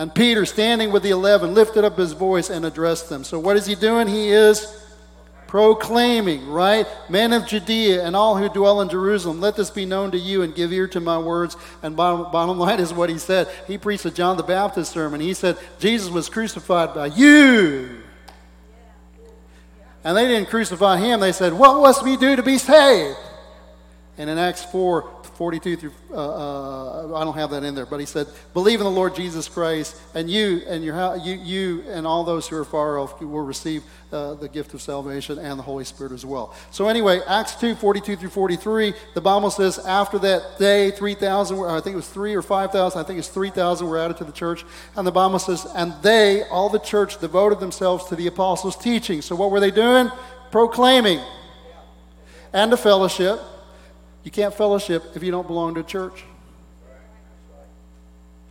And 0.00 0.14
Peter, 0.14 0.46
standing 0.46 0.92
with 0.92 1.02
the 1.02 1.10
eleven, 1.10 1.52
lifted 1.52 1.84
up 1.84 1.98
his 1.98 2.14
voice 2.14 2.48
and 2.48 2.64
addressed 2.64 3.10
them. 3.10 3.22
So, 3.22 3.38
what 3.38 3.58
is 3.58 3.66
he 3.66 3.74
doing? 3.74 4.08
He 4.08 4.30
is 4.30 4.82
proclaiming, 5.46 6.48
right? 6.48 6.86
Men 7.10 7.34
of 7.34 7.46
Judea 7.46 8.02
and 8.02 8.16
all 8.16 8.34
who 8.34 8.48
dwell 8.48 8.80
in 8.80 8.88
Jerusalem, 8.88 9.42
let 9.42 9.56
this 9.56 9.68
be 9.68 9.84
known 9.84 10.10
to 10.12 10.18
you 10.18 10.40
and 10.40 10.54
give 10.54 10.72
ear 10.72 10.88
to 10.88 11.00
my 11.00 11.18
words. 11.18 11.54
And 11.82 11.96
bottom, 11.96 12.32
bottom 12.32 12.58
line 12.58 12.80
is 12.80 12.94
what 12.94 13.10
he 13.10 13.18
said. 13.18 13.46
He 13.66 13.76
preached 13.76 14.06
a 14.06 14.10
John 14.10 14.38
the 14.38 14.42
Baptist 14.42 14.90
sermon. 14.90 15.20
He 15.20 15.34
said, 15.34 15.58
Jesus 15.78 16.08
was 16.08 16.30
crucified 16.30 16.94
by 16.94 17.08
you. 17.08 18.00
And 20.02 20.16
they 20.16 20.26
didn't 20.28 20.48
crucify 20.48 20.96
him. 20.96 21.20
They 21.20 21.32
said, 21.32 21.52
What 21.52 21.78
must 21.82 22.02
we 22.02 22.16
do 22.16 22.36
to 22.36 22.42
be 22.42 22.56
saved? 22.56 23.18
And 24.16 24.30
in 24.30 24.38
Acts 24.38 24.64
4, 24.64 25.19
42 25.40 25.76
through, 25.76 25.92
uh, 26.10 26.16
uh, 26.16 27.16
I 27.16 27.24
don't 27.24 27.34
have 27.34 27.48
that 27.52 27.64
in 27.64 27.74
there, 27.74 27.86
but 27.86 27.98
he 27.98 28.04
said, 28.04 28.26
believe 28.52 28.78
in 28.78 28.84
the 28.84 28.90
Lord 28.90 29.14
Jesus 29.14 29.48
Christ, 29.48 29.96
and 30.14 30.30
you 30.30 30.60
and 30.68 30.84
your 30.84 31.16
you, 31.16 31.32
you 31.36 31.82
and 31.88 32.06
all 32.06 32.24
those 32.24 32.46
who 32.46 32.58
are 32.58 32.64
far 32.66 32.98
off 32.98 33.18
will 33.22 33.40
receive 33.40 33.82
uh, 34.12 34.34
the 34.34 34.50
gift 34.50 34.74
of 34.74 34.82
salvation 34.82 35.38
and 35.38 35.58
the 35.58 35.62
Holy 35.62 35.84
Spirit 35.84 36.12
as 36.12 36.26
well. 36.26 36.54
So 36.70 36.88
anyway, 36.88 37.22
Acts 37.26 37.54
2, 37.54 37.74
42 37.74 38.16
through 38.16 38.28
43, 38.28 38.92
the 39.14 39.22
Bible 39.22 39.50
says 39.50 39.78
after 39.78 40.18
that 40.18 40.58
day, 40.58 40.90
3,000, 40.90 41.58
I 41.58 41.80
think 41.80 41.94
it 41.94 41.96
was 41.96 42.08
3 42.10 42.34
or 42.34 42.42
5,000, 42.42 43.00
I 43.00 43.02
think 43.02 43.18
it's 43.18 43.28
3,000 43.28 43.88
were 43.88 43.96
added 43.96 44.18
to 44.18 44.24
the 44.24 44.32
church. 44.32 44.66
And 44.94 45.06
the 45.06 45.10
Bible 45.10 45.38
says, 45.38 45.66
and 45.74 45.94
they, 46.02 46.42
all 46.50 46.68
the 46.68 46.80
church, 46.80 47.18
devoted 47.18 47.60
themselves 47.60 48.04
to 48.08 48.14
the 48.14 48.26
apostles' 48.26 48.76
teaching. 48.76 49.22
So 49.22 49.36
what 49.36 49.50
were 49.50 49.60
they 49.60 49.70
doing? 49.70 50.10
Proclaiming 50.50 51.20
and 52.52 52.70
to 52.70 52.76
fellowship 52.76 53.40
you 54.24 54.30
can't 54.30 54.54
fellowship 54.54 55.04
if 55.14 55.22
you 55.22 55.30
don't 55.30 55.46
belong 55.46 55.74
to 55.74 55.80
a 55.80 55.84
church. 55.84 56.24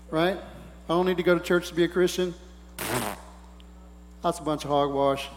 Right? 0.09 0.37
I 0.37 0.87
don't 0.87 1.05
need 1.05 1.17
to 1.17 1.23
go 1.23 1.37
to 1.37 1.43
church 1.43 1.69
to 1.69 1.75
be 1.75 1.83
a 1.83 1.87
Christian. 1.87 2.33
That's 4.23 4.39
a 4.39 4.43
bunch 4.43 4.63
of 4.63 4.71
hogwash. 4.71 5.27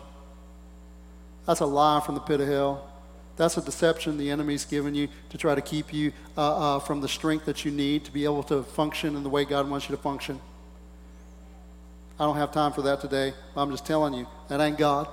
That's 1.47 1.61
a 1.61 1.66
lie 1.66 2.01
from 2.01 2.14
the 2.14 2.21
pit 2.21 2.40
of 2.40 2.49
hell. 2.49 2.88
That's 3.37 3.57
a 3.57 3.62
deception 3.62 4.18
the 4.18 4.31
enemy's 4.31 4.64
given 4.64 4.95
you 4.95 5.09
to 5.31 5.38
try 5.38 5.55
to 5.55 5.61
keep 5.61 5.92
you 5.92 6.12
uh, 6.37 6.77
uh, 6.77 6.79
from 6.81 7.01
the 7.01 7.09
strength 7.09 7.47
that 7.47 7.64
you 7.64 7.71
need 7.71 8.05
to 8.05 8.12
be 8.12 8.25
able 8.25 8.42
to 8.45 8.62
function 8.62 9.16
in 9.16 9.23
the 9.23 9.29
way 9.29 9.45
God 9.45 9.68
wants 9.68 9.88
you 9.88 9.97
to 9.97 10.03
function. 10.03 10.40
I 12.18 12.25
don't 12.25 12.37
have 12.37 12.53
time 12.53 12.73
for 12.73 12.83
that 12.83 13.01
today. 13.01 13.35
I'm 13.57 13.71
just 13.71 13.87
telling 13.87 14.14
you, 14.14 14.27
that 14.49 14.61
ain't 14.61 14.79
God. 14.79 15.09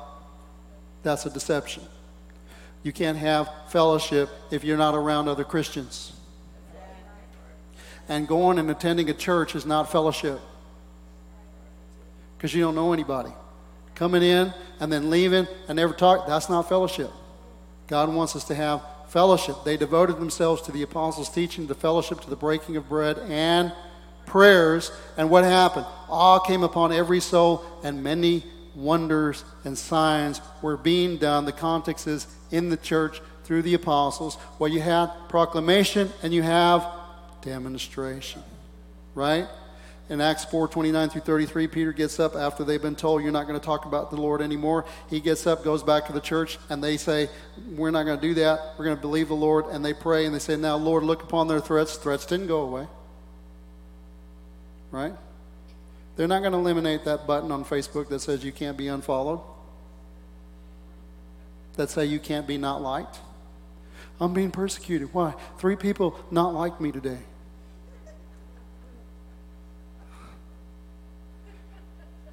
That's 1.02 1.26
a 1.26 1.30
deception. 1.30 1.84
You 2.84 2.92
can't 2.92 3.18
have 3.18 3.50
fellowship 3.70 4.30
if 4.52 4.64
you're 4.64 4.78
not 4.78 4.96
around 4.96 5.28
other 5.28 5.44
Christians. 5.44 6.14
And 8.08 8.28
going 8.28 8.58
and 8.58 8.72
attending 8.72 9.10
a 9.10 9.14
church 9.14 9.56
is 9.56 9.66
not 9.66 9.92
fellowship 9.92 10.40
because 12.38 12.54
you 12.54 12.62
don't 12.62 12.76
know 12.76 12.94
anybody. 12.94 13.32
Coming 13.96 14.24
in 14.24 14.54
and 14.80 14.92
then 14.92 15.10
leaving 15.10 15.46
and 15.68 15.76
never 15.76 15.94
talk, 15.94 16.26
that's 16.26 16.50
not 16.50 16.70
fellowship. 16.70 17.12
God 17.88 18.14
wants 18.14 18.36
us 18.36 18.46
to 18.46 18.56
have 18.56 18.82
fellowship. 19.10 19.58
They 19.66 19.76
devoted 19.76 20.20
themselves 20.20 20.62
to 20.64 20.72
the 20.72 20.84
apostles' 20.84 21.30
teaching, 21.30 21.68
to 21.68 21.76
fellowship, 21.76 22.22
to 22.22 22.30
the 22.30 22.36
breaking 22.36 22.78
of 22.78 22.88
bread, 22.88 23.20
and 23.28 23.74
prayers. 24.26 24.92
And 25.18 25.30
what 25.30 25.44
happened? 25.44 25.86
Awe 26.08 26.40
came 26.40 26.64
upon 26.64 26.94
every 26.94 27.20
soul, 27.20 27.66
and 27.84 28.04
many 28.04 28.44
wonders 28.84 29.44
and 29.64 29.78
signs 29.78 30.42
were 30.62 30.78
being 30.78 31.18
done. 31.18 31.46
The 31.46 31.52
context 31.52 32.08
is 32.08 32.28
in 32.52 32.70
the 32.70 32.78
church 32.78 33.22
through 33.44 33.64
the 33.64 33.74
apostles. 33.74 34.38
Well, 34.58 34.72
you 34.72 34.82
have 34.82 35.12
proclamation 35.28 36.12
and 36.24 36.34
you 36.34 36.42
have 36.42 36.86
demonstration, 37.42 38.44
right? 39.16 39.48
In 40.10 40.22
Acts 40.22 40.44
4 40.46 40.68
29 40.68 41.10
through 41.10 41.22
33, 41.22 41.68
Peter 41.68 41.94
gets 41.94 42.20
up 42.20 42.36
after 42.36 42.64
they've 42.64 42.82
been 42.82 42.96
told, 42.96 43.22
You're 43.22 43.32
not 43.32 43.48
going 43.48 43.60
to 43.60 43.66
talk 43.66 43.86
about 43.86 44.10
the 44.10 44.18
Lord 44.18 44.42
anymore. 44.42 44.86
He 45.10 45.20
gets 45.20 45.46
up, 45.46 45.64
goes 45.64 45.84
back 45.84 46.08
to 46.08 46.14
the 46.14 46.20
church, 46.20 46.58
and 46.70 46.84
they 46.84 46.98
say, 46.98 47.30
We're 47.76 47.92
not 47.92 48.04
going 48.04 48.20
to 48.20 48.28
do 48.28 48.34
that. 48.36 48.74
We're 48.78 48.86
going 48.86 48.98
to 48.98 49.02
believe 49.02 49.28
the 49.28 49.36
Lord. 49.36 49.66
And 49.68 49.86
they 49.86 49.94
pray 49.94 50.26
and 50.26 50.34
they 50.34 50.40
say, 50.40 50.56
Now, 50.56 50.78
Lord, 50.78 51.04
look 51.04 51.22
upon 51.22 51.48
their 51.48 51.60
threats. 51.60 51.96
Threats 51.96 52.26
didn't 52.26 52.48
go 52.48 52.62
away. 52.62 52.88
Right? 54.90 55.14
They're 56.20 56.28
not 56.28 56.42
going 56.42 56.52
to 56.52 56.58
eliminate 56.58 57.06
that 57.06 57.26
button 57.26 57.50
on 57.50 57.64
Facebook 57.64 58.10
that 58.10 58.20
says 58.20 58.44
you 58.44 58.52
can't 58.52 58.76
be 58.76 58.90
unfollowed, 58.90 59.40
that 61.78 61.90
say 61.90 62.08
you 62.08 62.20
can't 62.20 62.46
be 62.46 62.58
not 62.58 62.82
liked. 62.82 63.20
I'm 64.20 64.34
being 64.34 64.52
persecuted. 64.52 65.14
Why? 65.14 65.34
Three 65.60 65.78
people 65.78 66.20
not 66.30 66.54
like 66.54 66.82
me 66.82 66.92
today. 66.92 67.20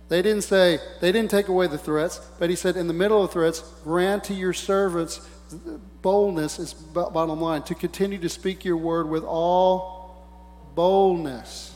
They 0.08 0.20
didn't 0.20 0.42
say, 0.42 0.80
they 1.00 1.12
didn't 1.12 1.30
take 1.30 1.46
away 1.46 1.68
the 1.68 1.78
threats, 1.78 2.20
but 2.40 2.50
he 2.50 2.56
said, 2.56 2.76
in 2.76 2.88
the 2.88 2.92
middle 2.92 3.22
of 3.22 3.30
threats, 3.30 3.60
grant 3.84 4.24
to 4.24 4.34
your 4.34 4.52
servants 4.52 5.20
boldness, 6.02 6.58
is 6.58 6.74
bottom 6.74 7.40
line, 7.40 7.62
to 7.62 7.76
continue 7.76 8.18
to 8.18 8.28
speak 8.28 8.64
your 8.64 8.78
word 8.78 9.08
with 9.08 9.22
all 9.22 10.26
boldness 10.74 11.75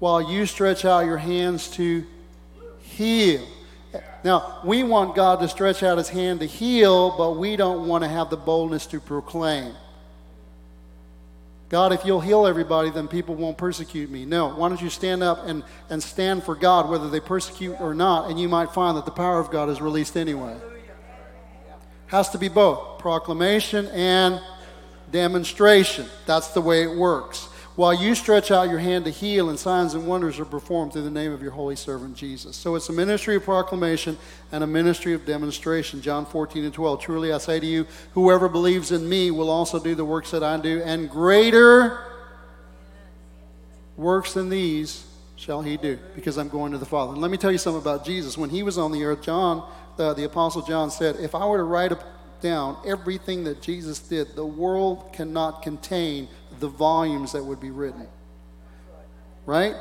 while 0.00 0.32
you 0.32 0.46
stretch 0.46 0.84
out 0.84 1.04
your 1.04 1.18
hands 1.18 1.68
to 1.68 2.04
heal. 2.80 3.46
Now, 4.24 4.60
we 4.64 4.82
want 4.82 5.14
God 5.14 5.40
to 5.40 5.48
stretch 5.48 5.82
out 5.82 5.98
his 5.98 6.08
hand 6.08 6.40
to 6.40 6.46
heal, 6.46 7.16
but 7.16 7.32
we 7.32 7.56
don't 7.56 7.86
want 7.86 8.02
to 8.02 8.08
have 8.08 8.30
the 8.30 8.36
boldness 8.36 8.86
to 8.86 9.00
proclaim. 9.00 9.74
God, 11.68 11.92
if 11.92 12.04
you'll 12.04 12.20
heal 12.20 12.46
everybody, 12.46 12.90
then 12.90 13.08
people 13.08 13.36
won't 13.36 13.56
persecute 13.56 14.10
me. 14.10 14.24
No, 14.24 14.48
why 14.48 14.68
don't 14.68 14.82
you 14.82 14.90
stand 14.90 15.22
up 15.22 15.46
and, 15.46 15.62
and 15.88 16.02
stand 16.02 16.42
for 16.42 16.54
God, 16.56 16.90
whether 16.90 17.08
they 17.08 17.20
persecute 17.20 17.80
or 17.80 17.94
not, 17.94 18.28
and 18.28 18.40
you 18.40 18.48
might 18.48 18.72
find 18.72 18.96
that 18.96 19.04
the 19.04 19.12
power 19.12 19.38
of 19.38 19.50
God 19.50 19.68
is 19.68 19.80
released 19.80 20.16
anyway. 20.16 20.56
Has 22.08 22.30
to 22.30 22.38
be 22.38 22.48
both 22.48 22.98
proclamation 22.98 23.86
and 23.88 24.40
demonstration. 25.12 26.06
That's 26.26 26.48
the 26.48 26.60
way 26.60 26.82
it 26.82 26.96
works 26.96 27.49
while 27.80 27.94
you 27.94 28.14
stretch 28.14 28.50
out 28.50 28.68
your 28.68 28.78
hand 28.78 29.06
to 29.06 29.10
heal, 29.10 29.48
and 29.48 29.58
signs 29.58 29.94
and 29.94 30.06
wonders 30.06 30.38
are 30.38 30.44
performed 30.44 30.92
through 30.92 31.00
the 31.00 31.10
name 31.10 31.32
of 31.32 31.40
your 31.40 31.52
holy 31.52 31.74
servant 31.74 32.14
Jesus. 32.14 32.54
So 32.54 32.74
it's 32.74 32.90
a 32.90 32.92
ministry 32.92 33.36
of 33.36 33.44
proclamation 33.44 34.18
and 34.52 34.62
a 34.62 34.66
ministry 34.66 35.14
of 35.14 35.24
demonstration. 35.24 36.02
John 36.02 36.26
14 36.26 36.62
and 36.62 36.74
12. 36.74 37.00
Truly 37.00 37.32
I 37.32 37.38
say 37.38 37.58
to 37.58 37.64
you, 37.64 37.86
whoever 38.12 38.50
believes 38.50 38.92
in 38.92 39.08
me 39.08 39.30
will 39.30 39.48
also 39.48 39.82
do 39.82 39.94
the 39.94 40.04
works 40.04 40.30
that 40.32 40.42
I 40.42 40.58
do, 40.58 40.82
and 40.82 41.08
greater 41.08 42.04
works 43.96 44.34
than 44.34 44.50
these 44.50 45.06
shall 45.36 45.62
he 45.62 45.78
do, 45.78 45.98
because 46.14 46.36
I'm 46.36 46.50
going 46.50 46.72
to 46.72 46.78
the 46.78 46.84
Father. 46.84 47.14
And 47.14 47.22
let 47.22 47.30
me 47.30 47.38
tell 47.38 47.50
you 47.50 47.56
something 47.56 47.80
about 47.80 48.04
Jesus. 48.04 48.36
When 48.36 48.50
he 48.50 48.62
was 48.62 48.76
on 48.76 48.92
the 48.92 49.04
earth, 49.04 49.22
John, 49.22 49.66
the, 49.96 50.12
the 50.12 50.24
Apostle 50.24 50.60
John 50.60 50.90
said, 50.90 51.16
If 51.16 51.34
I 51.34 51.46
were 51.46 51.56
to 51.56 51.64
write 51.64 51.92
down 52.42 52.76
everything 52.86 53.44
that 53.44 53.62
Jesus 53.62 54.00
did, 54.00 54.36
the 54.36 54.44
world 54.44 55.14
cannot 55.14 55.62
contain 55.62 56.28
the 56.60 56.68
volumes 56.68 57.32
that 57.32 57.44
would 57.44 57.60
be 57.60 57.70
written. 57.70 58.06
Right? 59.46 59.74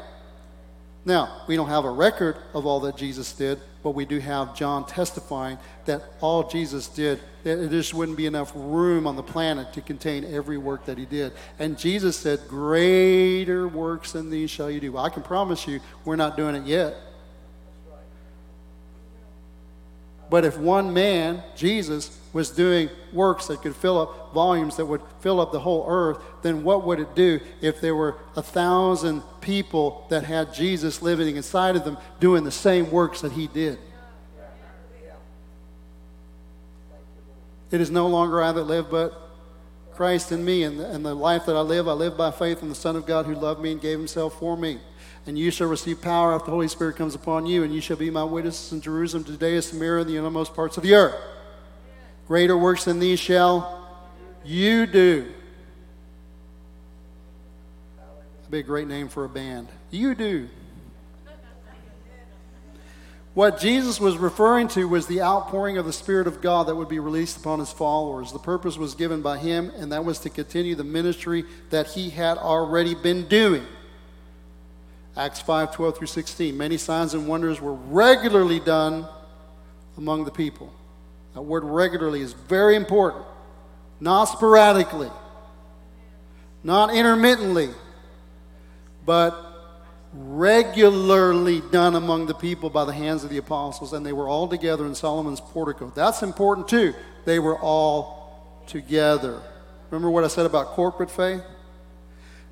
Now, 1.06 1.44
we 1.48 1.56
don't 1.56 1.70
have 1.70 1.86
a 1.86 1.92
record 1.92 2.38
of 2.54 2.66
all 2.66 2.82
that 2.82 2.98
Jesus 2.98 3.32
did, 3.34 3.60
but 3.84 3.92
we 3.92 4.06
do 4.06 4.20
have 4.20 4.56
John 4.56 4.86
testifying 4.86 5.58
that 5.86 6.04
all 6.20 6.50
Jesus 6.50 6.88
did, 6.88 7.20
there 7.44 7.68
just 7.68 7.94
wouldn't 7.94 8.18
be 8.18 8.26
enough 8.26 8.52
room 8.54 9.08
on 9.08 9.16
the 9.16 9.24
planet 9.24 9.72
to 9.74 9.82
contain 9.82 10.26
every 10.26 10.58
work 10.58 10.86
that 10.86 10.98
he 10.98 11.06
did. 11.06 11.32
And 11.58 11.78
Jesus 11.78 12.18
said, 12.18 12.42
Greater 12.48 13.68
works 13.68 14.12
than 14.12 14.30
these 14.30 14.52
shall 14.52 14.70
you 14.70 14.80
do. 14.80 14.92
Well, 14.92 15.06
I 15.06 15.10
can 15.10 15.24
promise 15.24 15.68
you, 15.68 15.80
we're 16.04 16.18
not 16.18 16.36
doing 16.36 16.56
it 16.56 16.66
yet. 16.66 16.96
But 20.30 20.46
if 20.46 20.58
one 20.58 20.94
man, 20.94 21.44
Jesus, 21.56 22.18
was 22.34 22.52
doing 22.52 22.90
works 23.12 23.48
that 23.48 23.62
could 23.62 23.76
fill 23.76 24.00
up 24.00 24.34
volumes 24.34 24.78
that 24.78 24.86
would 24.86 25.02
fill 25.22 25.42
up 25.42 25.52
the 25.52 25.60
whole 25.60 25.86
earth, 25.88 26.22
then 26.44 26.64
what 26.64 26.86
would 26.86 27.00
it 27.00 27.16
do 27.16 27.40
if 27.62 27.82
there 27.82 27.96
were 27.96 28.16
a 28.36 28.42
thousand 28.42 29.24
people 29.42 30.06
that 30.10 30.24
had 30.24 30.54
Jesus 30.54 31.02
living 31.02 31.36
inside 31.36 31.76
of 31.76 31.84
them 31.84 31.98
doing 32.20 32.44
the 32.44 32.52
same 32.52 32.92
works 32.92 33.22
that 33.22 33.32
he 33.32 33.48
did? 33.48 33.80
It 37.72 37.82
is 37.82 37.92
no 37.92 38.08
longer 38.08 38.42
I 38.42 38.52
that 38.52 38.64
live, 38.64 38.90
but 38.90 39.30
Christ 39.94 40.32
in 40.32 40.44
me. 40.44 40.64
And 40.64 40.80
the, 40.80 40.90
and 40.90 41.06
the 41.06 41.14
life 41.14 41.46
that 41.46 41.56
I 41.56 41.62
live, 41.62 41.88
I 41.88 41.94
live 41.94 42.18
by 42.18 42.32
faith 42.32 42.62
in 42.62 42.70
the 42.70 42.76
Son 42.76 42.96
of 42.96 43.06
God 43.06 43.26
who 43.26 43.36
loved 43.36 43.62
me 43.62 43.72
and 43.74 43.82
gave 43.82 43.98
himself 43.98 44.40
for 44.40 44.58
me. 44.58 44.80
And 45.30 45.38
you 45.38 45.52
shall 45.52 45.68
receive 45.68 46.02
power 46.02 46.34
after 46.34 46.48
the 46.48 46.54
Holy 46.54 46.68
Spirit 46.68 46.96
comes 46.96 47.14
upon 47.14 47.46
you, 47.46 47.64
and 47.64 47.72
you 47.72 47.82
shall 47.82 47.98
be 47.98 48.10
my 48.10 48.24
witnesses 48.24 48.72
in 48.72 48.82
Jerusalem, 48.82 49.24
Judea, 49.24 49.62
Samaria, 49.62 50.02
and 50.02 50.10
the 50.10 50.18
innermost 50.18 50.56
parts 50.56 50.76
of 50.76 50.82
the 50.82 50.96
earth. 50.96 51.14
Greater 52.28 52.58
works 52.58 52.86
than 52.86 52.98
these 52.98 53.20
shall 53.20 53.88
you 54.44 54.88
do. 54.88 55.32
That'd 58.38 58.50
be 58.50 58.58
a 58.58 58.64
great 58.64 58.88
name 58.88 59.08
for 59.08 59.24
a 59.24 59.30
band. 59.30 59.68
You 59.92 60.16
do. 60.16 60.50
What 63.36 63.60
Jesus 63.60 64.00
was 64.00 64.18
referring 64.18 64.68
to 64.70 64.88
was 64.88 65.06
the 65.06 65.22
outpouring 65.22 65.78
of 65.78 65.86
the 65.86 65.94
Spirit 65.94 66.26
of 66.26 66.42
God 66.42 66.66
that 66.66 66.76
would 66.76 66.90
be 66.90 66.98
released 66.98 67.38
upon 67.38 67.60
his 67.60 67.72
followers. 67.72 68.32
The 68.32 68.40
purpose 68.40 68.80
was 68.80 68.96
given 68.96 69.22
by 69.22 69.38
him, 69.38 69.72
and 69.78 69.92
that 69.92 70.04
was 70.04 70.18
to 70.22 70.32
continue 70.32 70.74
the 70.74 70.84
ministry 70.84 71.46
that 71.70 71.86
he 71.86 72.10
had 72.10 72.40
already 72.40 72.96
been 72.96 73.28
doing. 73.28 73.68
Acts 75.20 75.42
5 75.42 75.76
12 75.76 75.98
through 75.98 76.08
16. 76.08 76.58
Many 76.58 76.78
signs 76.78 77.14
and 77.14 77.28
wonders 77.28 77.60
were 77.60 77.74
regularly 77.74 78.62
done 78.62 79.06
among 79.98 80.24
the 80.24 80.32
people. 80.32 80.72
That 81.34 81.42
word 81.42 81.66
regularly 81.66 82.22
is 82.22 82.32
very 82.32 82.78
important. 82.78 83.26
Not 84.00 84.26
sporadically, 84.26 85.12
not 86.64 86.96
intermittently, 86.96 87.68
but 89.06 89.36
regularly 90.14 91.64
done 91.70 91.98
among 91.98 92.28
the 92.28 92.34
people 92.34 92.70
by 92.70 92.86
the 92.86 92.94
hands 92.94 93.26
of 93.26 93.30
the 93.30 93.40
apostles, 93.40 93.92
and 93.92 94.06
they 94.06 94.14
were 94.14 94.30
all 94.30 94.48
together 94.48 94.86
in 94.86 94.96
Solomon's 94.96 95.42
portico. 95.42 95.92
That's 95.94 96.24
important 96.24 96.70
too. 96.70 96.94
They 97.26 97.40
were 97.40 97.60
all 97.60 98.64
together. 98.68 99.42
Remember 99.92 100.10
what 100.10 100.24
I 100.24 100.30
said 100.30 100.46
about 100.46 100.68
corporate 100.68 101.12
faith? 101.12 101.44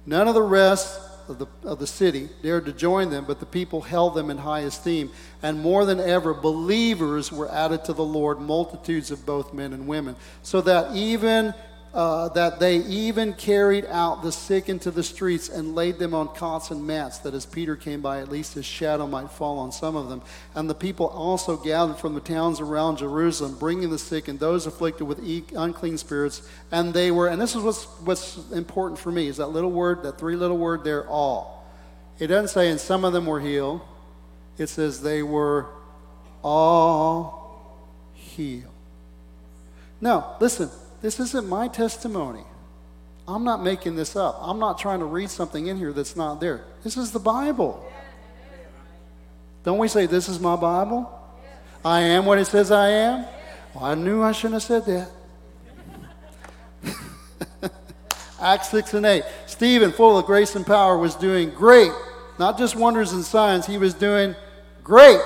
None 0.05 0.27
of 0.27 0.33
the 0.33 0.41
rest 0.41 1.06
of 1.29 1.39
the, 1.39 1.47
of 1.63 1.79
the 1.79 1.87
city 1.87 2.29
dared 2.41 2.65
to 2.65 2.73
join 2.73 3.09
them, 3.09 3.25
but 3.25 3.39
the 3.39 3.45
people 3.45 3.81
held 3.81 4.15
them 4.15 4.29
in 4.29 4.37
high 4.37 4.61
esteem. 4.61 5.11
And 5.41 5.59
more 5.59 5.85
than 5.85 5.99
ever, 5.99 6.33
believers 6.33 7.31
were 7.31 7.51
added 7.51 7.85
to 7.85 7.93
the 7.93 8.03
Lord, 8.03 8.39
multitudes 8.39 9.11
of 9.11 9.25
both 9.25 9.53
men 9.53 9.73
and 9.73 9.87
women, 9.87 10.15
so 10.41 10.61
that 10.61 10.95
even 10.95 11.53
uh, 11.93 12.29
that 12.29 12.59
they 12.59 12.77
even 12.77 13.33
carried 13.33 13.85
out 13.85 14.21
the 14.21 14.31
sick 14.31 14.69
into 14.69 14.91
the 14.91 15.03
streets 15.03 15.49
and 15.49 15.73
laid 15.73 15.97
them 15.97 16.13
on 16.13 16.27
cots 16.35 16.69
and 16.69 16.85
mats, 16.85 17.19
that 17.19 17.33
as 17.33 17.45
Peter 17.45 17.75
came 17.75 18.01
by, 18.01 18.19
at 18.19 18.29
least 18.29 18.53
his 18.53 18.65
shadow 18.65 19.07
might 19.07 19.31
fall 19.31 19.57
on 19.57 19.71
some 19.71 19.95
of 19.95 20.09
them. 20.09 20.21
And 20.53 20.69
the 20.69 20.75
people 20.75 21.07
also 21.07 21.57
gathered 21.57 21.97
from 21.97 22.13
the 22.13 22.19
towns 22.21 22.59
around 22.59 22.97
Jerusalem, 22.97 23.57
bringing 23.57 23.89
the 23.89 23.97
sick 23.97 24.27
and 24.27 24.39
those 24.39 24.67
afflicted 24.67 25.07
with 25.07 25.19
unclean 25.55 25.97
spirits. 25.97 26.47
And 26.71 26.93
they 26.93 27.09
were, 27.09 27.29
and 27.29 27.41
this 27.41 27.55
is 27.55 27.61
what's, 27.61 27.85
what's 28.03 28.51
important 28.51 28.99
for 28.99 29.11
me, 29.11 29.27
is 29.27 29.37
that 29.37 29.47
little 29.47 29.71
word, 29.71 30.03
that 30.03 30.19
three 30.19 30.35
little 30.35 30.57
word 30.57 30.83
there, 30.83 31.07
all. 31.07 31.65
It 32.19 32.27
doesn't 32.27 32.49
say, 32.49 32.69
and 32.69 32.79
some 32.79 33.05
of 33.05 33.13
them 33.13 33.25
were 33.25 33.39
healed. 33.39 33.81
It 34.57 34.67
says 34.67 35.01
they 35.01 35.23
were 35.23 35.67
all 36.43 37.77
healed. 38.13 38.73
Now, 40.01 40.35
listen, 40.39 40.69
this 41.01 41.19
isn't 41.19 41.47
my 41.47 41.67
testimony. 41.67 42.43
I'm 43.27 43.43
not 43.43 43.61
making 43.61 43.95
this 43.95 44.15
up. 44.15 44.37
I'm 44.41 44.57
not 44.57 44.79
trying 44.79 44.99
to 44.99 45.05
read 45.05 45.29
something 45.29 45.67
in 45.67 45.77
here 45.77 45.93
that's 45.93 46.15
not 46.15 46.39
there. 46.39 46.63
This 46.83 46.97
is 46.97 47.11
the 47.11 47.19
Bible. 47.19 47.85
Don't 49.63 49.77
we 49.77 49.87
say, 49.87 50.05
This 50.05 50.29
is 50.29 50.39
my 50.39 50.55
Bible? 50.55 51.13
I 51.83 52.01
am 52.01 52.25
what 52.25 52.39
it 52.39 52.45
says 52.45 52.71
I 52.71 52.89
am? 52.89 53.25
Well, 53.73 53.83
I 53.83 53.95
knew 53.95 54.23
I 54.23 54.31
shouldn't 54.31 54.61
have 54.61 54.63
said 54.63 55.09
that. 57.63 57.71
Acts 58.41 58.69
6 58.69 58.93
and 58.95 59.05
8. 59.05 59.23
Stephen, 59.45 59.91
full 59.91 60.17
of 60.17 60.25
grace 60.25 60.55
and 60.55 60.65
power, 60.65 60.97
was 60.97 61.15
doing 61.15 61.49
great, 61.49 61.91
not 62.39 62.57
just 62.57 62.75
wonders 62.75 63.11
and 63.11 63.23
signs, 63.23 63.65
he 63.65 63.77
was 63.77 63.93
doing 63.93 64.35
great 64.83 65.19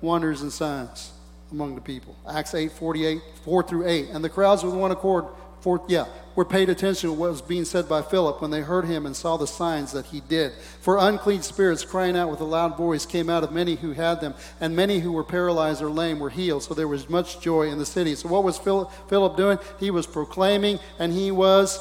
wonders 0.00 0.42
and 0.42 0.52
signs 0.52 1.12
among 1.52 1.74
the 1.74 1.80
people. 1.80 2.16
Acts 2.30 2.54
8, 2.54 2.72
48, 2.72 3.20
4 3.44 3.62
through 3.62 3.86
8. 3.88 4.08
And 4.10 4.24
the 4.24 4.28
crowds 4.28 4.62
with 4.62 4.74
one 4.74 4.90
accord, 4.90 5.24
for, 5.60 5.84
yeah, 5.88 6.06
were 6.36 6.44
paid 6.44 6.68
attention 6.68 7.10
to 7.10 7.14
what 7.14 7.30
was 7.30 7.42
being 7.42 7.64
said 7.64 7.88
by 7.88 8.00
Philip 8.00 8.40
when 8.40 8.52
they 8.52 8.60
heard 8.60 8.84
him 8.84 9.06
and 9.06 9.16
saw 9.16 9.36
the 9.36 9.46
signs 9.46 9.90
that 9.90 10.06
he 10.06 10.20
did. 10.20 10.52
For 10.80 10.98
unclean 10.98 11.42
spirits, 11.42 11.84
crying 11.84 12.16
out 12.16 12.30
with 12.30 12.40
a 12.40 12.44
loud 12.44 12.76
voice, 12.76 13.04
came 13.04 13.28
out 13.28 13.42
of 13.42 13.50
many 13.50 13.74
who 13.74 13.92
had 13.92 14.20
them, 14.20 14.34
and 14.60 14.76
many 14.76 15.00
who 15.00 15.10
were 15.10 15.24
paralyzed 15.24 15.82
or 15.82 15.90
lame 15.90 16.20
were 16.20 16.30
healed. 16.30 16.62
So 16.62 16.74
there 16.74 16.86
was 16.86 17.10
much 17.10 17.40
joy 17.40 17.64
in 17.64 17.78
the 17.78 17.86
city. 17.86 18.14
So 18.14 18.28
what 18.28 18.44
was 18.44 18.56
Philip 18.56 19.36
doing? 19.36 19.58
He 19.80 19.90
was 19.90 20.06
proclaiming 20.06 20.78
and 21.00 21.12
he 21.12 21.32
was 21.32 21.80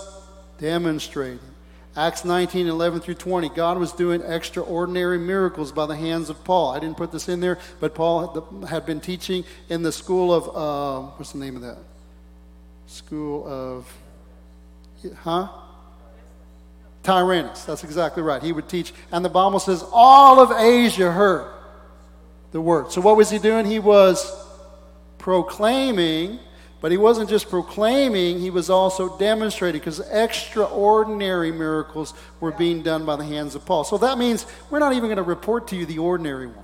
demonstrating. 0.58 1.40
Acts 1.98 2.24
19, 2.24 2.68
11 2.68 3.00
through 3.00 3.16
20, 3.16 3.50
God 3.50 3.80
was 3.80 3.92
doing 3.92 4.22
extraordinary 4.22 5.18
miracles 5.18 5.72
by 5.72 5.88
the 5.88 5.96
hands 5.96 6.30
of 6.30 6.44
Paul. 6.44 6.70
I 6.70 6.80
didn't 6.80 6.96
put 6.96 7.12
this 7.12 7.28
in 7.28 7.40
there, 7.40 7.58
but 7.80 7.96
Paul 7.96 8.66
had 8.70 8.86
been 8.86 9.00
teaching 9.00 9.44
in 9.68 9.82
the 9.82 9.92
school 9.92 10.32
of, 10.32 10.56
uh, 10.56 11.10
what's 11.18 11.32
the 11.32 11.40
name 11.40 11.56
of 11.56 11.64
that? 11.64 11.80
School 12.86 13.48
of, 13.48 13.92
huh? 15.16 15.48
Tyrannus. 17.02 17.64
That's 17.64 17.84
exactly 17.84 18.22
right. 18.22 18.44
He 18.44 18.52
would 18.52 18.70
teach. 18.70 18.94
And 19.12 19.26
the 19.26 19.30
Bible 19.30 19.60
says 19.60 19.84
all 19.92 20.40
of 20.40 20.52
Asia 20.52 21.12
heard 21.12 21.52
the 22.52 22.62
word. 22.62 22.92
So 22.92 23.02
what 23.02 23.18
was 23.18 23.32
he 23.32 23.40
doing? 23.40 23.66
He 23.66 23.80
was 23.80 24.32
proclaiming 25.18 26.38
but 26.80 26.92
he 26.92 26.98
wasn't 26.98 27.30
just 27.30 27.50
proclaiming, 27.50 28.40
he 28.40 28.50
was 28.50 28.70
also 28.70 29.18
demonstrating 29.18 29.80
because 29.80 30.00
extraordinary 30.12 31.52
miracles 31.52 32.14
were 32.40 32.52
being 32.52 32.84
done 32.84 33.06
by 33.06 33.16
the 33.16 33.26
hands 33.26 33.56
of 33.56 33.66
Paul. 33.66 33.84
So 33.84 33.98
that 33.98 34.18
means 34.18 34.46
we're 34.70 34.80
not 34.80 34.94
even 34.94 35.08
going 35.08 35.18
to 35.18 35.24
report 35.24 35.68
to 35.70 35.76
you 35.76 35.86
the 35.86 35.98
ordinary 35.98 36.48
ones. 36.48 36.62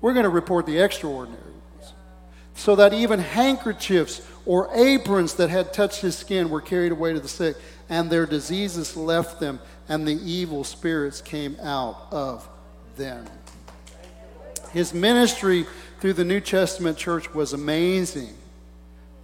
We're 0.00 0.12
going 0.12 0.24
to 0.24 0.30
report 0.30 0.66
the 0.66 0.78
extraordinary 0.78 1.42
ones. 1.42 1.92
So 2.54 2.76
that 2.76 2.92
even 2.92 3.18
handkerchiefs 3.18 4.20
or 4.44 4.68
aprons 4.74 5.34
that 5.34 5.48
had 5.48 5.72
touched 5.72 6.00
his 6.00 6.16
skin 6.16 6.50
were 6.50 6.60
carried 6.60 6.92
away 6.92 7.14
to 7.14 7.20
the 7.20 7.28
sick, 7.28 7.56
and 7.88 8.10
their 8.10 8.26
diseases 8.26 8.96
left 8.96 9.40
them, 9.40 9.60
and 9.88 10.06
the 10.06 10.20
evil 10.22 10.64
spirits 10.64 11.20
came 11.22 11.56
out 11.62 12.08
of 12.10 12.48
them. 12.96 13.26
His 14.72 14.92
ministry 14.92 15.66
through 16.00 16.12
the 16.12 16.24
New 16.24 16.40
Testament 16.40 16.96
church 16.96 17.34
was 17.34 17.52
amazing. 17.52 18.34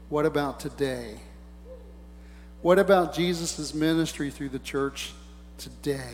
What 0.08 0.26
about 0.26 0.58
today? 0.58 1.20
What 2.62 2.80
about 2.80 3.14
Jesus' 3.14 3.72
ministry 3.72 4.30
through 4.30 4.48
the 4.48 4.58
church 4.58 5.12
today? 5.56 6.10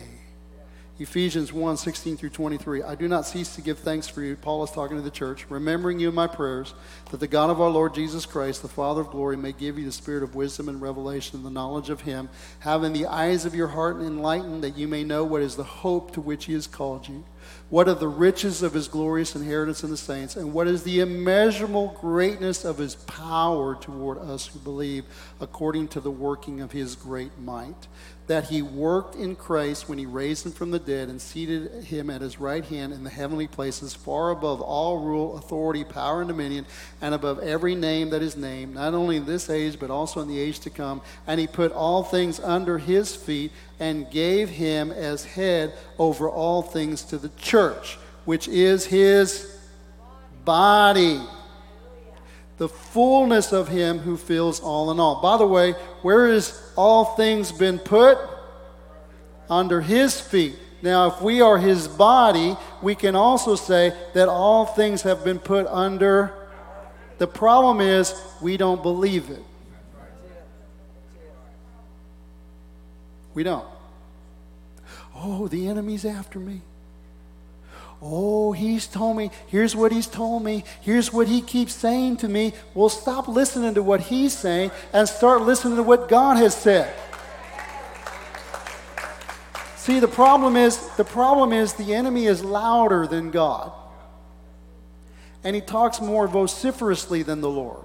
Ephesians 0.99 1.51
1 1.51 1.79
16 1.79 2.19
through 2.19 2.29
23. 2.29 2.83
I 2.83 2.95
do 2.95 3.09
not 3.09 3.27
cease 3.27 3.55
to 3.55 3.63
give 3.63 3.79
thanks 3.79 4.07
for 4.07 4.21
you, 4.21 4.37
Paul 4.37 4.63
is 4.63 4.71
talking 4.71 4.99
to 4.99 5.03
the 5.03 5.11
church, 5.11 5.47
remembering 5.49 5.99
you 5.99 6.11
in 6.11 6.15
my 6.15 6.27
prayers, 6.27 6.75
that 7.11 7.21
the 7.21 7.27
God 7.27 7.49
of 7.49 7.59
our 7.59 7.71
Lord 7.71 7.95
Jesus 7.95 8.27
Christ, 8.27 8.61
the 8.61 8.69
Father 8.69 9.01
of 9.01 9.11
glory, 9.11 9.39
may 9.39 9.53
give 9.53 9.79
you 9.79 9.87
the 9.87 9.93
spirit 9.93 10.23
of 10.23 10.35
wisdom 10.35 10.69
and 10.69 10.83
revelation 10.83 11.39
and 11.39 11.47
the 11.47 11.51
knowledge 11.51 11.89
of 11.89 12.03
him, 12.03 12.29
having 12.59 12.93
the 12.93 13.07
eyes 13.07 13.47
of 13.47 13.55
your 13.55 13.69
heart 13.69 13.97
enlightened, 13.97 14.63
that 14.63 14.77
you 14.77 14.87
may 14.87 15.05
know 15.05 15.25
what 15.25 15.41
is 15.41 15.57
the 15.57 15.65
hope 15.65 16.11
to 16.13 16.21
which 16.21 16.45
he 16.45 16.53
has 16.53 16.67
called 16.67 17.09
you 17.09 17.25
what 17.71 17.89
are 17.89 17.95
the 17.95 18.09
riches 18.09 18.63
of 18.63 18.75
his 18.75 18.89
glorious 18.89 19.37
inheritance 19.37 19.85
in 19.85 19.91
the 19.91 19.97
saints? 19.97 20.37
And 20.37 20.53
what 20.53 20.67
is 20.67 20.83
the 20.83 21.01
immeasurable 21.01 21.97
greatness 22.01 22.65
of 22.65 22.79
his 22.79 22.97
power 22.97 23.77
toward 23.77 24.19
us 24.19 24.49
who 24.49 24.59
believe, 24.59 25.05
according 25.41 25.89
to 25.89 26.01
the 26.01 26.11
working 26.11 26.61
of 26.61 26.73
his 26.73 26.97
great 26.97 27.39
might? 27.39 27.87
That 28.31 28.45
he 28.45 28.63
worked 28.63 29.17
in 29.17 29.35
Christ 29.35 29.89
when 29.89 29.99
he 29.99 30.07
raised 30.07 30.47
him 30.47 30.53
from 30.53 30.71
the 30.71 30.79
dead 30.79 31.09
and 31.09 31.21
seated 31.21 31.83
him 31.83 32.09
at 32.11 32.21
his 32.21 32.39
right 32.39 32.65
hand 32.65 32.93
in 32.93 33.03
the 33.03 33.11
heavenly 33.11 33.49
places, 33.49 33.93
far 33.93 34.31
above 34.31 34.61
all 34.61 34.99
rule, 34.99 35.37
authority, 35.37 35.83
power, 35.83 36.21
and 36.21 36.29
dominion, 36.29 36.65
and 37.03 37.13
above 37.13 37.41
every 37.41 37.75
name 37.75 38.11
that 38.11 38.23
is 38.23 38.37
named, 38.37 38.75
not 38.75 38.95
only 38.95 39.17
in 39.17 39.27
this 39.27 39.51
age, 39.51 39.81
but 39.81 39.91
also 39.91 40.21
in 40.21 40.29
the 40.29 40.39
age 40.39 40.61
to 40.61 40.71
come. 40.71 41.03
And 41.27 41.41
he 41.41 41.49
put 41.49 41.73
all 41.73 42.05
things 42.05 42.39
under 42.39 42.79
his 42.79 43.17
feet 43.17 43.51
and 43.81 44.09
gave 44.13 44.49
him 44.49 44.93
as 44.93 45.25
head 45.25 45.75
over 45.99 46.31
all 46.31 46.63
things 46.63 47.03
to 47.07 47.19
the 47.19 47.31
church, 47.31 47.99
which 48.27 48.47
is 48.47 48.87
his 48.87 49.59
body. 50.45 51.21
The 52.61 52.69
fullness 52.69 53.55
of 53.55 53.69
him 53.69 54.01
who 54.01 54.19
fills 54.19 54.61
all 54.61 54.91
in 54.91 55.01
all. 55.01 55.23
By 55.23 55.39
the 55.39 55.47
way, 55.47 55.73
where 56.03 56.27
is 56.27 56.61
all 56.77 57.17
things 57.17 57.53
been 57.53 57.79
put? 57.79 58.19
Under 59.49 59.81
his 59.81 60.21
feet. 60.21 60.57
Now, 60.83 61.07
if 61.07 61.23
we 61.23 61.41
are 61.41 61.57
his 61.57 61.89
body, 61.89 62.59
we 62.83 62.95
can 62.95 63.17
also 63.17 63.57
say 63.57 63.95
that 64.13 64.29
all 64.29 64.67
things 64.67 65.01
have 65.03 65.25
been 65.25 65.39
put 65.39 65.67
under. 65.69 66.35
The 67.17 67.27
problem 67.27 67.81
is 67.81 68.15
we 68.43 68.59
don't 68.59 68.83
believe 68.83 69.31
it. 69.31 69.43
We 73.33 73.43
don't. 73.43 73.65
Oh, 75.17 75.49
the 75.49 75.67
enemy's 75.67 76.05
after 76.05 76.39
me. 76.39 76.61
Oh, 78.03 78.53
he's 78.53 78.87
told 78.87 79.17
me, 79.17 79.31
here's 79.49 79.77
what 79.77 79.93
he's 79.93 80.07
told 80.07 80.43
me, 80.43 80.65
here's 80.81 81.13
what 81.13 81.29
he 81.29 81.43
keeps 81.43 81.75
saying 81.75 82.17
to 82.19 82.29
me. 82.29 82.55
Well, 82.73 82.89
stop 82.89 83.29
listening 83.29 83.75
to 83.75 83.83
what 83.83 84.01
he's 84.01 84.37
saying 84.37 84.71
and 84.93 85.07
start 85.07 85.43
listening 85.43 85.77
to 85.77 85.83
what 85.83 86.09
God 86.09 86.39
has 86.39 86.55
said. 86.55 86.95
See, 89.77 89.99
the 89.99 90.09
problem 90.09 90.57
is 90.57 90.89
the 90.97 91.05
problem 91.05 91.53
is 91.53 91.75
the 91.75 91.95
enemy 91.95 92.27
is 92.27 92.43
louder 92.45 93.07
than 93.07 93.31
God. 93.31 93.73
And 95.43 95.55
he 95.55 95.63
talks 95.63 96.01
more 96.01 96.29
vociferously 96.29 97.23
than 97.23 97.41
the 97.41 97.51
Lord. 97.51 97.85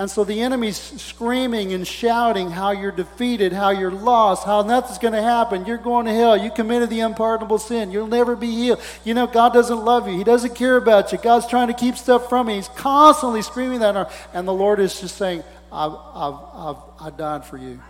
And 0.00 0.08
so 0.08 0.22
the 0.22 0.42
enemy's 0.42 0.76
screaming 0.76 1.72
and 1.72 1.84
shouting 1.84 2.52
how 2.52 2.70
you're 2.70 2.92
defeated, 2.92 3.52
how 3.52 3.70
you're 3.70 3.90
lost, 3.90 4.46
how 4.46 4.62
nothing's 4.62 4.98
going 4.98 5.14
to 5.14 5.22
happen. 5.22 5.66
You're 5.66 5.76
going 5.76 6.06
to 6.06 6.12
hell. 6.12 6.36
You 6.36 6.52
committed 6.52 6.88
the 6.88 7.00
unpardonable 7.00 7.58
sin. 7.58 7.90
You'll 7.90 8.06
never 8.06 8.36
be 8.36 8.52
healed. 8.52 8.80
You 9.02 9.14
know, 9.14 9.26
God 9.26 9.52
doesn't 9.52 9.84
love 9.84 10.06
you. 10.06 10.16
He 10.16 10.22
doesn't 10.22 10.54
care 10.54 10.76
about 10.76 11.10
you. 11.10 11.18
God's 11.18 11.48
trying 11.48 11.66
to 11.66 11.74
keep 11.74 11.96
stuff 11.96 12.28
from 12.28 12.48
you. 12.48 12.54
He's 12.54 12.68
constantly 12.68 13.42
screaming 13.42 13.80
that. 13.80 14.12
And 14.32 14.46
the 14.46 14.52
Lord 14.52 14.78
is 14.78 15.00
just 15.00 15.16
saying, 15.16 15.42
I've, 15.72 15.92
I've, 16.14 16.34
I've, 16.54 16.76
I 17.00 17.10
died 17.10 17.44
for 17.44 17.56
you. 17.56 17.82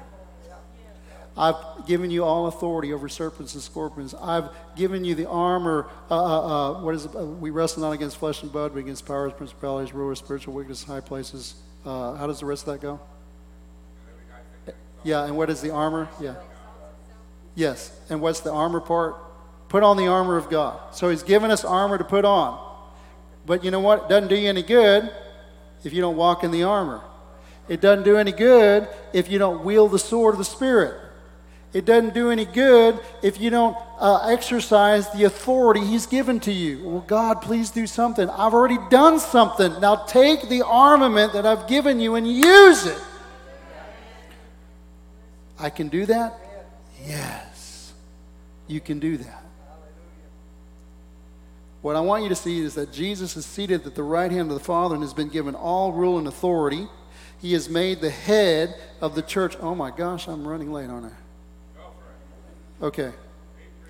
I've 1.37 1.87
given 1.87 2.11
you 2.11 2.25
all 2.25 2.47
authority 2.47 2.95
over 2.95 3.09
serpents 3.11 3.53
and 3.53 3.63
scorpions. 3.63 4.15
I've 4.15 4.49
given 4.77 5.05
you 5.05 5.15
the 5.15 5.29
armor. 5.29 5.89
Uh, 6.11 6.15
uh, 6.15 6.41
uh, 6.41 6.83
what 6.83 6.95
is 6.95 7.05
it? 7.05 7.15
Uh, 7.15 7.27
we 7.27 7.51
wrestle 7.51 7.83
not 7.83 7.93
against 7.93 8.17
flesh 8.17 8.43
and 8.43 8.51
blood, 8.51 8.73
but 8.73 8.81
against 8.81 9.07
powers, 9.07 9.35
principalities, 9.35 9.95
rulers, 9.95 10.19
spiritual 10.19 10.55
wickedness, 10.55 10.83
high 10.83 11.01
places. 11.01 11.55
Uh, 11.89 12.15
how 12.17 12.27
does 12.27 12.41
the 12.41 12.45
rest 12.45 12.69
of 12.69 12.75
that 12.75 12.83
go? 12.83 13.01
Yeah, 15.03 15.25
and 15.25 15.39
what 15.39 15.49
is 15.49 15.63
the 15.63 15.71
armor? 15.71 16.07
Yeah. 16.21 16.35
Yes, 17.55 17.99
and 18.11 18.21
what's 18.21 18.41
the 18.41 18.53
armor 18.53 18.81
part? 18.81 19.17
Put 19.71 19.83
on 19.83 19.97
the 19.97 20.07
armor 20.07 20.37
of 20.37 20.51
God. 20.51 20.95
So 20.95 21.09
He's 21.09 21.23
given 21.23 21.51
us 21.51 21.65
armor 21.65 21.97
to 21.97 22.05
put 22.05 22.27
on. 22.27 22.63
But 23.47 23.65
you 23.65 23.71
know 23.71 23.81
what? 23.81 24.03
It 24.03 24.09
doesn't 24.11 24.29
do 24.29 24.37
you 24.37 24.51
any 24.51 24.63
good 24.63 25.11
if 25.83 25.95
you 25.95 26.03
don't 26.03 26.17
walk 26.19 26.45
in 26.45 26.51
the 26.51 26.65
armor. 26.65 27.01
It 27.69 27.81
doesn't 27.81 28.05
do 28.05 28.19
any 28.19 28.33
good 28.33 28.87
if 29.15 29.31
you 29.31 29.39
don't 29.39 29.65
wield 29.65 29.93
the 29.93 29.99
sword 29.99 30.35
of 30.35 30.39
the 30.39 30.45
Spirit. 30.45 31.01
It 31.73 31.85
doesn't 31.85 32.15
do 32.15 32.31
any 32.31 32.47
good 32.47 32.99
if 33.23 33.41
you 33.41 33.51
don't 33.51 33.77
uh, 33.99 34.27
exercise 34.29 35.11
the 35.11 35.25
authority 35.25 35.85
He's 35.85 36.07
given 36.07 36.41
to 36.41 36.53
you. 36.53 36.83
Well, 36.83 37.05
God, 37.07 37.43
please 37.43 37.71
do 37.71 37.87
something. 37.87 38.29
I've 38.31 38.55
already 38.55 38.79
done 38.91 39.21
something. 39.21 39.79
Now 39.81 39.97
take 39.97 40.49
the 40.49 40.65
armament 40.65 41.35
that 41.35 41.45
I've 41.45 41.69
given 41.69 42.01
you 42.01 42.15
and 42.15 42.27
use 42.27 42.87
it. 42.87 42.99
I 45.59 45.69
can 45.69 45.89
do 45.89 46.07
that? 46.07 46.39
Yes. 47.05 47.93
You 48.67 48.81
can 48.81 48.99
do 48.99 49.19
that. 49.19 49.45
What 51.83 51.97
I 51.97 52.01
want 52.01 52.23
you 52.23 52.29
to 52.29 52.35
see 52.35 52.61
is 52.61 52.75
that 52.75 52.93
Jesus 52.93 53.37
is 53.37 53.45
seated 53.47 53.87
at 53.87 53.95
the 53.95 54.03
right 54.03 54.31
hand 54.31 54.51
of 54.51 54.59
the 54.59 54.65
Father 54.65 54.95
and 54.95 55.05
has 55.05 55.15
been 55.15 55.29
given 55.29 55.55
all 55.55 55.93
rule 55.93 56.19
and 56.19 56.27
authority. 56.27 56.89
He 57.41 57.55
is 57.55 57.69
made 57.69 58.01
the 58.01 58.11
head 58.11 58.75
of 59.01 59.15
the 59.15 59.23
church. 59.23 59.57
Oh 59.61 59.75
my 59.75 59.91
gosh, 59.91 60.29
I'm 60.29 60.47
running 60.47 60.73
late, 60.73 60.91
aren't 60.91 61.07
I? 61.07 61.28
Okay. 62.81 63.13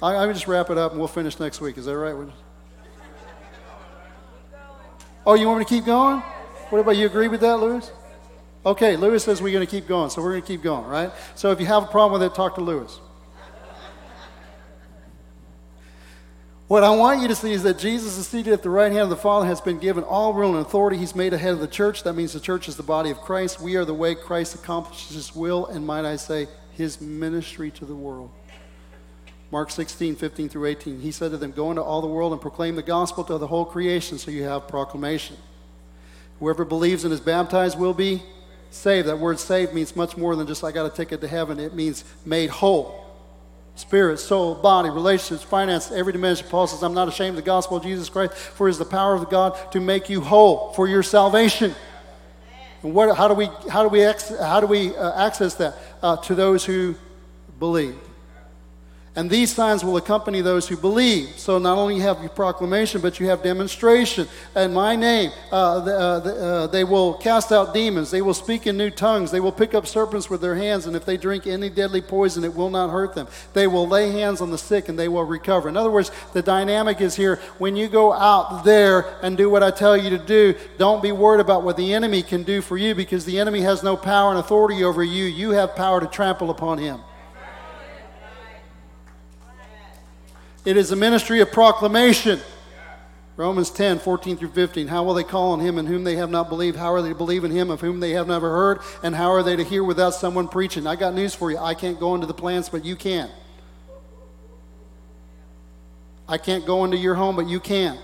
I, 0.03 0.16
I 0.16 0.32
just 0.32 0.47
wrap 0.47 0.70
it 0.70 0.78
up 0.78 0.93
and 0.93 1.01
we'll 1.01 1.09
finish 1.09 1.39
next 1.39 1.61
week. 1.61 1.76
Is 1.76 1.84
that 1.86 1.97
right? 1.97 2.14
Oh, 5.26 5.34
you 5.34 5.47
want 5.47 5.59
me 5.59 5.64
to 5.64 5.68
keep 5.68 5.84
going? 5.84 6.20
What 6.70 6.78
about 6.78 6.97
you 6.97 7.07
agree 7.07 7.28
with 7.28 7.41
that, 7.41 7.59
Lewis? 7.59 7.91
Okay, 8.64 8.97
Lewis 8.97 9.24
says 9.24 9.43
we're 9.43 9.53
going 9.53 9.66
to 9.66 9.70
keep 9.70 9.86
going, 9.86 10.11
so 10.11 10.22
we're 10.22 10.32
going 10.32 10.43
to 10.43 10.49
keep 10.49 10.62
going, 10.62 10.84
right? 10.86 11.11
So 11.34 11.51
if 11.51 11.61
you 11.61 11.66
have 11.66 11.84
a 11.84 11.86
problem 11.86 12.20
with 12.20 12.30
it, 12.30 12.34
talk 12.34 12.55
to 12.57 12.61
Lewis. 12.61 13.01
What 16.66 16.84
I 16.84 16.91
want 16.95 17.22
you 17.22 17.28
to 17.28 17.34
see 17.34 17.53
is 17.53 17.62
that 17.62 17.78
Jesus 17.78 18.18
is 18.18 18.28
seated 18.28 18.53
at 18.53 18.62
the 18.62 18.68
right 18.68 18.93
hand 18.93 19.05
of 19.05 19.09
the 19.09 19.16
Father, 19.16 19.47
has 19.47 19.61
been 19.61 19.78
given 19.78 20.05
all 20.05 20.34
rule 20.34 20.55
and 20.55 20.66
authority. 20.66 20.99
He's 20.99 21.14
made 21.14 21.32
a 21.32 21.39
head 21.39 21.55
of 21.55 21.61
the 21.61 21.66
church. 21.66 22.03
That 22.03 22.12
means 22.12 22.34
the 22.34 22.41
church 22.41 22.68
is 22.68 22.76
the 22.76 22.82
body 22.82 23.11
of 23.11 23.18
Christ. 23.22 23.59
We 23.59 23.76
are 23.76 23.86
the 23.86 23.95
way 23.95 24.14
Christ 24.14 24.55
accomplishes 24.55 25.14
his 25.14 25.34
will, 25.34 25.64
and 25.66 25.86
might 25.86 26.05
I 26.05 26.16
say, 26.16 26.47
his 26.72 27.01
ministry 27.01 27.70
to 27.70 27.86
the 27.86 27.95
world. 27.95 28.30
Mark 29.51 29.70
16, 29.70 30.16
15 30.16 30.49
through 30.51 30.66
18. 30.66 31.01
He 31.01 31.11
said 31.11 31.30
to 31.30 31.38
them, 31.38 31.53
Go 31.53 31.70
into 31.70 31.82
all 31.82 32.03
the 32.03 32.07
world 32.07 32.32
and 32.32 32.40
proclaim 32.40 32.76
the 32.76 32.82
gospel 32.82 33.24
to 33.24 33.38
the 33.38 33.46
whole 33.46 33.64
creation, 33.64 34.18
so 34.18 34.30
you 34.30 34.42
have 34.42 34.68
proclamation. 34.68 35.36
Whoever 36.38 36.64
believes 36.64 37.05
and 37.05 37.12
is 37.12 37.20
baptized 37.20 37.78
will 37.78 37.94
be 37.94 38.22
saved. 38.70 39.09
That 39.09 39.18
word 39.18 39.38
saved 39.38 39.72
means 39.72 39.96
much 39.96 40.16
more 40.16 40.36
than 40.36 40.46
just 40.46 40.62
I 40.62 40.70
got 40.70 40.86
a 40.86 40.94
ticket 40.94 41.20
to 41.22 41.28
heaven, 41.28 41.59
it 41.59 41.74
means 41.74 42.05
made 42.24 42.51
whole. 42.51 43.07
Spirit, 43.74 44.18
soul, 44.18 44.57
body, 44.57 44.90
relationships, 44.90 45.44
finance, 45.44 45.92
every 45.92 46.12
dimension. 46.12 46.46
Paul 46.49 46.66
says, 46.66 46.82
I'm 46.82 46.94
not 46.94 47.07
ashamed 47.07 47.30
of 47.30 47.36
the 47.36 47.42
gospel 47.42 47.76
of 47.76 47.84
Jesus 47.84 48.09
Christ, 48.09 48.34
for 48.34 48.66
it 48.66 48.72
is 48.72 48.78
the 48.78 48.84
power 48.84 49.14
of 49.14 49.30
God 49.30 49.57
to 49.70 49.78
make 49.78 50.11
you 50.11 50.20
whole 50.20 50.72
for 50.72 50.88
your 50.88 51.05
salvation. 51.05 51.74
And 52.82 52.92
what, 52.92 53.16
how 53.16 53.28
do 53.28 53.34
we, 53.34 53.46
how 53.70 53.84
do 53.84 53.88
we, 53.88 54.01
how 54.01 54.61
do 54.61 54.66
we 54.66 54.96
uh, 54.96 55.26
access 55.26 55.55
that? 55.55 55.76
Uh, 56.03 56.16
to 56.16 56.34
those 56.34 56.64
who 56.64 56.96
believe. 57.59 57.96
And 59.18 59.28
these 59.28 59.52
signs 59.52 59.84
will 59.84 59.96
accompany 59.96 60.42
those 60.42 60.68
who 60.68 60.76
believe. 60.76 61.40
So 61.40 61.58
not 61.58 61.76
only 61.76 61.98
have 61.98 62.22
you 62.22 62.28
proclamation, 62.28 63.00
but 63.00 63.18
you 63.18 63.26
have 63.26 63.42
demonstration. 63.42 64.28
In 64.54 64.72
my 64.72 64.94
name, 64.94 65.32
uh, 65.50 65.80
the, 65.80 65.98
uh, 65.98 66.20
the, 66.20 66.34
uh, 66.36 66.66
they 66.68 66.84
will 66.84 67.14
cast 67.14 67.50
out 67.50 67.74
demons. 67.74 68.12
They 68.12 68.22
will 68.22 68.32
speak 68.32 68.68
in 68.68 68.76
new 68.76 68.90
tongues. 68.90 69.32
They 69.32 69.40
will 69.40 69.50
pick 69.50 69.74
up 69.74 69.88
serpents 69.88 70.30
with 70.30 70.40
their 70.40 70.54
hands. 70.54 70.86
And 70.86 70.94
if 70.94 71.04
they 71.04 71.16
drink 71.16 71.48
any 71.48 71.68
deadly 71.68 72.00
poison, 72.00 72.44
it 72.44 72.54
will 72.54 72.70
not 72.70 72.90
hurt 72.90 73.16
them. 73.16 73.26
They 73.54 73.66
will 73.66 73.88
lay 73.88 74.12
hands 74.12 74.40
on 74.40 74.52
the 74.52 74.56
sick 74.56 74.88
and 74.88 74.96
they 74.96 75.08
will 75.08 75.24
recover. 75.24 75.68
In 75.68 75.76
other 75.76 75.90
words, 75.90 76.12
the 76.32 76.40
dynamic 76.40 77.00
is 77.00 77.16
here. 77.16 77.40
When 77.58 77.74
you 77.74 77.88
go 77.88 78.12
out 78.12 78.62
there 78.64 79.04
and 79.20 79.36
do 79.36 79.50
what 79.50 79.64
I 79.64 79.72
tell 79.72 79.96
you 79.96 80.10
to 80.10 80.18
do, 80.18 80.54
don't 80.76 81.02
be 81.02 81.10
worried 81.10 81.40
about 81.40 81.64
what 81.64 81.76
the 81.76 81.92
enemy 81.92 82.22
can 82.22 82.44
do 82.44 82.62
for 82.62 82.76
you 82.76 82.94
because 82.94 83.24
the 83.24 83.40
enemy 83.40 83.62
has 83.62 83.82
no 83.82 83.96
power 83.96 84.30
and 84.30 84.38
authority 84.38 84.84
over 84.84 85.02
you. 85.02 85.24
You 85.24 85.50
have 85.50 85.74
power 85.74 86.00
to 86.00 86.06
trample 86.06 86.50
upon 86.50 86.78
him. 86.78 87.00
It 90.68 90.76
is 90.76 90.92
a 90.92 90.96
ministry 90.96 91.40
of 91.40 91.50
proclamation. 91.50 92.40
Romans 93.38 93.70
10, 93.70 94.00
14 94.00 94.36
through 94.36 94.50
15. 94.50 94.86
How 94.86 95.02
will 95.02 95.14
they 95.14 95.24
call 95.24 95.52
on 95.52 95.60
him 95.60 95.78
in 95.78 95.86
whom 95.86 96.04
they 96.04 96.16
have 96.16 96.28
not 96.28 96.50
believed? 96.50 96.76
How 96.76 96.92
are 96.92 97.00
they 97.00 97.08
to 97.08 97.14
believe 97.14 97.42
in 97.42 97.50
him 97.50 97.70
of 97.70 97.80
whom 97.80 98.00
they 98.00 98.10
have 98.10 98.28
never 98.28 98.50
heard? 98.50 98.80
And 99.02 99.14
how 99.14 99.30
are 99.30 99.42
they 99.42 99.56
to 99.56 99.64
hear 99.64 99.82
without 99.82 100.10
someone 100.10 100.46
preaching? 100.46 100.86
I 100.86 100.94
got 100.94 101.14
news 101.14 101.34
for 101.34 101.50
you. 101.50 101.56
I 101.56 101.72
can't 101.72 101.98
go 101.98 102.14
into 102.14 102.26
the 102.26 102.34
plants, 102.34 102.68
but 102.68 102.84
you 102.84 102.96
can. 102.96 103.30
I 106.28 106.36
can't 106.36 106.66
go 106.66 106.84
into 106.84 106.98
your 106.98 107.14
home, 107.14 107.34
but 107.34 107.48
you 107.48 107.60
can. 107.60 107.96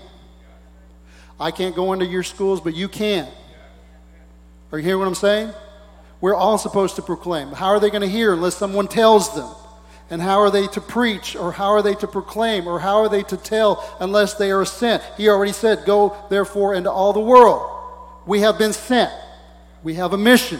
I 1.39 1.51
can't 1.51 1.75
go 1.75 1.93
into 1.93 2.07
your 2.07 2.23
schools, 2.23 2.61
but 2.61 2.73
you 2.73 2.87
can. 2.87 3.27
Are 4.71 4.79
you 4.79 4.83
hearing 4.83 5.01
what 5.01 5.07
I'm 5.07 5.13
saying? 5.13 5.53
We're 6.19 6.33
all 6.33 6.57
supposed 6.57 6.95
to 6.95 7.03
proclaim. 7.03 7.49
How 7.49 7.67
are 7.67 7.79
they 7.79 7.91
going 7.91 8.01
to 8.01 8.09
hear 8.09 8.33
unless 8.33 8.55
someone 8.55 8.87
tells 8.87 9.35
them? 9.35 9.53
And 10.09 10.21
how 10.21 10.39
are 10.39 10.51
they 10.51 10.67
to 10.67 10.81
preach, 10.81 11.35
or 11.35 11.51
how 11.51 11.69
are 11.69 11.81
they 11.81 11.95
to 11.95 12.07
proclaim, 12.07 12.67
or 12.67 12.79
how 12.79 12.97
are 12.97 13.09
they 13.09 13.23
to 13.23 13.37
tell 13.37 13.83
unless 13.99 14.35
they 14.35 14.51
are 14.51 14.65
sent? 14.65 15.01
He 15.17 15.29
already 15.29 15.51
said, 15.51 15.83
Go 15.85 16.15
therefore 16.29 16.75
into 16.75 16.91
all 16.91 17.11
the 17.11 17.19
world. 17.19 17.71
We 18.27 18.41
have 18.41 18.57
been 18.57 18.73
sent, 18.73 19.11
we 19.83 19.95
have 19.95 20.13
a 20.13 20.17
mission. 20.17 20.59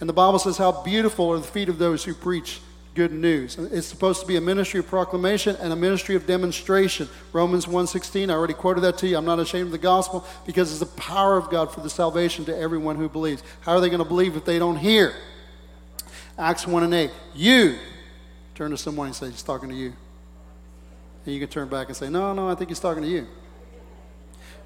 And 0.00 0.08
the 0.08 0.14
Bible 0.14 0.38
says, 0.38 0.56
How 0.56 0.82
beautiful 0.82 1.30
are 1.30 1.38
the 1.38 1.46
feet 1.46 1.68
of 1.68 1.78
those 1.78 2.04
who 2.04 2.14
preach 2.14 2.60
good 2.98 3.12
news. 3.12 3.56
It's 3.56 3.86
supposed 3.86 4.20
to 4.22 4.26
be 4.26 4.34
a 4.34 4.40
ministry 4.40 4.80
of 4.80 4.88
proclamation 4.88 5.54
and 5.60 5.72
a 5.72 5.76
ministry 5.76 6.16
of 6.16 6.26
demonstration. 6.26 7.08
Romans 7.32 7.64
1:16, 7.64 8.28
I 8.28 8.32
already 8.32 8.54
quoted 8.54 8.80
that 8.80 8.98
to 8.98 9.06
you. 9.06 9.16
I'm 9.16 9.24
not 9.24 9.38
ashamed 9.38 9.66
of 9.66 9.70
the 9.70 9.78
gospel 9.78 10.26
because 10.44 10.72
it's 10.72 10.80
the 10.80 11.00
power 11.00 11.36
of 11.36 11.48
God 11.48 11.72
for 11.72 11.80
the 11.80 11.88
salvation 11.88 12.44
to 12.46 12.58
everyone 12.58 12.96
who 12.96 13.08
believes. 13.08 13.44
How 13.60 13.74
are 13.74 13.80
they 13.80 13.88
going 13.88 14.02
to 14.02 14.04
believe 14.04 14.36
if 14.36 14.44
they 14.44 14.58
don't 14.58 14.74
hear? 14.74 15.14
Acts 16.36 16.66
1 16.66 16.82
and 16.82 16.92
8. 16.92 17.10
You 17.36 17.78
Turn 18.58 18.72
to 18.72 18.76
someone 18.76 19.06
and 19.06 19.14
say, 19.14 19.30
He's 19.30 19.44
talking 19.44 19.68
to 19.68 19.74
you. 19.74 19.92
And 21.24 21.32
you 21.32 21.38
can 21.38 21.48
turn 21.48 21.68
back 21.68 21.86
and 21.86 21.96
say, 21.96 22.10
No, 22.10 22.32
no, 22.32 22.48
I 22.48 22.56
think 22.56 22.70
He's 22.70 22.80
talking 22.80 23.04
to 23.04 23.08
you. 23.08 23.28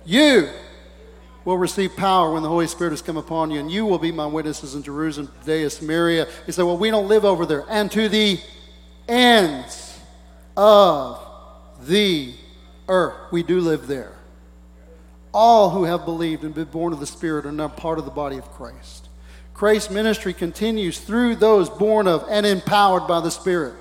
You 0.06 0.48
will 1.44 1.58
receive 1.58 1.94
power 1.94 2.32
when 2.32 2.42
the 2.42 2.48
Holy 2.48 2.66
Spirit 2.66 2.92
has 2.92 3.02
come 3.02 3.18
upon 3.18 3.50
you, 3.50 3.60
and 3.60 3.70
you 3.70 3.84
will 3.84 3.98
be 3.98 4.10
my 4.10 4.24
witnesses 4.24 4.74
in 4.74 4.82
Jerusalem, 4.82 5.30
Judea, 5.40 5.68
Samaria. 5.68 6.26
He 6.46 6.52
said, 6.52 6.62
Well, 6.62 6.78
we 6.78 6.90
don't 6.90 7.06
live 7.06 7.26
over 7.26 7.44
there. 7.44 7.66
And 7.68 7.92
to 7.92 8.08
the 8.08 8.40
ends 9.08 10.00
of 10.56 11.22
the 11.82 12.32
earth. 12.88 13.30
We 13.30 13.42
do 13.42 13.60
live 13.60 13.88
there. 13.88 14.14
All 15.34 15.68
who 15.68 15.84
have 15.84 16.06
believed 16.06 16.44
and 16.44 16.54
been 16.54 16.64
born 16.64 16.94
of 16.94 17.00
the 17.00 17.06
Spirit 17.06 17.44
are 17.44 17.52
now 17.52 17.68
part 17.68 17.98
of 17.98 18.06
the 18.06 18.10
body 18.10 18.38
of 18.38 18.50
Christ. 18.52 19.01
Christ's 19.62 19.92
ministry 19.92 20.34
continues 20.34 20.98
through 20.98 21.36
those 21.36 21.70
born 21.70 22.08
of 22.08 22.26
and 22.28 22.44
empowered 22.44 23.06
by 23.06 23.20
the 23.20 23.30
Spirit. 23.30 23.76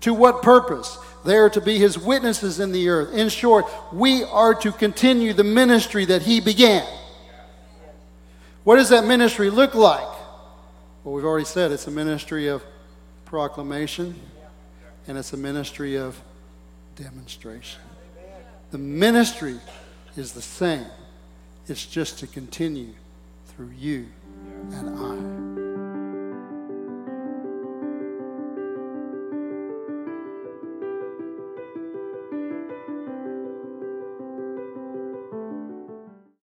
To 0.00 0.12
what 0.12 0.42
purpose? 0.42 0.98
they 1.24 1.36
are 1.36 1.48
to 1.50 1.60
be 1.60 1.78
his 1.78 1.96
witnesses 1.96 2.58
in 2.58 2.72
the 2.72 2.88
earth. 2.88 3.14
In 3.14 3.28
short, 3.28 3.66
we 3.92 4.24
are 4.24 4.52
to 4.52 4.72
continue 4.72 5.32
the 5.32 5.44
ministry 5.44 6.06
that 6.06 6.22
he 6.22 6.40
began. 6.40 6.84
What 8.64 8.78
does 8.78 8.88
that 8.88 9.04
ministry 9.04 9.48
look 9.48 9.76
like? 9.76 10.10
Well, 11.04 11.14
we've 11.14 11.24
already 11.24 11.44
said 11.44 11.70
it's 11.70 11.86
a 11.86 11.92
ministry 11.92 12.48
of 12.48 12.64
proclamation 13.24 14.20
and 15.06 15.16
it's 15.16 15.32
a 15.32 15.36
ministry 15.36 15.96
of 15.96 16.20
demonstration. 16.96 17.80
The 18.72 18.78
ministry 18.78 19.60
is 20.16 20.32
the 20.32 20.42
same, 20.42 20.86
it's 21.68 21.86
just 21.86 22.18
to 22.18 22.26
continue 22.26 22.94
through 23.46 23.70
you 23.78 24.08
and 24.70 25.68
I. 25.68 25.71